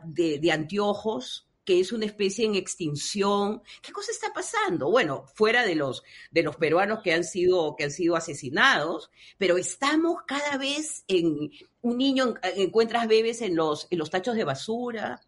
de, 0.04 0.38
de 0.38 0.52
anteojos 0.52 1.48
que 1.68 1.80
es 1.80 1.92
una 1.92 2.06
especie 2.06 2.46
en 2.46 2.54
extinción. 2.54 3.60
¿Qué 3.82 3.92
cosa 3.92 4.10
está 4.10 4.32
pasando? 4.32 4.90
Bueno, 4.90 5.26
fuera 5.34 5.66
de 5.66 5.74
los, 5.74 6.02
de 6.30 6.42
los 6.42 6.56
peruanos 6.56 7.00
que 7.04 7.12
han, 7.12 7.24
sido, 7.24 7.76
que 7.76 7.84
han 7.84 7.90
sido 7.90 8.16
asesinados, 8.16 9.10
pero 9.36 9.58
estamos 9.58 10.22
cada 10.26 10.56
vez 10.56 11.04
en 11.08 11.50
un 11.82 11.98
niño, 11.98 12.32
encuentras 12.56 13.06
bebés 13.06 13.42
en 13.42 13.54
los, 13.54 13.86
en 13.90 13.98
los 13.98 14.08
tachos 14.08 14.34
de 14.34 14.44
basura, 14.44 15.20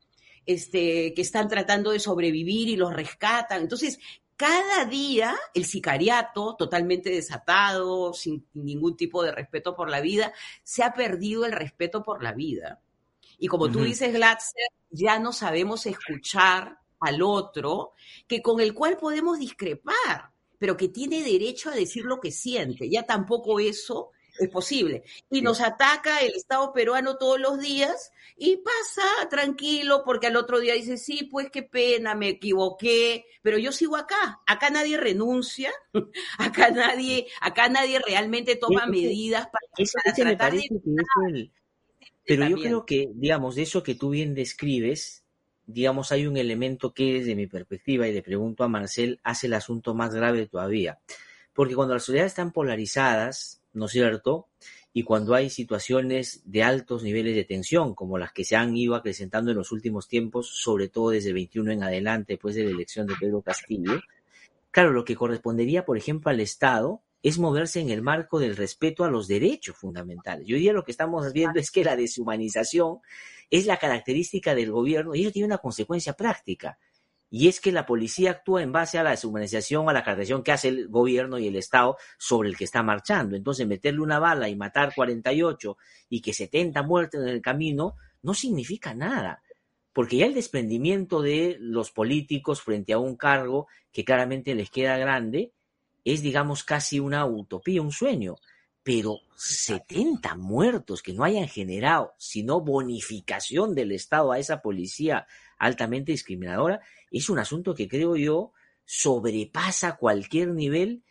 este, 0.46 1.12
que 1.12 1.20
están 1.20 1.46
tratando 1.46 1.90
de 1.90 2.00
sobrevivir 2.00 2.70
y 2.70 2.76
los 2.76 2.94
rescatan. 2.94 3.60
Entonces, 3.60 3.98
cada 4.40 4.86
día 4.86 5.36
el 5.52 5.66
sicariato, 5.66 6.56
totalmente 6.56 7.10
desatado, 7.10 8.14
sin 8.14 8.46
ningún 8.54 8.96
tipo 8.96 9.22
de 9.22 9.32
respeto 9.32 9.76
por 9.76 9.90
la 9.90 10.00
vida, 10.00 10.32
se 10.62 10.82
ha 10.82 10.94
perdido 10.94 11.44
el 11.44 11.52
respeto 11.52 12.02
por 12.02 12.22
la 12.22 12.32
vida. 12.32 12.80
Y 13.36 13.48
como 13.48 13.70
tú 13.70 13.84
dices, 13.84 14.14
Glatzer, 14.14 14.68
ya 14.88 15.18
no 15.18 15.34
sabemos 15.34 15.84
escuchar 15.84 16.78
al 17.00 17.20
otro, 17.20 17.92
que 18.26 18.40
con 18.40 18.60
el 18.60 18.72
cual 18.72 18.96
podemos 18.96 19.38
discrepar, 19.38 20.30
pero 20.58 20.74
que 20.74 20.88
tiene 20.88 21.22
derecho 21.22 21.68
a 21.68 21.74
decir 21.74 22.06
lo 22.06 22.18
que 22.18 22.30
siente. 22.30 22.88
Ya 22.88 23.02
tampoco 23.02 23.60
eso 23.60 24.12
es 24.40 24.48
posible. 24.48 25.04
Y 25.30 25.42
nos 25.42 25.60
ataca 25.60 26.20
el 26.20 26.34
Estado 26.34 26.72
peruano 26.72 27.16
todos 27.16 27.38
los 27.38 27.60
días 27.60 28.12
y 28.36 28.56
pasa 28.56 29.28
tranquilo 29.28 30.02
porque 30.04 30.28
al 30.28 30.36
otro 30.36 30.60
día 30.60 30.74
dice, 30.74 30.96
sí, 30.96 31.28
pues 31.30 31.50
qué 31.50 31.62
pena, 31.62 32.14
me 32.14 32.30
equivoqué, 32.30 33.26
pero 33.42 33.58
yo 33.58 33.70
sigo 33.70 33.96
acá. 33.96 34.40
Acá 34.46 34.70
nadie 34.70 34.96
renuncia, 34.96 35.70
acá 36.38 36.70
nadie, 36.70 37.26
acá 37.40 37.68
nadie 37.68 38.00
realmente 38.00 38.56
toma 38.56 38.86
medidas 38.86 39.48
para, 39.48 40.14
tratar 40.14 40.54
de... 40.54 41.50
Pero 42.24 42.48
yo 42.48 42.56
creo 42.56 42.86
que, 42.86 43.08
digamos, 43.12 43.56
de 43.56 43.62
eso 43.62 43.82
que 43.82 43.94
tú 43.94 44.10
bien 44.10 44.34
describes, 44.34 45.24
digamos, 45.66 46.12
hay 46.12 46.26
un 46.26 46.36
elemento 46.36 46.94
que 46.94 47.14
desde 47.14 47.34
mi 47.34 47.46
perspectiva, 47.46 48.06
y 48.08 48.12
le 48.12 48.22
pregunto 48.22 48.64
a 48.64 48.68
Marcel, 48.68 49.20
hace 49.22 49.48
el 49.48 49.54
asunto 49.54 49.94
más 49.94 50.14
grave 50.14 50.46
todavía. 50.46 51.00
Porque 51.52 51.74
cuando 51.74 51.94
las 51.94 52.04
sociedades 52.04 52.32
están 52.32 52.52
polarizadas, 52.52 53.59
¿no 53.72 53.86
es 53.86 53.92
cierto? 53.92 54.48
Y 54.92 55.04
cuando 55.04 55.34
hay 55.34 55.50
situaciones 55.50 56.42
de 56.44 56.62
altos 56.62 57.02
niveles 57.02 57.36
de 57.36 57.44
tensión, 57.44 57.94
como 57.94 58.18
las 58.18 58.32
que 58.32 58.44
se 58.44 58.56
han 58.56 58.76
ido 58.76 58.94
acrecentando 58.94 59.52
en 59.52 59.56
los 59.56 59.70
últimos 59.70 60.08
tiempos, 60.08 60.48
sobre 60.48 60.88
todo 60.88 61.10
desde 61.10 61.28
el 61.28 61.34
21 61.34 61.72
en 61.72 61.82
adelante, 61.84 62.32
después 62.32 62.54
de 62.54 62.64
la 62.64 62.70
elección 62.70 63.06
de 63.06 63.14
Pedro 63.18 63.42
Castillo, 63.42 64.00
claro, 64.70 64.92
lo 64.92 65.04
que 65.04 65.14
correspondería, 65.14 65.84
por 65.84 65.96
ejemplo, 65.96 66.30
al 66.30 66.40
Estado 66.40 67.02
es 67.22 67.38
moverse 67.38 67.80
en 67.80 67.90
el 67.90 68.02
marco 68.02 68.38
del 68.38 68.56
respeto 68.56 69.04
a 69.04 69.10
los 69.10 69.28
derechos 69.28 69.76
fundamentales. 69.76 70.46
Yo 70.46 70.56
diría 70.56 70.72
lo 70.72 70.84
que 70.84 70.90
estamos 70.90 71.32
viendo 71.32 71.60
es 71.60 71.70
que 71.70 71.84
la 71.84 71.96
deshumanización 71.96 72.98
es 73.50 73.66
la 73.66 73.76
característica 73.76 74.54
del 74.54 74.72
gobierno 74.72 75.14
y 75.14 75.22
eso 75.22 75.32
tiene 75.32 75.46
una 75.46 75.58
consecuencia 75.58 76.14
práctica. 76.14 76.78
Y 77.30 77.46
es 77.46 77.60
que 77.60 77.70
la 77.70 77.86
policía 77.86 78.32
actúa 78.32 78.62
en 78.62 78.72
base 78.72 78.98
a 78.98 79.04
la 79.04 79.10
deshumanización, 79.10 79.88
a 79.88 79.92
la 79.92 80.02
caracterización 80.02 80.42
que 80.42 80.50
hace 80.50 80.68
el 80.68 80.88
gobierno 80.88 81.38
y 81.38 81.46
el 81.46 81.54
Estado 81.54 81.96
sobre 82.18 82.48
el 82.48 82.56
que 82.56 82.64
está 82.64 82.82
marchando. 82.82 83.36
Entonces, 83.36 83.68
meterle 83.68 84.00
una 84.00 84.18
bala 84.18 84.48
y 84.48 84.56
matar 84.56 84.92
48 84.94 85.76
y 86.08 86.20
que 86.20 86.34
70 86.34 86.82
muertes 86.82 87.20
en 87.20 87.28
el 87.28 87.40
camino 87.40 87.94
no 88.22 88.34
significa 88.34 88.94
nada. 88.94 89.42
Porque 89.92 90.16
ya 90.16 90.26
el 90.26 90.34
desprendimiento 90.34 91.22
de 91.22 91.56
los 91.60 91.92
políticos 91.92 92.62
frente 92.62 92.92
a 92.92 92.98
un 92.98 93.16
cargo 93.16 93.68
que 93.92 94.04
claramente 94.04 94.54
les 94.56 94.70
queda 94.70 94.98
grande, 94.98 95.52
es, 96.04 96.22
digamos, 96.22 96.64
casi 96.64 96.98
una 96.98 97.24
utopía, 97.26 97.80
un 97.80 97.92
sueño. 97.92 98.36
Pero 98.82 99.20
70 99.36 100.34
muertos 100.36 101.02
que 101.02 101.12
no 101.12 101.22
hayan 101.22 101.46
generado 101.46 102.14
sino 102.18 102.60
bonificación 102.60 103.74
del 103.74 103.92
Estado 103.92 104.32
a 104.32 104.38
esa 104.38 104.62
policía 104.62 105.26
altamente 105.58 106.12
discriminadora 106.12 106.80
es 107.10 107.28
un 107.28 107.38
asunto 107.38 107.74
que 107.74 107.88
creo 107.88 108.16
yo 108.16 108.52
sobrepasa 108.84 109.96
cualquier 109.96 110.48
nivel 110.48 111.04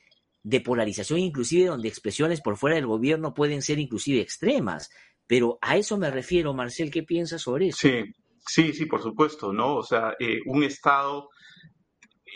de 0.43 0.61
polarización, 0.61 1.19
inclusive 1.19 1.67
donde 1.67 1.87
expresiones 1.87 2.41
por 2.41 2.57
fuera 2.57 2.75
del 2.75 2.87
gobierno 2.87 3.33
pueden 3.33 3.61
ser 3.61 3.79
inclusive 3.79 4.21
extremas. 4.21 4.89
Pero 5.27 5.59
a 5.61 5.77
eso 5.77 5.97
me 5.97 6.09
refiero, 6.09 6.53
Marcel, 6.53 6.91
¿qué 6.91 7.03
piensas 7.03 7.41
sobre 7.41 7.67
eso? 7.67 7.79
Sí, 7.81 8.03
sí, 8.45 8.73
sí, 8.73 8.85
por 8.85 9.01
supuesto, 9.01 9.53
¿no? 9.53 9.75
O 9.75 9.83
sea, 9.83 10.13
eh, 10.19 10.39
un 10.45 10.63
Estado 10.63 11.29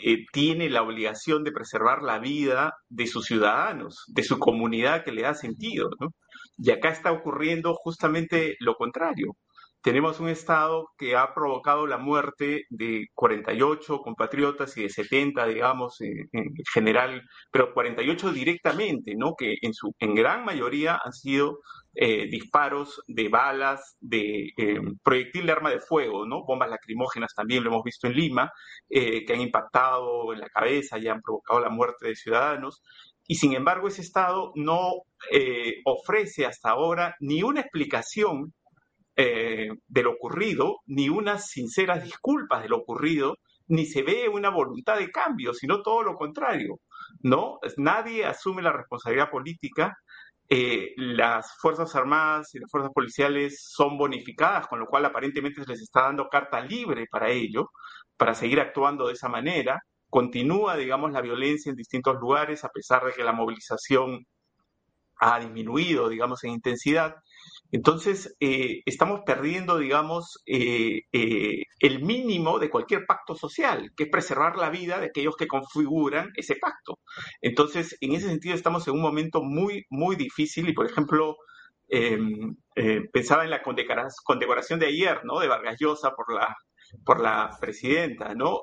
eh, 0.02 0.24
tiene 0.32 0.68
la 0.70 0.82
obligación 0.82 1.44
de 1.44 1.52
preservar 1.52 2.02
la 2.02 2.18
vida 2.18 2.74
de 2.88 3.06
sus 3.06 3.26
ciudadanos, 3.26 4.04
de 4.08 4.22
su 4.22 4.38
comunidad 4.38 5.04
que 5.04 5.12
le 5.12 5.22
da 5.22 5.34
sentido, 5.34 5.90
¿no? 6.00 6.08
Y 6.56 6.70
acá 6.70 6.90
está 6.90 7.10
ocurriendo 7.12 7.74
justamente 7.74 8.56
lo 8.60 8.74
contrario. 8.74 9.36
Tenemos 9.84 10.18
un 10.18 10.30
Estado 10.30 10.88
que 10.96 11.14
ha 11.14 11.34
provocado 11.34 11.86
la 11.86 11.98
muerte 11.98 12.64
de 12.70 13.08
48 13.12 13.98
compatriotas 14.00 14.74
y 14.78 14.84
de 14.84 14.88
70, 14.88 15.46
digamos, 15.46 16.00
en, 16.00 16.26
general, 16.72 17.20
pero 17.52 17.74
48 17.74 18.32
directamente, 18.32 19.12
¿no? 19.14 19.34
Que 19.36 19.56
en, 19.60 19.74
su, 19.74 19.94
en 19.98 20.14
gran 20.14 20.42
mayoría 20.42 20.98
han 21.04 21.12
sido 21.12 21.58
eh, 21.94 22.26
disparos 22.30 23.02
de 23.08 23.28
balas, 23.28 23.98
de 24.00 24.54
eh, 24.56 24.80
proyectil 25.02 25.44
de 25.44 25.52
arma 25.52 25.68
de 25.68 25.80
fuego, 25.80 26.24
¿no? 26.24 26.46
Bombas 26.46 26.70
lacrimógenas 26.70 27.34
también 27.34 27.62
lo 27.62 27.68
hemos 27.68 27.84
visto 27.84 28.06
en 28.06 28.14
Lima, 28.14 28.50
eh, 28.88 29.26
que 29.26 29.34
han 29.34 29.42
impactado 29.42 30.32
en 30.32 30.40
la 30.40 30.48
cabeza 30.48 30.98
y 30.98 31.08
han 31.08 31.20
provocado 31.20 31.60
la 31.60 31.68
muerte 31.68 32.08
de 32.08 32.16
ciudadanos. 32.16 32.82
Y 33.28 33.34
sin 33.34 33.52
embargo, 33.52 33.88
ese 33.88 34.00
Estado 34.00 34.50
no 34.54 35.02
ofrece 35.84 36.46
hasta 36.46 36.70
ahora 36.70 37.16
ni 37.20 37.42
una 37.42 37.60
explicación 37.60 38.54
eh, 39.16 39.68
de 39.86 40.02
lo 40.02 40.12
ocurrido, 40.12 40.80
ni 40.86 41.08
unas 41.08 41.48
sinceras 41.48 42.02
disculpas 42.02 42.62
de 42.62 42.68
lo 42.68 42.78
ocurrido, 42.78 43.36
ni 43.68 43.86
se 43.86 44.02
ve 44.02 44.28
una 44.28 44.50
voluntad 44.50 44.98
de 44.98 45.10
cambio, 45.10 45.54
sino 45.54 45.82
todo 45.82 46.02
lo 46.02 46.14
contrario. 46.16 46.80
¿no? 47.20 47.58
Nadie 47.76 48.24
asume 48.26 48.62
la 48.62 48.72
responsabilidad 48.72 49.30
política. 49.30 49.96
Eh, 50.48 50.92
las 50.96 51.56
Fuerzas 51.58 51.94
Armadas 51.96 52.54
y 52.54 52.58
las 52.58 52.70
Fuerzas 52.70 52.92
Policiales 52.92 53.64
son 53.70 53.96
bonificadas, 53.96 54.66
con 54.66 54.78
lo 54.78 54.86
cual 54.86 55.04
aparentemente 55.06 55.62
se 55.62 55.70
les 55.70 55.80
está 55.80 56.02
dando 56.02 56.28
carta 56.28 56.60
libre 56.60 57.06
para 57.10 57.30
ello, 57.30 57.70
para 58.16 58.34
seguir 58.34 58.60
actuando 58.60 59.06
de 59.06 59.14
esa 59.14 59.28
manera. 59.28 59.82
Continúa, 60.10 60.76
digamos, 60.76 61.12
la 61.12 61.22
violencia 61.22 61.70
en 61.70 61.76
distintos 61.76 62.16
lugares, 62.20 62.64
a 62.64 62.68
pesar 62.68 63.04
de 63.04 63.12
que 63.12 63.24
la 63.24 63.32
movilización 63.32 64.26
ha 65.16 65.40
disminuido, 65.40 66.08
digamos, 66.08 66.44
en 66.44 66.50
intensidad. 66.52 67.16
Entonces, 67.74 68.36
eh, 68.38 68.82
estamos 68.86 69.22
perdiendo, 69.26 69.78
digamos, 69.78 70.40
eh, 70.46 71.00
eh, 71.10 71.64
el 71.80 72.04
mínimo 72.04 72.60
de 72.60 72.70
cualquier 72.70 73.04
pacto 73.04 73.34
social, 73.34 73.90
que 73.96 74.04
es 74.04 74.10
preservar 74.10 74.56
la 74.56 74.70
vida 74.70 75.00
de 75.00 75.06
aquellos 75.06 75.36
que 75.36 75.48
configuran 75.48 76.30
ese 76.36 76.54
pacto. 76.54 77.00
Entonces, 77.40 77.98
en 78.00 78.12
ese 78.12 78.28
sentido, 78.28 78.54
estamos 78.54 78.86
en 78.86 78.94
un 78.94 79.02
momento 79.02 79.42
muy, 79.42 79.86
muy 79.90 80.14
difícil 80.14 80.68
y, 80.68 80.72
por 80.72 80.86
ejemplo, 80.86 81.34
em, 81.88 82.54
pensaba 83.12 83.42
en 83.42 83.50
la 83.50 83.60
condecoración 83.60 84.78
de 84.78 84.86
ayer, 84.86 85.24
¿no? 85.24 85.40
De 85.40 85.48
Vargas 85.48 85.76
Llosa 85.80 86.12
por 86.12 86.32
la, 86.32 86.54
por 87.04 87.20
la 87.20 87.50
presidenta, 87.60 88.34
¿no? 88.36 88.60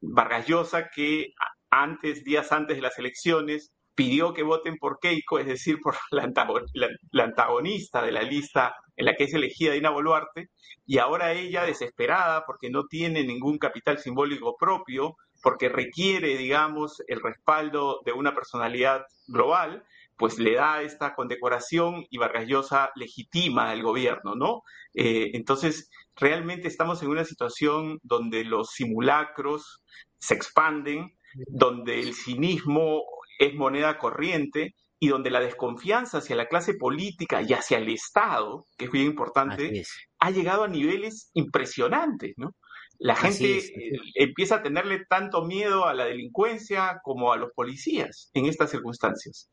Vargas 0.00 0.46
Llosa 0.46 0.88
que 0.88 1.34
antes, 1.70 2.24
días 2.24 2.50
antes 2.50 2.76
de 2.76 2.82
las 2.82 2.98
elecciones, 2.98 3.72
pidió 3.94 4.32
que 4.32 4.42
voten 4.42 4.76
por 4.76 4.98
Keiko, 5.00 5.38
es 5.38 5.46
decir, 5.46 5.78
por 5.80 5.96
la, 6.10 7.24
antagonista 7.24 8.02
de 8.02 8.12
la 8.12 8.22
lista 8.22 8.74
en 8.96 9.06
la 9.06 9.14
que 9.14 9.24
es 9.24 9.34
elegida 9.34 9.72
Dina 9.72 9.90
Boluarte, 9.90 10.50
y 10.86 10.98
ahora 10.98 11.32
ella, 11.32 11.64
desesperada, 11.64 12.44
porque 12.46 12.70
no 12.70 12.86
tiene 12.86 13.24
ningún 13.24 13.58
capital 13.58 13.98
simbólico 13.98 14.56
propio, 14.58 15.16
porque 15.42 15.68
requiere, 15.68 16.36
digamos, 16.36 17.02
el 17.06 17.20
respaldo 17.20 18.00
de 18.04 18.12
una 18.12 18.34
personalidad 18.34 19.04
global, 19.26 19.84
pues 20.16 20.38
le 20.38 20.54
da 20.54 20.82
esta 20.82 21.14
condecoración 21.14 22.04
y 22.10 22.18
Vargas 22.18 22.46
Llosa 22.46 22.90
legitima 22.94 23.72
el 23.72 23.82
gobierno, 23.82 24.34
¿no? 24.34 24.62
Eh, 24.92 25.30
entonces, 25.32 25.90
realmente 26.14 26.68
estamos 26.68 27.02
en 27.02 27.08
una 27.08 27.24
situación 27.24 28.00
donde 28.02 28.44
los 28.44 28.70
simulacros 28.70 29.82
se 30.18 30.34
expanden, 30.34 31.16
donde 31.46 32.00
el 32.00 32.14
cinismo 32.14 33.02
es 33.40 33.54
moneda 33.54 33.98
corriente 33.98 34.74
y 35.00 35.08
donde 35.08 35.30
la 35.30 35.40
desconfianza 35.40 36.18
hacia 36.18 36.36
la 36.36 36.46
clase 36.46 36.74
política 36.74 37.40
y 37.40 37.54
hacia 37.54 37.78
el 37.78 37.88
Estado, 37.88 38.66
que 38.76 38.84
es 38.84 38.92
muy 38.92 39.00
importante, 39.00 39.82
ha 40.18 40.30
llegado 40.30 40.64
a 40.64 40.68
niveles 40.68 41.30
impresionantes, 41.32 42.34
¿no? 42.36 42.54
La 42.98 43.16
gente 43.16 43.58
eh, 43.58 43.98
empieza 44.14 44.56
a 44.56 44.62
tenerle 44.62 45.06
tanto 45.08 45.42
miedo 45.42 45.86
a 45.86 45.94
la 45.94 46.04
delincuencia 46.04 47.00
como 47.02 47.32
a 47.32 47.38
los 47.38 47.50
policías 47.52 48.30
en 48.34 48.44
estas 48.44 48.70
circunstancias. 48.70 49.48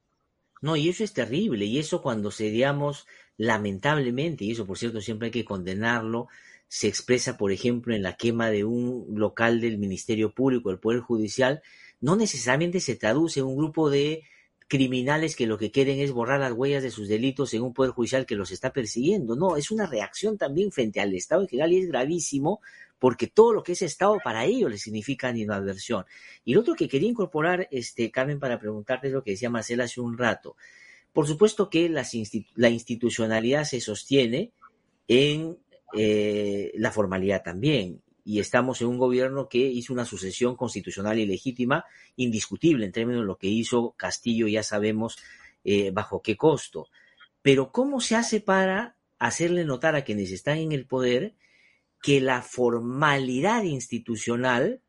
No, 0.62 0.76
y 0.76 0.90
eso 0.90 1.06
es 1.06 1.14
terrible, 1.14 1.64
y 1.64 1.80
eso 1.80 2.02
cuando 2.02 2.30
se, 2.30 2.50
digamos, 2.50 3.08
lamentablemente, 3.38 4.44
y 4.44 4.52
eso 4.52 4.66
por 4.66 4.78
cierto 4.78 5.00
siempre 5.00 5.28
hay 5.28 5.32
que 5.32 5.46
condenarlo, 5.46 6.28
se 6.68 6.90
expresa, 6.90 7.38
por 7.38 7.54
ejemplo, 7.54 7.96
en 7.96 8.04
la 8.04 8.18
quema 8.18 8.50
de 8.50 8.66
un 8.66 9.06
local 9.16 9.62
del 9.62 9.78
Ministerio 9.78 10.34
Público, 10.34 10.70
del 10.70 10.80
Poder 10.80 11.00
Judicial, 11.00 11.62
no 12.00 12.16
necesariamente 12.16 12.80
se 12.80 12.96
traduce 12.96 13.40
en 13.40 13.48
un 13.48 13.58
grupo 13.58 13.90
de 13.90 14.24
criminales 14.68 15.36
que 15.36 15.48
lo 15.48 15.58
que 15.58 15.72
quieren 15.72 16.00
es 16.00 16.12
borrar 16.12 16.42
las 16.42 16.52
huellas 16.52 16.84
de 16.84 16.92
sus 16.92 17.08
delitos 17.08 17.54
en 17.54 17.62
un 17.62 17.74
poder 17.74 17.92
judicial 17.92 18.26
que 18.26 18.36
los 18.36 18.52
está 18.52 18.74
persiguiendo. 18.74 19.36
No, 19.36 19.56
es 19.56 19.72
una 19.72 19.86
reacción 19.86 20.38
también 20.38 20.72
frente 20.72 21.00
al 21.00 21.14
Estado 21.14 21.42
en 21.42 21.48
general 21.48 21.72
y 21.72 21.80
es 21.80 21.88
gravísimo 21.88 22.60
porque 23.00 23.28
todo 23.28 23.54
lo 23.54 23.64
que 23.64 23.74
es 23.74 23.82
Estado 23.82 24.18
para 24.24 24.46
ellos 24.46 24.70
le 24.70 24.78
significa 24.78 25.30
animadversión. 25.30 26.06
Y 26.44 26.54
lo 26.54 26.62
otro 26.62 26.76
que 26.76 26.90
quería 26.90 27.10
incorporar, 27.10 27.68
este, 27.72 28.12
Carmen, 28.12 28.40
para 28.40 28.60
preguntarte 28.60 29.08
es 29.08 29.14
lo 29.14 29.24
que 29.24 29.32
decía 29.32 29.50
Marcela 29.50 29.86
hace 29.86 30.02
un 30.02 30.18
rato. 30.18 30.58
Por 31.14 31.28
supuesto 31.28 31.70
que 31.70 31.90
la 31.90 32.70
institucionalidad 32.70 33.64
se 33.64 33.80
sostiene 33.80 34.52
en 35.08 35.58
eh, 35.94 36.74
la 36.76 36.92
formalidad 36.92 37.42
también 37.44 38.02
y 38.28 38.42
estamos 38.42 38.82
en 38.82 38.88
un 38.88 38.98
gobierno 38.98 39.48
que 39.48 39.60
hizo 39.60 39.94
una 39.94 40.04
sucesión 40.04 40.58
constitucional 40.58 41.18
y 41.18 41.26
legítima, 41.26 41.86
indiscutible 42.18 42.86
en 42.86 42.92
términos 42.92 43.22
de 43.22 43.26
lo 43.26 43.38
que 43.38 43.48
hizo 43.48 43.94
Castillo, 43.96 44.50
ya 44.50 44.64
sabemos 44.64 45.18
eh, 45.64 45.92
bajo 45.92 46.22
qué 46.22 46.36
costo. 46.36 46.90
Pero 47.42 47.72
¿cómo 47.72 48.02
se 48.02 48.18
hace 48.18 48.42
para 48.42 48.98
hacerle 49.18 49.64
notar 49.64 49.96
a 49.96 50.04
quienes 50.04 50.30
están 50.32 50.58
en 50.58 50.74
el 50.74 50.86
poder 50.86 51.36
que 52.02 52.20
la 52.20 52.42
formalidad 52.42 53.64
institucional 53.64 54.82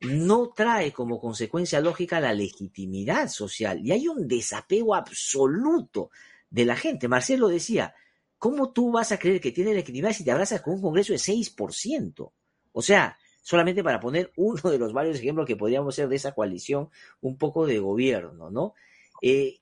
no 0.00 0.48
trae 0.48 0.90
como 0.90 1.20
consecuencia 1.20 1.82
lógica 1.82 2.18
la 2.18 2.32
legitimidad 2.32 3.28
social 3.28 3.86
y 3.86 3.92
hay 3.92 4.08
un 4.08 4.26
desapego 4.26 4.94
absoluto 4.94 6.08
de 6.48 6.64
la 6.64 6.76
gente. 6.76 7.08
Marcelo 7.08 7.48
decía, 7.48 7.94
¿cómo 8.38 8.72
tú 8.72 8.90
vas 8.90 9.12
a 9.12 9.18
creer 9.18 9.38
que 9.38 9.52
tiene 9.52 9.74
legitimidad 9.74 10.14
si 10.14 10.24
te 10.24 10.30
abrazas 10.30 10.62
con 10.62 10.76
un 10.76 10.80
Congreso 10.80 11.12
de 11.12 11.18
6%? 11.18 12.32
O 12.72 12.82
sea, 12.82 13.18
solamente 13.42 13.82
para 13.82 14.00
poner 14.00 14.32
uno 14.36 14.70
de 14.70 14.78
los 14.78 14.92
varios 14.92 15.18
ejemplos 15.18 15.46
que 15.46 15.56
podríamos 15.56 15.94
ser 15.94 16.08
de 16.08 16.16
esa 16.16 16.32
coalición, 16.32 16.90
un 17.20 17.36
poco 17.36 17.66
de 17.66 17.78
gobierno, 17.78 18.50
¿no? 18.50 18.74
Eh, 19.22 19.60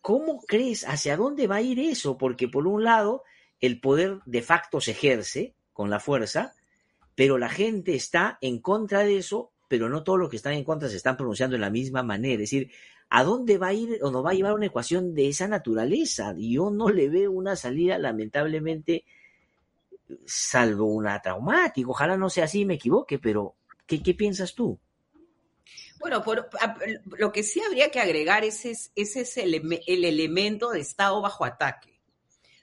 ¿Cómo 0.00 0.40
crees 0.46 0.88
hacia 0.88 1.16
dónde 1.16 1.46
va 1.46 1.56
a 1.56 1.62
ir 1.62 1.78
eso? 1.78 2.16
Porque 2.16 2.48
por 2.48 2.66
un 2.66 2.84
lado, 2.84 3.22
el 3.60 3.80
poder 3.80 4.20
de 4.24 4.42
facto 4.42 4.80
se 4.80 4.92
ejerce 4.92 5.54
con 5.72 5.90
la 5.90 6.00
fuerza, 6.00 6.54
pero 7.14 7.36
la 7.36 7.50
gente 7.50 7.94
está 7.94 8.38
en 8.40 8.60
contra 8.60 9.00
de 9.00 9.18
eso, 9.18 9.52
pero 9.68 9.88
no 9.88 10.02
todos 10.02 10.18
los 10.18 10.30
que 10.30 10.36
están 10.36 10.54
en 10.54 10.64
contra 10.64 10.88
se 10.88 10.96
están 10.96 11.16
pronunciando 11.16 11.54
de 11.54 11.60
la 11.60 11.70
misma 11.70 12.02
manera. 12.02 12.34
Es 12.42 12.50
decir, 12.50 12.70
¿a 13.10 13.24
dónde 13.24 13.58
va 13.58 13.68
a 13.68 13.74
ir 13.74 13.98
o 14.02 14.10
nos 14.10 14.24
va 14.24 14.30
a 14.30 14.34
llevar 14.34 14.54
una 14.54 14.66
ecuación 14.66 15.14
de 15.14 15.28
esa 15.28 15.46
naturaleza? 15.46 16.34
Yo 16.38 16.70
no 16.70 16.88
le 16.88 17.10
veo 17.10 17.30
una 17.30 17.56
salida, 17.56 17.98
lamentablemente, 17.98 19.04
salvo 20.26 20.86
una 20.86 21.20
traumática. 21.20 21.88
Ojalá 21.88 22.16
no 22.16 22.30
sea 22.30 22.44
así, 22.44 22.64
me 22.64 22.74
equivoque, 22.74 23.18
pero 23.18 23.56
¿qué, 23.86 24.02
qué 24.02 24.14
piensas 24.14 24.54
tú? 24.54 24.78
Bueno, 26.00 26.22
por, 26.22 26.48
lo 27.18 27.30
que 27.30 27.42
sí 27.42 27.60
habría 27.62 27.90
que 27.90 28.00
agregar 28.00 28.42
es, 28.44 28.64
ese 28.64 29.20
es 29.20 29.36
el, 29.36 29.80
el 29.86 30.04
elemento 30.04 30.70
de 30.70 30.80
Estado 30.80 31.20
bajo 31.20 31.44
ataque. 31.44 31.99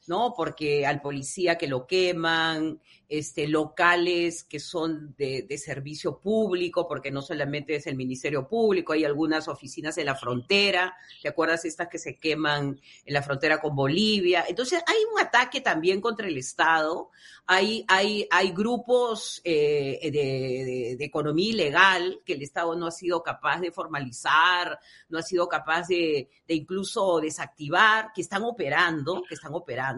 ¿No? 0.08 0.34
Porque 0.36 0.86
al 0.86 1.01
policía 1.01 1.58
que 1.58 1.68
lo 1.68 1.86
queman, 1.86 2.80
este, 3.10 3.47
locales 3.47 4.43
que 4.43 4.60
son 4.60 5.16
de, 5.18 5.45
servicio 5.58 6.20
público, 6.20 6.88
porque 6.88 7.10
no 7.10 7.22
solamente 7.22 7.76
es 7.76 7.88
el 7.88 7.95
Ministerio 7.95 8.47
Público, 8.47 8.93
hay 8.93 9.05
algunas 9.05 9.47
oficinas 9.47 9.97
en 9.97 10.05
la 10.05 10.16
frontera, 10.16 10.95
¿te 11.22 11.30
acuerdas 11.30 11.66
estas 11.66 11.88
que 11.88 11.97
se 11.97 12.18
queman 12.18 12.80
en 13.05 13.14
la 13.14 13.24
frontera 13.24 13.60
con 13.60 13.76
Bolivia? 13.76 14.45
Entonces 14.47 14.84
hay 14.86 14.97
un 15.14 15.20
ataque 15.20 15.62
también 15.62 16.01
contra 16.01 16.28
el 16.28 16.38
Estado, 16.38 17.10
hay, 17.45 17.86
hay, 17.88 18.28
hay 18.30 18.51
grupos 18.51 19.41
eh, 19.43 19.99
de, 20.03 20.95
de, 20.97 21.05
economía 21.05 21.49
ilegal 21.49 22.22
que 22.26 22.34
el 22.34 22.41
Estado 22.41 22.76
no 22.76 22.88
ha 22.88 22.91
sido 22.91 23.24
capaz 23.24 23.62
de 23.62 23.72
formalizar, 23.72 24.78
no 25.10 25.18
ha 25.18 25.24
sido 25.24 25.47
capaz 25.47 25.88
de, 25.88 26.30
de 26.45 26.53
incluso 26.53 27.20
desactivar, 27.22 28.12
que 28.14 28.22
están 28.22 28.43
operando, 28.43 29.24
que 29.28 29.36
están 29.36 29.53
operando. 29.53 29.96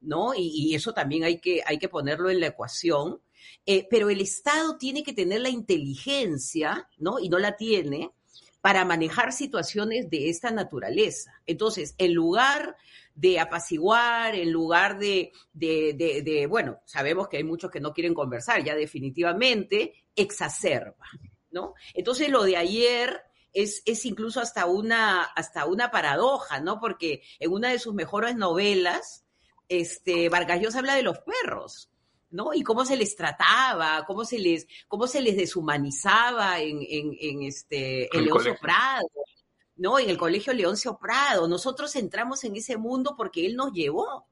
¿No? 0.00 0.32
Y, 0.36 0.74
eso 0.74 0.92
también 0.92 1.24
hay 1.24 1.40
que, 1.40 1.62
hay 1.66 1.78
que 1.78 1.88
ponerlo 1.88 2.30
en 2.30 2.40
la 2.40 2.48
ecuación. 2.48 3.20
Eh, 3.66 3.86
pero 3.90 4.10
el 4.10 4.20
Estado 4.20 4.78
tiene 4.78 5.02
que 5.02 5.12
tener 5.12 5.40
la 5.40 5.48
inteligencia, 5.48 6.88
¿no? 6.98 7.18
Y 7.18 7.28
no 7.28 7.38
la 7.38 7.56
tiene 7.56 8.12
para 8.60 8.84
manejar 8.84 9.32
situaciones 9.32 10.10
de 10.10 10.28
esta 10.28 10.50
naturaleza. 10.50 11.32
Entonces, 11.46 11.94
en 11.98 12.14
lugar 12.14 12.76
de 13.14 13.40
apaciguar, 13.40 14.34
en 14.34 14.52
lugar 14.52 14.98
de, 14.98 15.32
de, 15.52 15.94
de, 15.94 16.46
bueno, 16.46 16.80
sabemos 16.84 17.28
que 17.28 17.38
hay 17.38 17.44
muchos 17.44 17.70
que 17.70 17.80
no 17.80 17.92
quieren 17.92 18.14
conversar, 18.14 18.62
ya 18.62 18.74
definitivamente, 18.74 20.04
exacerba, 20.14 21.06
¿no? 21.50 21.74
Entonces, 21.94 22.28
lo 22.28 22.42
de 22.42 22.56
ayer 22.56 23.20
es, 23.52 23.82
es, 23.86 24.04
incluso 24.06 24.40
hasta 24.40 24.66
una, 24.66 25.22
hasta 25.22 25.66
una 25.66 25.90
paradoja, 25.90 26.60
¿no? 26.60 26.78
Porque 26.78 27.22
en 27.38 27.52
una 27.52 27.70
de 27.70 27.78
sus 27.78 27.94
mejores 27.94 28.36
novelas, 28.36 29.24
este, 29.68 30.28
Vargas 30.28 30.60
Llosa 30.60 30.78
habla 30.78 30.94
de 30.94 31.02
los 31.02 31.18
perros, 31.20 31.90
¿no? 32.30 32.54
Y 32.54 32.62
cómo 32.62 32.84
se 32.84 32.96
les 32.96 33.16
trataba, 33.16 34.04
cómo 34.06 34.24
se 34.24 34.38
les, 34.38 34.66
cómo 34.86 35.06
se 35.06 35.20
les 35.20 35.36
deshumanizaba 35.36 36.60
en, 36.60 36.78
en, 36.82 37.16
en 37.20 37.42
este, 37.42 38.14
en 38.16 38.24
Leoncio 38.24 38.56
Prado, 38.60 39.08
¿no? 39.76 39.98
En 39.98 40.10
el 40.10 40.18
colegio 40.18 40.52
Leoncio 40.52 40.98
Prado. 40.98 41.48
Nosotros 41.48 41.94
entramos 41.96 42.44
en 42.44 42.56
ese 42.56 42.76
mundo 42.76 43.14
porque 43.16 43.46
él 43.46 43.56
nos 43.56 43.72
llevó, 43.72 44.26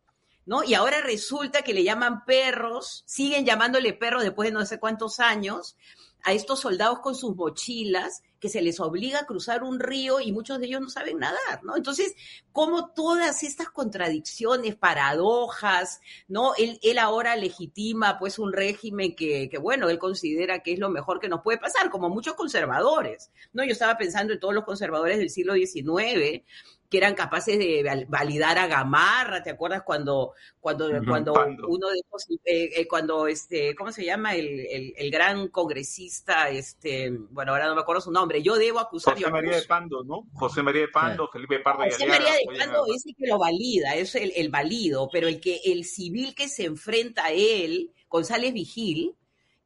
¿no? 0.44 0.62
Y 0.64 0.74
ahora 0.74 1.00
resulta 1.00 1.62
que 1.62 1.74
le 1.74 1.84
llaman 1.84 2.24
perros, 2.24 3.02
siguen 3.06 3.44
llamándole 3.44 3.92
perros 3.92 4.22
después 4.22 4.48
de 4.48 4.52
no 4.52 4.64
sé 4.66 4.78
cuántos 4.78 5.20
años, 5.20 5.76
a 6.22 6.32
estos 6.32 6.60
soldados 6.60 7.00
con 7.00 7.14
sus 7.14 7.36
mochilas 7.36 8.22
se 8.48 8.62
les 8.62 8.80
obliga 8.80 9.20
a 9.20 9.26
cruzar 9.26 9.62
un 9.62 9.80
río 9.80 10.20
y 10.20 10.32
muchos 10.32 10.58
de 10.58 10.66
ellos 10.66 10.80
no 10.80 10.88
saben 10.88 11.18
nadar, 11.18 11.62
¿no? 11.62 11.76
Entonces, 11.76 12.14
como 12.52 12.90
todas 12.90 13.42
estas 13.42 13.70
contradicciones, 13.70 14.76
paradojas, 14.76 16.00
¿no? 16.28 16.54
Él, 16.56 16.78
él 16.82 16.98
ahora 16.98 17.36
legitima 17.36 18.18
pues 18.18 18.38
un 18.38 18.52
régimen 18.52 19.14
que, 19.14 19.48
que, 19.48 19.58
bueno, 19.58 19.88
él 19.88 19.98
considera 19.98 20.62
que 20.62 20.72
es 20.72 20.78
lo 20.78 20.90
mejor 20.90 21.20
que 21.20 21.28
nos 21.28 21.42
puede 21.42 21.58
pasar, 21.58 21.90
como 21.90 22.08
muchos 22.08 22.34
conservadores, 22.34 23.30
¿no? 23.52 23.64
Yo 23.64 23.72
estaba 23.72 23.96
pensando 23.96 24.32
en 24.32 24.40
todos 24.40 24.54
los 24.54 24.64
conservadores 24.64 25.18
del 25.18 25.30
siglo 25.30 25.54
XIX, 25.54 26.44
que 26.96 27.00
eran 27.04 27.14
capaces 27.14 27.58
de 27.58 28.06
validar 28.08 28.56
a 28.56 28.66
Gamarra, 28.66 29.42
¿te 29.42 29.50
acuerdas 29.50 29.82
cuando, 29.82 30.32
cuando, 30.58 30.88
cuando 31.06 31.34
uno 31.68 31.90
de 31.90 31.98
esos, 31.98 32.30
eh, 32.42 32.70
eh, 32.74 32.88
cuando 32.88 33.26
este, 33.26 33.74
¿cómo 33.74 33.92
se 33.92 34.02
llama? 34.02 34.34
El, 34.34 34.94
el, 34.96 35.10
gran 35.10 35.48
congresista, 35.48 36.48
este, 36.48 37.10
bueno, 37.10 37.52
ahora 37.52 37.66
no 37.66 37.74
me 37.74 37.82
acuerdo 37.82 38.00
su 38.00 38.10
nombre, 38.10 38.42
yo 38.42 38.56
debo 38.56 38.78
acusar. 38.78 39.12
José 39.12 39.30
María 39.30 39.56
de 39.56 39.62
Pando, 39.64 40.04
¿no? 40.04 40.26
José 40.32 40.62
María 40.62 40.80
de 40.80 40.88
Pando, 40.88 41.28
Felipe 41.28 41.60
Pardo 41.60 41.84
José 41.84 42.06
María 42.06 42.32
de 42.32 42.58
Pando 42.58 42.86
es 42.86 43.04
el 43.04 43.14
que 43.14 43.26
lo 43.26 43.38
valida, 43.38 43.94
es 43.94 44.14
el, 44.14 44.32
el 44.34 44.48
válido, 44.48 45.10
pero 45.12 45.28
el 45.28 45.38
que, 45.38 45.60
el 45.66 45.84
civil 45.84 46.34
que 46.34 46.48
se 46.48 46.64
enfrenta 46.64 47.26
a 47.26 47.32
él, 47.32 47.92
González 48.08 48.54
Vigil, 48.54 49.14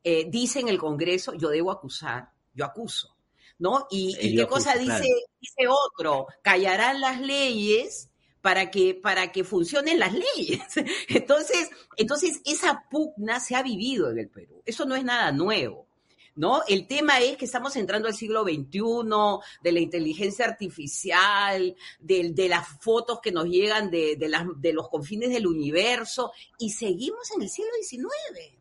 eh, 0.03 0.27
dice 0.29 0.59
en 0.59 0.67
el 0.67 0.79
Congreso, 0.79 1.35
yo 1.35 1.49
debo 1.49 1.71
acusar, 1.71 2.33
yo 2.55 2.65
acuso. 2.65 3.15
¿No? 3.61 3.87
Y, 3.91 4.37
qué 4.37 4.47
cosa 4.47 4.75
dice, 4.75 5.07
dice 5.41 5.69
otro, 5.69 6.27
callarán 6.43 7.01
las 7.01 7.21
leyes 7.21 8.09
para 8.41 8.71
que, 8.71 8.95
para 8.95 9.31
que 9.31 9.45
funcionen 9.45 10.01
las 10.01 10.15
leyes. 10.15 10.63
Entonces, 11.09 11.69
entonces, 11.97 12.41
esa 12.47 12.87
pugna 12.91 13.39
se 13.39 13.55
ha 13.55 13.63
vivido 13.63 14.11
en 14.11 14.19
el 14.19 14.31
Perú. 14.31 14.63
Eso 14.65 14.87
no 14.87 14.97
es 14.97 15.05
nada 15.05 15.31
nuevo. 15.31 15.87
¿No? 16.37 16.63
El 16.67 16.87
tema 16.87 17.21
es 17.21 17.37
que 17.37 17.45
estamos 17.45 17.77
entrando 17.77 18.09
al 18.09 18.15
siglo 18.15 18.45
XXI, 18.45 18.81
de 19.63 19.73
la 19.73 19.81
inteligencia 19.81 20.47
artificial, 20.47 21.77
de, 21.99 22.31
de 22.33 22.49
las 22.49 22.67
fotos 22.81 23.21
que 23.21 23.33
nos 23.33 23.45
llegan 23.47 23.91
de, 23.91 24.17
de, 24.17 24.29
las, 24.29 24.47
de 24.57 24.73
los 24.73 24.89
confines 24.89 25.31
del 25.31 25.47
universo, 25.47 26.33
y 26.59 26.71
seguimos 26.71 27.31
en 27.33 27.43
el 27.43 27.51
siglo 27.51 27.71
XIX. 27.83 28.60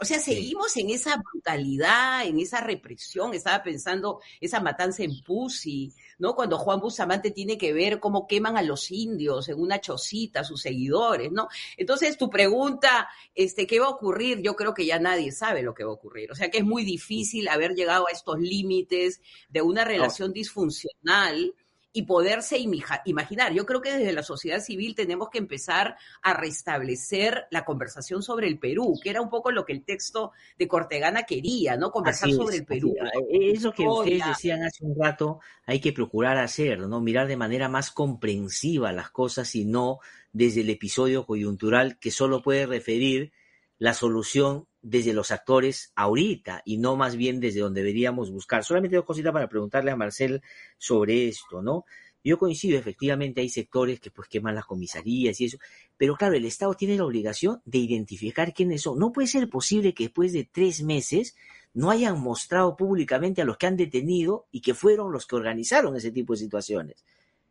O 0.00 0.04
sea, 0.04 0.20
seguimos 0.20 0.76
en 0.76 0.90
esa 0.90 1.16
brutalidad, 1.16 2.24
en 2.24 2.38
esa 2.38 2.60
represión. 2.60 3.34
Estaba 3.34 3.64
pensando 3.64 4.20
esa 4.40 4.60
matanza 4.60 5.02
en 5.02 5.22
Pussy, 5.24 5.92
¿no? 6.18 6.34
Cuando 6.36 6.56
Juan 6.56 6.78
Bustamante 6.78 7.32
tiene 7.32 7.58
que 7.58 7.72
ver 7.72 7.98
cómo 7.98 8.28
queman 8.28 8.56
a 8.56 8.62
los 8.62 8.92
indios 8.92 9.48
en 9.48 9.60
una 9.60 9.80
chocita, 9.80 10.44
sus 10.44 10.62
seguidores, 10.62 11.32
¿no? 11.32 11.48
Entonces, 11.76 12.16
tu 12.16 12.30
pregunta, 12.30 13.08
este, 13.34 13.66
¿qué 13.66 13.80
va 13.80 13.86
a 13.86 13.90
ocurrir? 13.90 14.40
Yo 14.40 14.54
creo 14.54 14.72
que 14.72 14.86
ya 14.86 15.00
nadie 15.00 15.32
sabe 15.32 15.62
lo 15.62 15.74
que 15.74 15.82
va 15.82 15.90
a 15.90 15.94
ocurrir. 15.94 16.30
O 16.30 16.36
sea, 16.36 16.48
que 16.48 16.58
es 16.58 16.64
muy 16.64 16.84
difícil 16.84 17.48
haber 17.48 17.74
llegado 17.74 18.06
a 18.06 18.12
estos 18.12 18.38
límites 18.38 19.20
de 19.48 19.62
una 19.62 19.84
relación 19.84 20.32
disfuncional 20.32 21.54
y 21.92 22.02
poderse 22.02 22.58
imaginar. 22.58 23.52
Yo 23.52 23.64
creo 23.64 23.80
que 23.80 23.96
desde 23.96 24.12
la 24.12 24.22
sociedad 24.22 24.60
civil 24.60 24.94
tenemos 24.94 25.30
que 25.30 25.38
empezar 25.38 25.96
a 26.22 26.34
restablecer 26.34 27.46
la 27.50 27.64
conversación 27.64 28.22
sobre 28.22 28.46
el 28.46 28.58
Perú, 28.58 28.98
que 29.02 29.10
era 29.10 29.20
un 29.20 29.30
poco 29.30 29.50
lo 29.50 29.64
que 29.64 29.72
el 29.72 29.84
texto 29.84 30.32
de 30.58 30.68
Cortegana 30.68 31.22
quería, 31.22 31.76
¿no? 31.76 31.90
Conversar 31.90 32.30
sobre 32.30 32.56
el 32.56 32.66
Perú. 32.66 32.94
Eso 33.30 33.72
que 33.72 33.86
ustedes 33.86 34.26
decían 34.26 34.62
hace 34.62 34.84
un 34.84 34.94
rato, 35.00 35.40
hay 35.64 35.80
que 35.80 35.92
procurar 35.92 36.38
hacer, 36.38 36.80
¿no? 36.80 37.00
Mirar 37.00 37.26
de 37.26 37.36
manera 37.36 37.68
más 37.68 37.90
comprensiva 37.90 38.92
las 38.92 39.10
cosas 39.10 39.54
y 39.54 39.64
no 39.64 39.98
desde 40.32 40.60
el 40.60 40.70
episodio 40.70 41.24
coyuntural 41.26 41.98
que 41.98 42.10
solo 42.10 42.42
puede 42.42 42.66
referir 42.66 43.32
la 43.78 43.94
solución 43.94 44.66
desde 44.82 45.12
los 45.12 45.30
actores 45.30 45.92
ahorita 45.94 46.62
y 46.64 46.78
no 46.78 46.96
más 46.96 47.16
bien 47.16 47.40
desde 47.40 47.60
donde 47.60 47.80
deberíamos 47.82 48.30
buscar. 48.30 48.64
Solamente 48.64 48.96
dos 48.96 49.04
cositas 49.04 49.32
para 49.32 49.48
preguntarle 49.48 49.90
a 49.90 49.96
Marcel 49.96 50.42
sobre 50.78 51.28
esto, 51.28 51.62
¿no? 51.62 51.84
Yo 52.24 52.38
coincido, 52.38 52.78
efectivamente 52.78 53.40
hay 53.40 53.48
sectores 53.48 54.00
que 54.00 54.10
pues 54.10 54.28
queman 54.28 54.54
las 54.54 54.66
comisarías 54.66 55.40
y 55.40 55.46
eso, 55.46 55.58
pero 55.96 56.16
claro, 56.16 56.34
el 56.34 56.44
Estado 56.44 56.74
tiene 56.74 56.96
la 56.96 57.04
obligación 57.04 57.62
de 57.64 57.78
identificar 57.78 58.52
quiénes 58.52 58.82
son. 58.82 58.98
No 58.98 59.12
puede 59.12 59.28
ser 59.28 59.48
posible 59.48 59.94
que 59.94 60.04
después 60.04 60.32
de 60.32 60.44
tres 60.44 60.82
meses 60.82 61.36
no 61.74 61.90
hayan 61.90 62.20
mostrado 62.20 62.76
públicamente 62.76 63.40
a 63.40 63.44
los 63.44 63.56
que 63.56 63.66
han 63.66 63.76
detenido 63.76 64.46
y 64.50 64.60
que 64.60 64.74
fueron 64.74 65.12
los 65.12 65.26
que 65.26 65.36
organizaron 65.36 65.96
ese 65.96 66.10
tipo 66.10 66.32
de 66.32 66.40
situaciones. 66.40 67.04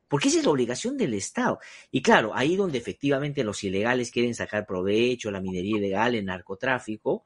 Porque 0.07 0.29
esa 0.29 0.39
es 0.39 0.45
la 0.45 0.51
obligación 0.51 0.97
del 0.97 1.13
Estado. 1.13 1.59
Y 1.91 2.01
claro, 2.01 2.33
ahí 2.33 2.55
donde 2.55 2.77
efectivamente 2.77 3.43
los 3.43 3.63
ilegales 3.63 4.11
quieren 4.11 4.35
sacar 4.35 4.65
provecho, 4.65 5.31
la 5.31 5.41
minería 5.41 5.77
ilegal, 5.77 6.15
el 6.15 6.25
narcotráfico, 6.25 7.25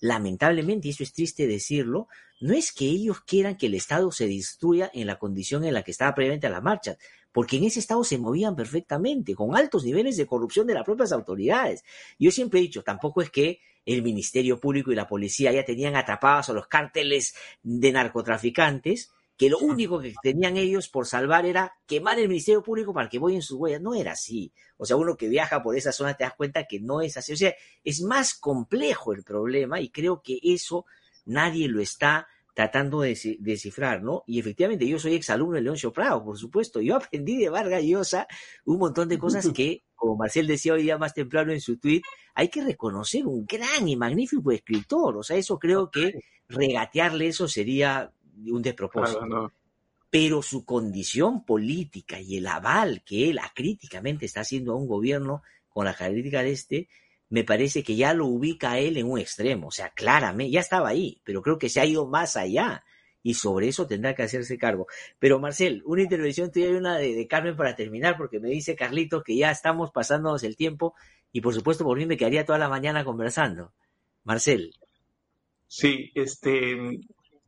lamentablemente, 0.00 0.88
y 0.88 0.92
eso 0.92 1.02
es 1.02 1.12
triste 1.12 1.46
decirlo, 1.46 2.08
no 2.40 2.54
es 2.54 2.72
que 2.72 2.86
ellos 2.86 3.20
quieran 3.20 3.56
que 3.56 3.66
el 3.66 3.74
Estado 3.74 4.10
se 4.10 4.26
destruya 4.26 4.90
en 4.94 5.06
la 5.06 5.18
condición 5.18 5.64
en 5.64 5.74
la 5.74 5.82
que 5.82 5.90
estaba 5.90 6.14
previamente 6.14 6.46
a 6.46 6.50
la 6.50 6.60
marcha, 6.60 6.96
porque 7.32 7.56
en 7.56 7.64
ese 7.64 7.80
Estado 7.80 8.02
se 8.02 8.18
movían 8.18 8.56
perfectamente, 8.56 9.34
con 9.34 9.54
altos 9.54 9.84
niveles 9.84 10.16
de 10.16 10.26
corrupción 10.26 10.66
de 10.66 10.74
las 10.74 10.84
propias 10.84 11.12
autoridades. 11.12 11.84
Yo 12.18 12.30
siempre 12.30 12.60
he 12.60 12.62
dicho, 12.62 12.82
tampoco 12.82 13.20
es 13.22 13.30
que 13.30 13.60
el 13.84 14.02
Ministerio 14.02 14.58
Público 14.58 14.90
y 14.90 14.94
la 14.94 15.06
policía 15.06 15.52
ya 15.52 15.64
tenían 15.64 15.96
atrapados 15.96 16.48
a 16.48 16.52
los 16.52 16.66
cárteles 16.66 17.34
de 17.62 17.92
narcotraficantes, 17.92 19.12
que 19.40 19.48
lo 19.48 19.56
único 19.56 19.98
que 19.98 20.12
tenían 20.22 20.58
ellos 20.58 20.90
por 20.90 21.06
salvar 21.06 21.46
era 21.46 21.74
quemar 21.86 22.18
el 22.18 22.28
Ministerio 22.28 22.62
Público 22.62 22.92
para 22.92 23.08
que 23.08 23.16
en 23.16 23.40
sus 23.40 23.56
huellas. 23.56 23.80
No 23.80 23.94
era 23.94 24.12
así. 24.12 24.52
O 24.76 24.84
sea, 24.84 24.96
uno 24.96 25.16
que 25.16 25.30
viaja 25.30 25.62
por 25.62 25.74
esa 25.74 25.92
zona 25.92 26.12
te 26.12 26.24
das 26.24 26.34
cuenta 26.34 26.66
que 26.66 26.78
no 26.78 27.00
es 27.00 27.16
así. 27.16 27.32
O 27.32 27.36
sea, 27.38 27.54
es 27.82 28.02
más 28.02 28.34
complejo 28.34 29.14
el 29.14 29.22
problema 29.22 29.80
y 29.80 29.88
creo 29.88 30.20
que 30.20 30.38
eso 30.42 30.84
nadie 31.24 31.68
lo 31.68 31.80
está 31.80 32.28
tratando 32.52 33.00
de 33.00 33.38
descifrar, 33.38 34.02
¿no? 34.02 34.24
Y 34.26 34.40
efectivamente, 34.40 34.86
yo 34.86 34.98
soy 34.98 35.14
exalumno 35.14 35.54
de 35.54 35.62
León 35.62 35.78
Prado, 35.94 36.22
por 36.22 36.36
supuesto. 36.36 36.82
Yo 36.82 36.96
aprendí 36.96 37.38
de 37.38 37.48
Vargas 37.48 37.82
Llosa 37.82 38.26
un 38.66 38.76
montón 38.76 39.08
de 39.08 39.16
cosas 39.16 39.48
que, 39.56 39.84
como 39.94 40.16
Marcel 40.18 40.48
decía 40.48 40.74
hoy 40.74 40.82
día 40.82 40.98
más 40.98 41.14
temprano 41.14 41.50
en 41.50 41.62
su 41.62 41.78
tweet, 41.78 42.02
hay 42.34 42.48
que 42.48 42.62
reconocer 42.62 43.26
un 43.26 43.46
gran 43.46 43.88
y 43.88 43.96
magnífico 43.96 44.52
escritor. 44.52 45.16
O 45.16 45.22
sea, 45.22 45.38
eso 45.38 45.58
creo 45.58 45.90
que 45.90 46.12
regatearle 46.46 47.28
eso 47.28 47.48
sería 47.48 48.12
un 48.48 48.62
despropósito. 48.62 49.52
Pero 50.10 50.42
su 50.42 50.64
condición 50.64 51.44
política 51.44 52.20
y 52.20 52.38
el 52.38 52.46
aval 52.46 53.02
que 53.04 53.30
él 53.30 53.38
acríticamente 53.38 54.26
está 54.26 54.40
haciendo 54.40 54.72
a 54.72 54.76
un 54.76 54.88
gobierno 54.88 55.42
con 55.68 55.84
la 55.84 55.94
característica 55.94 56.42
de 56.42 56.52
este, 56.52 56.88
me 57.28 57.44
parece 57.44 57.82
que 57.84 57.94
ya 57.94 58.12
lo 58.12 58.26
ubica 58.26 58.72
a 58.72 58.78
él 58.78 58.96
en 58.96 59.10
un 59.10 59.18
extremo. 59.18 59.68
O 59.68 59.70
sea, 59.70 59.90
claramente, 59.90 60.50
ya 60.50 60.60
estaba 60.60 60.88
ahí, 60.88 61.20
pero 61.24 61.42
creo 61.42 61.58
que 61.58 61.68
se 61.68 61.80
ha 61.80 61.86
ido 61.86 62.06
más 62.06 62.36
allá 62.36 62.84
y 63.22 63.34
sobre 63.34 63.68
eso 63.68 63.86
tendrá 63.86 64.14
que 64.14 64.22
hacerse 64.22 64.58
cargo. 64.58 64.86
Pero 65.18 65.38
Marcel, 65.38 65.82
una 65.84 66.02
intervención 66.02 66.50
tuya 66.50 66.70
y 66.70 66.72
una 66.72 66.98
de, 66.98 67.26
Carmen 67.28 67.56
para 67.56 67.76
terminar, 67.76 68.16
porque 68.16 68.40
me 68.40 68.48
dice 68.48 68.74
Carlito 68.74 69.22
que 69.22 69.36
ya 69.36 69.50
estamos 69.50 69.90
pasándonos 69.92 70.42
el 70.42 70.56
tiempo 70.56 70.94
y 71.32 71.40
por 71.40 71.54
supuesto 71.54 71.84
por 71.84 71.98
mí 71.98 72.06
me 72.06 72.16
quedaría 72.16 72.44
toda 72.44 72.58
la 72.58 72.68
mañana 72.68 73.04
conversando. 73.04 73.72
Marcel. 74.24 74.74
Sí, 75.66 76.10
este, 76.14 76.76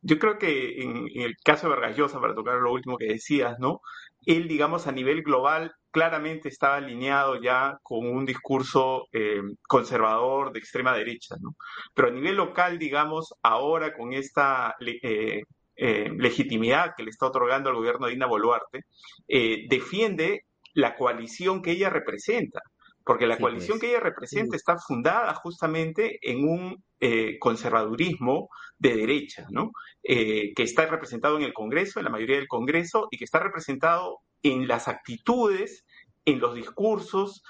yo 0.03 0.19
creo 0.19 0.37
que 0.37 0.81
en, 0.81 1.07
el 1.15 1.35
caso 1.43 1.67
de 1.67 1.75
Vargas 1.75 1.97
Llosa, 1.97 2.19
para 2.19 2.35
tocar 2.35 2.55
lo 2.55 2.71
último 2.71 2.97
que 2.97 3.07
decías, 3.07 3.57
¿no? 3.59 3.81
Él, 4.25 4.47
digamos, 4.47 4.87
a 4.87 4.91
nivel 4.91 5.23
global, 5.23 5.71
claramente 5.91 6.49
estaba 6.49 6.77
alineado 6.77 7.41
ya 7.41 7.77
con 7.83 8.07
un 8.07 8.25
discurso 8.25 9.07
eh, 9.13 9.41
conservador 9.67 10.51
de 10.51 10.59
extrema 10.59 10.95
derecha, 10.95 11.35
¿no? 11.41 11.55
Pero 11.93 12.09
a 12.09 12.11
nivel 12.11 12.35
local, 12.35 12.79
digamos, 12.79 13.33
ahora 13.43 13.93
con 13.93 14.13
esta 14.13 14.75
eh, 14.81 15.43
eh, 15.75 16.11
legitimidad 16.17 16.93
que 16.97 17.03
le 17.03 17.09
está 17.09 17.27
otorgando 17.27 17.69
al 17.69 17.75
gobierno 17.75 18.05
de 18.07 18.13
Dina 18.13 18.27
Boluarte, 18.27 18.81
defiende 19.27 20.41
la 20.73 20.95
coalición 20.95 21.61
que 21.61 21.71
ella 21.71 21.89
representa 21.89 22.61
porque 23.03 23.27
la 23.27 23.37
coalición 23.37 23.77
pues. 23.77 23.81
que 23.81 23.89
ella 23.89 23.99
representa 23.99 24.55
está 24.55 24.77
fundada 24.77 25.33
justamente 25.35 26.19
en 26.21 26.47
un 26.47 26.83
eh, 26.99 27.37
conservadurismo 27.39 28.49
de 28.77 28.95
derecha, 28.95 29.45
¿no? 29.49 29.71
Eh, 30.03 30.53
que 30.55 30.63
está 30.63 30.85
representado 30.85 31.37
en 31.37 31.43
el 31.43 31.53
Congreso, 31.53 31.99
en 31.99 32.05
la 32.05 32.11
mayoría 32.11 32.37
del 32.37 32.47
Congreso, 32.47 33.07
y 33.11 33.17
que 33.17 33.25
está 33.25 33.39
representado 33.39 34.19
en 34.41 34.67
las 34.67 34.87
actitudes, 34.87 35.85
en 36.25 36.39
los 36.39 36.55
discursos 36.55 37.43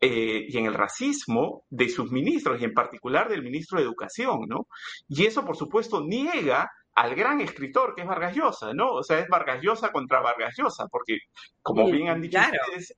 eh, 0.00 0.46
y 0.48 0.56
en 0.56 0.66
el 0.66 0.74
racismo 0.74 1.64
de 1.70 1.88
sus 1.88 2.12
ministros, 2.12 2.60
y 2.60 2.64
en 2.64 2.74
particular 2.74 3.28
del 3.28 3.42
ministro 3.42 3.78
de 3.78 3.84
Educación, 3.84 4.40
¿no? 4.48 4.68
Y 5.08 5.26
eso, 5.26 5.44
por 5.44 5.56
supuesto, 5.56 6.02
niega 6.06 6.70
al 7.00 7.14
gran 7.14 7.40
escritor 7.40 7.94
que 7.94 8.02
es 8.02 8.06
Vargas 8.06 8.36
Llosa, 8.36 8.74
¿no? 8.74 8.92
O 8.92 9.02
sea, 9.02 9.20
es 9.20 9.28
Vargas 9.28 9.62
Llosa 9.62 9.90
contra 9.90 10.20
Vargas 10.20 10.54
Llosa, 10.58 10.86
porque, 10.86 11.20
como 11.62 11.90
bien 11.90 12.08
han 12.08 12.20
dicho 12.20 12.38
ustedes, 12.38 12.94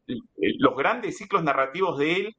los 0.59 0.76
grandes 0.76 1.18
ciclos 1.18 1.44
narrativos 1.44 1.98
de 1.98 2.12
él, 2.14 2.36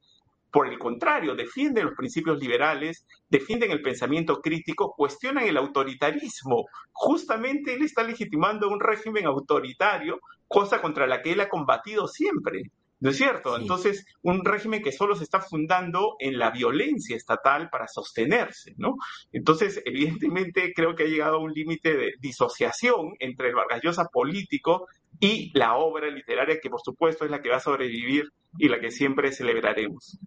por 0.50 0.68
el 0.68 0.78
contrario, 0.78 1.34
defienden 1.34 1.86
los 1.86 1.94
principios 1.94 2.38
liberales, 2.38 3.06
defienden 3.30 3.70
el 3.70 3.80
pensamiento 3.80 4.42
crítico, 4.42 4.92
cuestionan 4.94 5.44
el 5.44 5.56
autoritarismo. 5.56 6.66
Justamente 6.92 7.72
él 7.72 7.82
está 7.82 8.02
legitimando 8.02 8.68
un 8.68 8.78
régimen 8.78 9.24
autoritario, 9.24 10.20
cosa 10.46 10.82
contra 10.82 11.06
la 11.06 11.22
que 11.22 11.32
él 11.32 11.40
ha 11.40 11.48
combatido 11.48 12.06
siempre. 12.08 12.64
¿No 13.04 13.10
es 13.10 13.18
cierto? 13.18 13.58
Entonces, 13.58 14.06
un 14.22 14.42
régimen 14.46 14.82
que 14.82 14.90
solo 14.90 15.14
se 15.14 15.24
está 15.24 15.38
fundando 15.38 16.16
en 16.18 16.38
la 16.38 16.50
violencia 16.50 17.14
estatal 17.14 17.68
para 17.68 17.86
sostenerse, 17.86 18.72
¿no? 18.78 18.94
Entonces, 19.30 19.82
evidentemente, 19.84 20.72
creo 20.74 20.94
que 20.94 21.02
ha 21.02 21.06
llegado 21.06 21.36
a 21.36 21.42
un 21.42 21.52
límite 21.52 21.98
de 21.98 22.14
disociación 22.18 23.12
entre 23.18 23.50
el 23.50 23.56
Vargas 23.56 23.82
Llosa 23.82 24.06
político 24.06 24.86
y 25.20 25.50
la 25.52 25.76
obra 25.76 26.08
literaria, 26.08 26.58
que 26.62 26.70
por 26.70 26.80
supuesto 26.80 27.26
es 27.26 27.30
la 27.30 27.42
que 27.42 27.50
va 27.50 27.56
a 27.56 27.60
sobrevivir 27.60 28.32
y 28.56 28.70
la 28.70 28.80
que 28.80 28.90
siempre 28.90 29.32
celebraremos. 29.32 30.18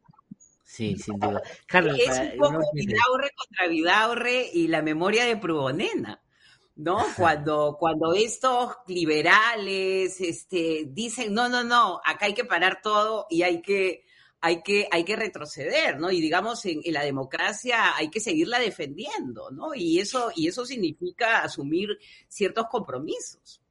Sí, 0.63 0.97
sin 0.97 1.17
duda. 1.17 1.41
Carlos, 1.65 1.97
es 1.97 2.19
un 2.19 2.37
poco 2.37 2.59
Vidaurre 2.75 3.31
contra 3.35 3.67
Vidaurre 3.69 4.51
y 4.53 4.67
la 4.67 4.83
memoria 4.83 5.25
de 5.25 5.35
Prubonena. 5.35 6.21
¿No? 6.77 7.03
Cuando, 7.17 7.75
cuando 7.79 8.13
estos 8.13 8.75
liberales 8.87 10.21
este, 10.21 10.85
dicen, 10.87 11.33
no, 11.33 11.49
no, 11.49 11.63
no, 11.63 11.99
acá 12.05 12.27
hay 12.27 12.33
que 12.33 12.45
parar 12.45 12.81
todo 12.81 13.25
y 13.29 13.41
hay 13.41 13.61
que, 13.61 14.05
hay 14.39 14.61
que, 14.61 14.87
hay 14.91 15.03
que 15.03 15.15
retroceder, 15.15 15.99
¿no? 15.99 16.11
Y 16.11 16.21
digamos, 16.21 16.63
en, 16.65 16.81
la 16.85 17.03
democracia 17.03 17.95
hay 17.97 18.09
que 18.09 18.19
seguirla 18.19 18.59
defendiendo, 18.59 19.49
¿no? 19.49 19.73
Y 19.73 19.99
eso, 19.99 20.31
y 20.35 20.47
eso 20.47 20.65
significa 20.65 21.41
asumir 21.41 21.97
ciertos 22.27 22.67
compromisos. 22.67 23.61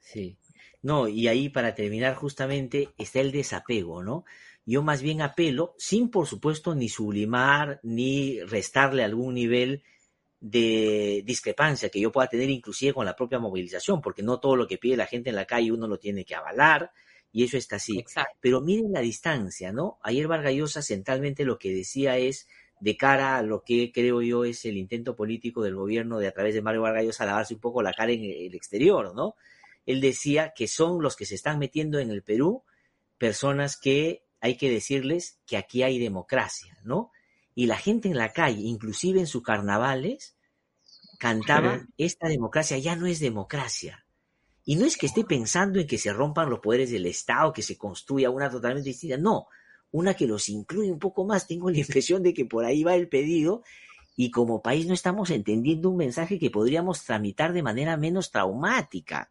Sí. 0.00 0.38
No, 0.82 1.08
y 1.08 1.28
ahí 1.28 1.48
para 1.48 1.74
terminar 1.74 2.14
justamente 2.14 2.90
está 2.98 3.20
el 3.20 3.32
desapego, 3.32 4.02
¿no? 4.02 4.24
Yo 4.66 4.82
más 4.82 5.02
bien 5.02 5.20
apelo, 5.20 5.74
sin 5.78 6.10
por 6.10 6.26
supuesto 6.26 6.74
ni 6.74 6.88
sublimar 6.88 7.80
ni 7.82 8.40
restarle 8.40 9.02
algún 9.02 9.34
nivel 9.34 9.82
de 10.46 11.22
discrepancia 11.24 11.88
que 11.88 11.98
yo 11.98 12.12
pueda 12.12 12.28
tener 12.28 12.50
inclusive 12.50 12.92
con 12.92 13.06
la 13.06 13.16
propia 13.16 13.38
movilización, 13.38 14.02
porque 14.02 14.22
no 14.22 14.40
todo 14.40 14.56
lo 14.56 14.66
que 14.66 14.76
pide 14.76 14.94
la 14.94 15.06
gente 15.06 15.30
en 15.30 15.36
la 15.36 15.46
calle 15.46 15.72
uno 15.72 15.88
lo 15.88 15.98
tiene 15.98 16.26
que 16.26 16.34
avalar, 16.34 16.90
y 17.32 17.44
eso 17.44 17.56
está 17.56 17.76
así. 17.76 18.04
Pero 18.40 18.60
miren 18.60 18.92
la 18.92 19.00
distancia, 19.00 19.72
¿no? 19.72 19.98
Ayer 20.02 20.28
Vargallosa 20.28 20.82
centralmente 20.82 21.46
lo 21.46 21.58
que 21.58 21.72
decía 21.72 22.18
es 22.18 22.46
de 22.78 22.94
cara 22.94 23.38
a 23.38 23.42
lo 23.42 23.62
que 23.62 23.90
creo 23.90 24.20
yo 24.20 24.44
es 24.44 24.66
el 24.66 24.76
intento 24.76 25.16
político 25.16 25.62
del 25.62 25.76
gobierno 25.76 26.18
de 26.18 26.28
a 26.28 26.32
través 26.32 26.52
de 26.54 26.60
Mario 26.60 26.82
Vargallosa 26.82 27.24
lavarse 27.24 27.54
un 27.54 27.60
poco 27.60 27.82
la 27.82 27.94
cara 27.94 28.12
en 28.12 28.24
el 28.24 28.54
exterior, 28.54 29.14
¿no? 29.14 29.36
Él 29.86 30.02
decía 30.02 30.52
que 30.54 30.68
son 30.68 31.02
los 31.02 31.16
que 31.16 31.24
se 31.24 31.36
están 31.36 31.58
metiendo 31.58 31.98
en 32.00 32.10
el 32.10 32.22
Perú 32.22 32.64
personas 33.16 33.78
que 33.78 34.24
hay 34.40 34.58
que 34.58 34.68
decirles 34.68 35.38
que 35.46 35.56
aquí 35.56 35.82
hay 35.82 35.98
democracia, 35.98 36.76
¿no? 36.84 37.12
Y 37.54 37.66
la 37.66 37.76
gente 37.76 38.08
en 38.08 38.16
la 38.16 38.32
calle, 38.32 38.62
inclusive 38.62 39.20
en 39.20 39.26
sus 39.26 39.42
carnavales, 39.42 40.36
cantaba, 41.18 41.86
esta 41.96 42.28
democracia 42.28 42.78
ya 42.78 42.96
no 42.96 43.06
es 43.06 43.20
democracia. 43.20 44.04
Y 44.64 44.76
no 44.76 44.86
es 44.86 44.96
que 44.96 45.06
esté 45.06 45.24
pensando 45.24 45.78
en 45.78 45.86
que 45.86 45.98
se 45.98 46.12
rompan 46.12 46.50
los 46.50 46.60
poderes 46.60 46.90
del 46.90 47.06
Estado, 47.06 47.52
que 47.52 47.62
se 47.62 47.76
construya 47.76 48.30
una 48.30 48.50
totalmente 48.50 48.88
distinta, 48.88 49.18
no, 49.18 49.46
una 49.92 50.14
que 50.14 50.26
los 50.26 50.48
incluye 50.48 50.90
un 50.90 50.98
poco 50.98 51.24
más. 51.24 51.46
Tengo 51.46 51.70
la 51.70 51.78
impresión 51.78 52.22
de 52.22 52.34
que 52.34 52.44
por 52.44 52.64
ahí 52.64 52.82
va 52.82 52.94
el 52.94 53.08
pedido 53.08 53.62
y 54.16 54.30
como 54.30 54.62
país 54.62 54.86
no 54.86 54.94
estamos 54.94 55.30
entendiendo 55.30 55.90
un 55.90 55.96
mensaje 55.96 56.38
que 56.38 56.50
podríamos 56.50 57.04
tramitar 57.04 57.52
de 57.52 57.62
manera 57.62 57.96
menos 57.96 58.30
traumática. 58.30 59.30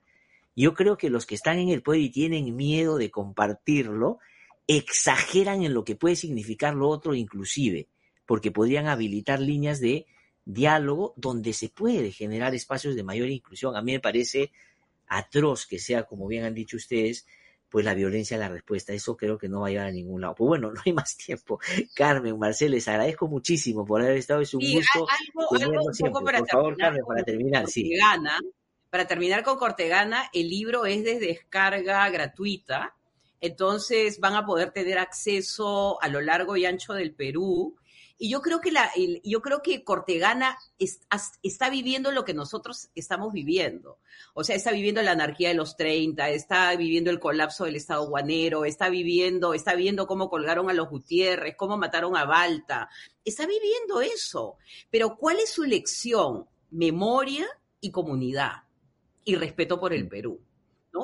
Yo 0.55 0.74
creo 0.74 0.97
que 0.97 1.09
los 1.09 1.26
que 1.26 1.36
están 1.36 1.57
en 1.57 1.69
el 1.69 1.82
poder 1.82 2.01
y 2.01 2.09
tienen 2.09 2.55
miedo 2.55 2.97
de 2.97 3.09
compartirlo, 3.09 4.19
exageran 4.67 5.63
en 5.63 5.74
lo 5.74 5.84
que 5.84 5.95
puede 5.95 6.15
significar 6.15 6.76
lo 6.76 6.89
otro 6.89 7.15
inclusive, 7.15 7.88
porque 8.26 8.51
podrían 8.51 8.88
habilitar 8.88 9.39
líneas 9.39 9.80
de 9.80 10.05
diálogo 10.45 11.13
donde 11.15 11.53
se 11.53 11.69
puede 11.69 12.11
generar 12.11 12.53
espacios 12.55 12.95
de 12.95 13.03
mayor 13.03 13.30
inclusión. 13.30 13.76
A 13.76 13.82
mí 13.82 13.93
me 13.93 13.99
parece 13.99 14.51
atroz 15.07 15.65
que 15.65 15.80
sea, 15.80 16.03
como 16.03 16.28
bien 16.28 16.43
han 16.43 16.53
dicho 16.53 16.78
ustedes, 16.78 17.26
pues 17.69 17.86
la 17.86 17.93
violencia 17.93 18.38
la 18.38 18.49
respuesta. 18.49 18.93
Eso 18.93 19.17
creo 19.17 19.38
que 19.38 19.49
no 19.49 19.61
va 19.61 19.67
a 19.67 19.69
llegar 19.71 19.88
a 19.88 19.91
ningún 19.91 20.21
lado. 20.21 20.36
Pues 20.36 20.47
bueno, 20.47 20.71
no 20.74 20.82
hay 20.86 20.93
más 20.93 21.17
tiempo. 21.17 21.59
Carmen, 21.95 22.38
Marcel, 22.38 22.71
les 22.71 22.88
agradezco 22.88 23.28
muchísimo 23.28 23.86
por 23.86 24.01
haber 24.01 24.17
estado. 24.17 24.41
Es 24.41 24.53
un 24.53 24.61
gusto. 24.61 25.07
Algo, 25.09 26.21
por 26.21 26.47
favor, 26.47 26.78
Carmen, 26.78 27.01
para 27.05 27.24
terminar, 27.24 27.67
sí. 27.67 27.91
Para 28.89 29.07
terminar 29.07 29.43
con 29.43 29.57
Cortegana, 29.57 30.30
el 30.34 30.49
libro 30.49 30.86
es 30.86 31.03
de 31.03 31.17
descarga 31.17 32.07
gratuita, 32.11 32.95
entonces 33.41 34.19
van 34.19 34.36
a 34.36 34.45
poder 34.45 34.69
tener 34.69 34.99
acceso 34.99 35.99
a 35.99 36.07
lo 36.09 36.21
largo 36.21 36.55
y 36.55 36.65
ancho 36.65 36.93
del 36.93 37.15
Perú 37.15 37.76
y 38.18 38.30
yo 38.30 38.41
creo 38.41 38.61
que, 38.61 38.72
la, 38.72 38.89
yo 39.24 39.41
creo 39.41 39.61
que 39.61 39.84
Cortegana 39.84 40.57
está 40.78 41.70
viviendo 41.70 42.11
lo 42.11 42.24
que 42.24 42.34
nosotros 42.34 42.89
estamos 42.95 43.34
viviendo. 43.34 43.99
O 44.34 44.43
sea, 44.43 44.55
está 44.55 44.72
viviendo 44.72 45.01
la 45.01 45.11
anarquía 45.11 45.49
de 45.49 45.55
los 45.55 45.76
30, 45.76 46.30
está 46.30 46.76
viviendo 46.76 47.09
el 47.09 47.20
colapso 47.20 47.66
del 47.66 47.76
Estado 47.76 48.07
guanero, 48.07 48.66
está 48.66 48.89
viviendo, 48.89 49.53
está 49.53 49.76
viendo 49.76 50.07
cómo 50.07 50.30
colgaron 50.30 50.70
a 50.70 50.74
los 50.74 50.89
Gutiérrez, 50.89 51.55
cómo 51.57 51.78
mataron 51.78 52.16
a 52.16 52.26
Balta. 52.26 52.89
Está 53.26 53.45
viviendo 53.45 54.01
eso. 54.01 54.57
Pero 54.89 55.18
¿cuál 55.18 55.39
es 55.39 55.51
su 55.51 55.64
lección? 55.64 56.45
Memoria 56.70 57.47
y 57.82 57.91
comunidad 57.91 58.64
y 59.26 59.36
respeto 59.36 59.80
por 59.80 59.93
el 59.93 60.05
mm. 60.05 60.09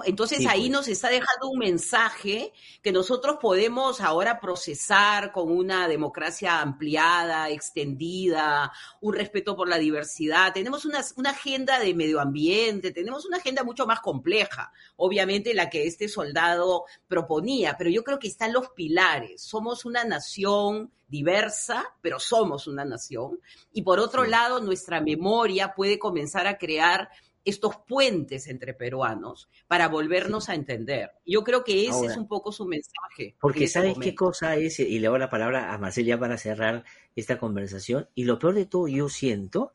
Entonces 0.05 0.45
ahí 0.45 0.61
pues. 0.61 0.71
nos 0.71 0.87
está 0.87 1.09
dejando 1.09 1.49
un 1.49 1.57
mensaje 1.57 2.53
que 2.83 2.91
nosotros 2.91 3.37
podemos 3.41 4.01
ahora 4.01 4.39
procesar 4.39 5.31
con 5.31 5.51
una 5.51 5.87
democracia 5.87 6.61
ampliada, 6.61 7.49
extendida, 7.49 8.71
un 9.01 9.15
respeto 9.15 9.55
por 9.55 9.67
la 9.67 9.79
diversidad. 9.79 10.53
Tenemos 10.53 10.85
una, 10.85 11.03
una, 11.15 11.31
agenda 11.31 11.79
de 11.79 11.93
medio 11.95 12.19
ambiente, 12.19 12.91
tenemos 12.91 13.25
una 13.25 13.37
agenda 13.37 13.63
mucho 13.63 13.87
más 13.87 13.99
compleja, 13.99 14.71
obviamente 14.95 15.53
la 15.55 15.69
que 15.69 15.87
este 15.87 16.07
soldado 16.07 16.85
proponía, 17.07 17.75
pero 17.77 17.89
yo 17.89 18.03
creo 18.03 18.19
que 18.19 18.27
están 18.27 18.53
los 18.53 18.69
pilares. 18.69 19.41
Somos 19.41 19.85
una 19.85 20.03
nación 20.03 20.91
diversa, 21.07 21.83
pero 22.01 22.19
somos 22.19 22.67
una 22.67 22.85
nación. 22.85 23.39
Y 23.73 23.81
por 23.81 23.99
otro 23.99 24.25
lado, 24.25 24.59
nuestra 24.59 25.01
memoria 25.01 25.73
puede 25.75 25.97
comenzar 25.97 26.45
a 26.45 26.57
crear 26.57 27.09
estos 27.50 27.76
puentes 27.88 28.47
entre 28.47 28.74
peruanos 28.74 29.50
para 29.68 29.88
volvernos 29.88 30.50
a 30.50 30.56
entender. 30.56 31.12
Yo 31.26 31.43
creo 31.43 31.64
que 31.64 31.88
ese 31.88 32.06
es 32.06 32.18
un 32.18 32.28
poco 32.28 32.52
su 32.52 32.66
mensaje. 32.66 33.36
Porque 33.39 33.68
¿sabes 33.68 33.97
qué 34.00 34.16
cosa 34.16 34.56
es? 34.56 34.80
Y 34.80 35.00
le 35.00 35.08
doy 35.08 35.20
la 35.20 35.30
palabra 35.30 35.74
a 35.74 35.78
Marcelia 35.78 36.20
para 36.20 36.38
cerrar 36.38 36.86
esta 37.16 37.38
conversación. 37.38 38.08
Y 38.16 38.24
lo 38.24 38.39
peor 38.39 38.56
de 38.56 38.66
todo, 38.66 38.88
yo 38.88 39.10
siento 39.10 39.74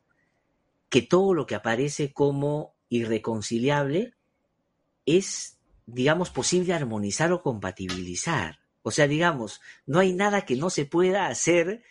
que 0.89 1.01
todo 1.01 1.33
lo 1.33 1.45
que 1.45 1.55
aparece 1.55 2.13
como 2.13 2.73
irreconciliable 2.89 4.13
es, 5.05 5.59
digamos, 5.85 6.29
posible 6.29 6.73
armonizar 6.73 7.31
o 7.31 7.41
compatibilizar. 7.41 8.59
O 8.81 8.91
sea, 8.91 9.07
digamos, 9.07 9.61
no 9.85 9.99
hay 9.99 10.13
nada 10.13 10.45
que 10.45 10.55
no 10.55 10.69
se 10.69 10.85
pueda 10.85 11.27
hacer 11.27 11.83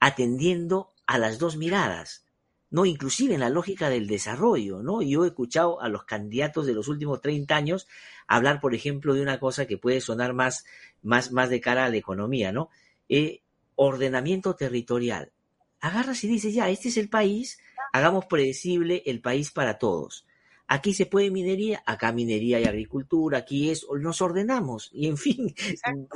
atendiendo 0.00 0.92
a 1.06 1.18
las 1.18 1.38
dos 1.38 1.56
miradas. 1.56 2.24
¿No? 2.70 2.84
Inclusive 2.84 3.34
en 3.34 3.40
la 3.40 3.50
lógica 3.50 3.88
del 3.88 4.06
desarrollo, 4.06 4.82
¿no? 4.82 5.02
Yo 5.02 5.24
he 5.24 5.28
escuchado 5.28 5.80
a 5.80 5.88
los 5.88 6.04
candidatos 6.04 6.66
de 6.66 6.74
los 6.74 6.88
últimos 6.88 7.20
30 7.20 7.54
años 7.56 7.86
hablar, 8.26 8.60
por 8.60 8.74
ejemplo, 8.74 9.14
de 9.14 9.22
una 9.22 9.40
cosa 9.40 9.66
que 9.66 9.78
puede 9.78 10.00
sonar 10.00 10.34
más, 10.34 10.64
más, 11.02 11.32
más 11.32 11.50
de 11.50 11.60
cara 11.60 11.86
a 11.86 11.88
la 11.88 11.96
economía, 11.96 12.52
¿no? 12.52 12.68
Eh, 13.08 13.40
ordenamiento 13.74 14.54
territorial. 14.54 15.32
Agarras 15.80 16.24
y 16.24 16.28
dices, 16.28 16.52
ya, 16.52 16.68
este 16.68 16.88
es 16.88 16.96
el 16.96 17.08
país, 17.08 17.58
hagamos 17.92 18.26
predecible 18.26 19.02
el 19.06 19.20
país 19.20 19.50
para 19.50 19.78
todos. 19.78 20.26
Aquí 20.66 20.92
se 20.92 21.06
puede 21.06 21.30
minería, 21.30 21.82
acá 21.86 22.12
minería 22.12 22.60
y 22.60 22.64
agricultura, 22.64 23.38
aquí 23.38 23.70
es, 23.70 23.86
nos 23.98 24.20
ordenamos 24.20 24.90
y 24.92 25.06
en 25.06 25.16
fin, 25.16 25.54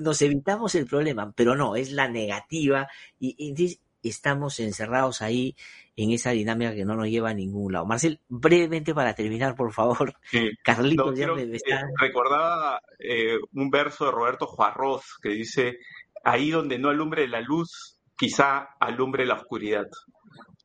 nos 0.01 0.21
evitamos 0.21 0.75
el 0.75 0.85
problema, 0.85 1.33
pero 1.35 1.55
no, 1.55 1.75
es 1.75 1.91
la 1.93 2.09
negativa 2.09 2.87
y, 3.19 3.35
y 3.39 3.79
estamos 4.03 4.61
encerrados 4.61 5.23
ahí 5.23 5.57
en 5.97 6.11
esa 6.11 6.31
dinámica 6.31 6.75
que 6.75 6.85
no 6.85 6.95
nos 6.95 7.09
lleva 7.09 7.31
a 7.31 7.35
ningún 7.35 7.73
lado. 7.73 7.87
Marcel, 7.87 8.21
brevemente 8.29 8.95
para 8.95 9.15
terminar, 9.15 9.55
por 9.55 9.73
favor. 9.73 10.15
Carlitos 10.65 11.19
ya 11.19 11.33
me 11.33 11.43
está... 11.43 11.87
recordaba 11.99 12.81
eh, 12.99 13.37
un 13.53 13.71
verso 13.71 14.07
de 14.07 14.11
Roberto 14.11 14.47
Juarroz 14.47 15.05
que 15.23 15.31
dice, 15.31 15.79
ahí 16.25 16.51
donde 16.51 16.79
no 16.79 16.89
alumbre 16.89 17.29
la 17.29 17.41
luz, 17.41 17.99
quizá 18.17 18.71
alumbre 18.81 19.27
la 19.27 19.35
oscuridad. 19.35 19.87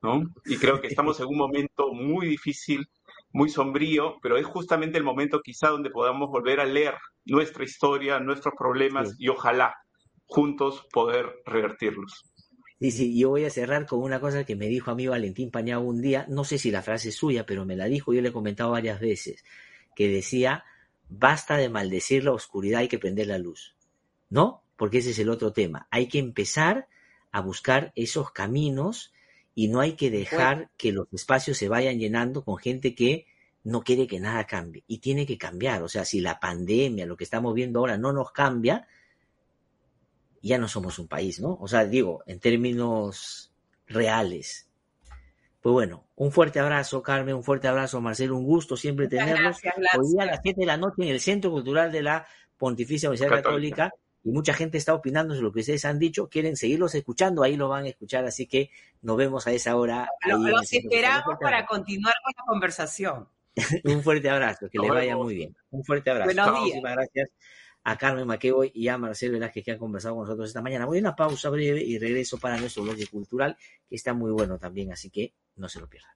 ¿no? 0.01 0.23
Y 0.45 0.57
creo 0.57 0.79
que 0.79 0.87
estamos 0.87 1.19
en 1.19 1.27
un 1.27 1.37
momento 1.37 1.91
muy 1.91 2.27
difícil, 2.27 2.87
muy 3.31 3.49
sombrío, 3.49 4.17
pero 4.21 4.37
es 4.37 4.45
justamente 4.45 4.97
el 4.97 5.03
momento 5.03 5.41
quizá 5.43 5.69
donde 5.69 5.89
podamos 5.89 6.29
volver 6.29 6.59
a 6.59 6.65
leer 6.65 6.95
nuestra 7.25 7.63
historia, 7.63 8.19
nuestros 8.19 8.53
problemas 8.57 9.15
y 9.17 9.27
ojalá 9.29 9.73
juntos 10.25 10.85
poder 10.91 11.25
revertirlos. 11.45 12.23
Dice, 12.79 13.11
yo 13.13 13.29
voy 13.29 13.45
a 13.45 13.49
cerrar 13.49 13.87
con 13.87 14.01
una 14.01 14.19
cosa 14.19 14.43
que 14.43 14.55
me 14.55 14.67
dijo 14.67 14.91
a 14.91 14.95
mí 14.95 15.07
Valentín 15.07 15.49
Pañao 15.49 15.81
un 15.81 16.01
día, 16.01 16.25
no 16.29 16.43
sé 16.43 16.59
si 16.59 16.69
la 16.69 16.83
frase 16.83 17.09
es 17.09 17.15
suya, 17.15 17.45
pero 17.45 17.65
me 17.65 17.75
la 17.75 17.85
dijo, 17.85 18.13
yo 18.13 18.21
le 18.21 18.29
he 18.29 18.33
comentado 18.33 18.71
varias 18.71 18.99
veces, 18.99 19.43
que 19.95 20.07
decía, 20.07 20.63
basta 21.09 21.57
de 21.57 21.69
maldecir 21.69 22.23
la 22.23 22.33
oscuridad, 22.33 22.81
hay 22.81 22.87
que 22.87 22.99
prender 22.99 23.27
la 23.27 23.39
luz. 23.39 23.75
¿No? 24.29 24.63
Porque 24.75 24.99
ese 24.99 25.11
es 25.11 25.19
el 25.19 25.29
otro 25.29 25.53
tema. 25.53 25.87
Hay 25.89 26.07
que 26.07 26.19
empezar 26.19 26.87
a 27.31 27.41
buscar 27.41 27.93
esos 27.95 28.31
caminos 28.31 29.13
y 29.55 29.69
no 29.69 29.79
hay 29.79 29.93
que 29.93 30.11
dejar 30.11 30.69
que 30.77 30.91
los 30.91 31.07
espacios 31.11 31.57
se 31.57 31.69
vayan 31.69 31.97
llenando 31.97 32.43
con 32.43 32.57
gente 32.57 32.93
que 32.93 33.25
no 33.63 33.83
quiere 33.83 34.05
que 34.05 34.19
nada 34.19 34.45
cambie 34.45 34.83
y 34.87 34.99
tiene 34.99 35.25
que 35.25 35.37
cambiar. 35.37 35.81
O 35.81 35.89
sea, 35.89 36.05
si 36.05 36.21
la 36.21 36.39
pandemia, 36.39 37.05
lo 37.05 37.17
que 37.17 37.23
estamos 37.23 37.55
viendo 37.55 37.79
ahora, 37.79 37.97
no 37.97 38.13
nos 38.13 38.31
cambia, 38.31 38.87
ya 40.47 40.57
no 40.57 40.67
somos 40.67 40.97
un 40.99 41.07
país, 41.07 41.39
¿no? 41.39 41.57
O 41.61 41.67
sea, 41.67 41.85
digo, 41.85 42.23
en 42.25 42.39
términos 42.39 43.51
reales. 43.87 44.69
Pues 45.61 45.73
bueno, 45.73 46.07
un 46.15 46.31
fuerte 46.31 46.59
abrazo, 46.59 47.03
Carmen, 47.03 47.35
un 47.35 47.43
fuerte 47.43 47.67
abrazo, 47.67 47.99
Marcelo, 47.99 48.37
un 48.37 48.45
gusto 48.45 48.77
siempre 48.77 49.07
tenerlos. 49.07 49.57
Hoy 49.97 50.11
día 50.11 50.23
a 50.23 50.25
las 50.25 50.39
7 50.41 50.61
de 50.61 50.65
la 50.65 50.77
noche 50.77 51.03
en 51.03 51.09
el 51.09 51.19
Centro 51.19 51.51
Cultural 51.51 51.91
de 51.91 52.01
la 52.01 52.25
Pontificia 52.57 53.09
Universidad 53.09 53.43
Católica. 53.43 53.91
y 54.23 54.31
mucha 54.31 54.53
gente 54.53 54.77
está 54.77 54.93
opinando 54.93 55.33
sobre 55.33 55.47
lo 55.47 55.53
que 55.53 55.59
ustedes 55.61 55.85
han 55.85 55.99
dicho, 55.99 56.29
quieren 56.29 56.55
seguirlos 56.55 56.95
escuchando, 56.95 57.43
ahí 57.43 57.55
lo 57.55 57.69
van 57.69 57.85
a 57.85 57.89
escuchar, 57.89 58.25
así 58.25 58.45
que 58.45 58.69
nos 59.01 59.17
vemos 59.17 59.47
a 59.47 59.51
esa 59.51 59.75
hora. 59.75 60.09
los 60.25 60.73
esperamos 60.73 61.37
para 61.41 61.65
continuar 61.65 62.13
con 62.23 62.33
la 62.37 62.43
conversación. 62.45 63.27
un 63.85 64.03
fuerte 64.03 64.29
abrazo, 64.29 64.69
que 64.69 64.79
les 64.79 64.89
vaya 64.89 65.17
muy 65.17 65.33
bien. 65.33 65.55
Un 65.71 65.83
fuerte 65.83 66.11
abrazo. 66.11 66.27
Buenos 66.27 66.45
días. 66.45 66.59
Muchísimas 66.61 66.93
gracias 66.93 67.29
a 67.87 67.97
Carmen 67.97 68.27
Maquevoy 68.27 68.69
y 68.73 68.89
a 68.89 68.97
Marcelo 68.97 69.35
Velázquez 69.35 69.63
que 69.63 69.71
han 69.71 69.77
conversado 69.77 70.15
con 70.15 70.25
nosotros 70.25 70.49
esta 70.49 70.61
mañana. 70.61 70.85
Voy 70.85 70.97
a 70.97 71.01
una 71.01 71.15
pausa 71.15 71.49
breve 71.49 71.81
y 71.81 71.97
regreso 71.97 72.37
para 72.37 72.57
nuestro 72.57 72.83
bloque 72.83 73.07
cultural 73.07 73.55
que 73.87 73.95
está 73.95 74.13
muy 74.13 74.29
bueno 74.29 74.57
también, 74.59 74.91
así 74.91 75.09
que 75.09 75.33
no 75.55 75.69
se 75.69 75.79
lo 75.79 75.87
pierdan. 75.87 76.11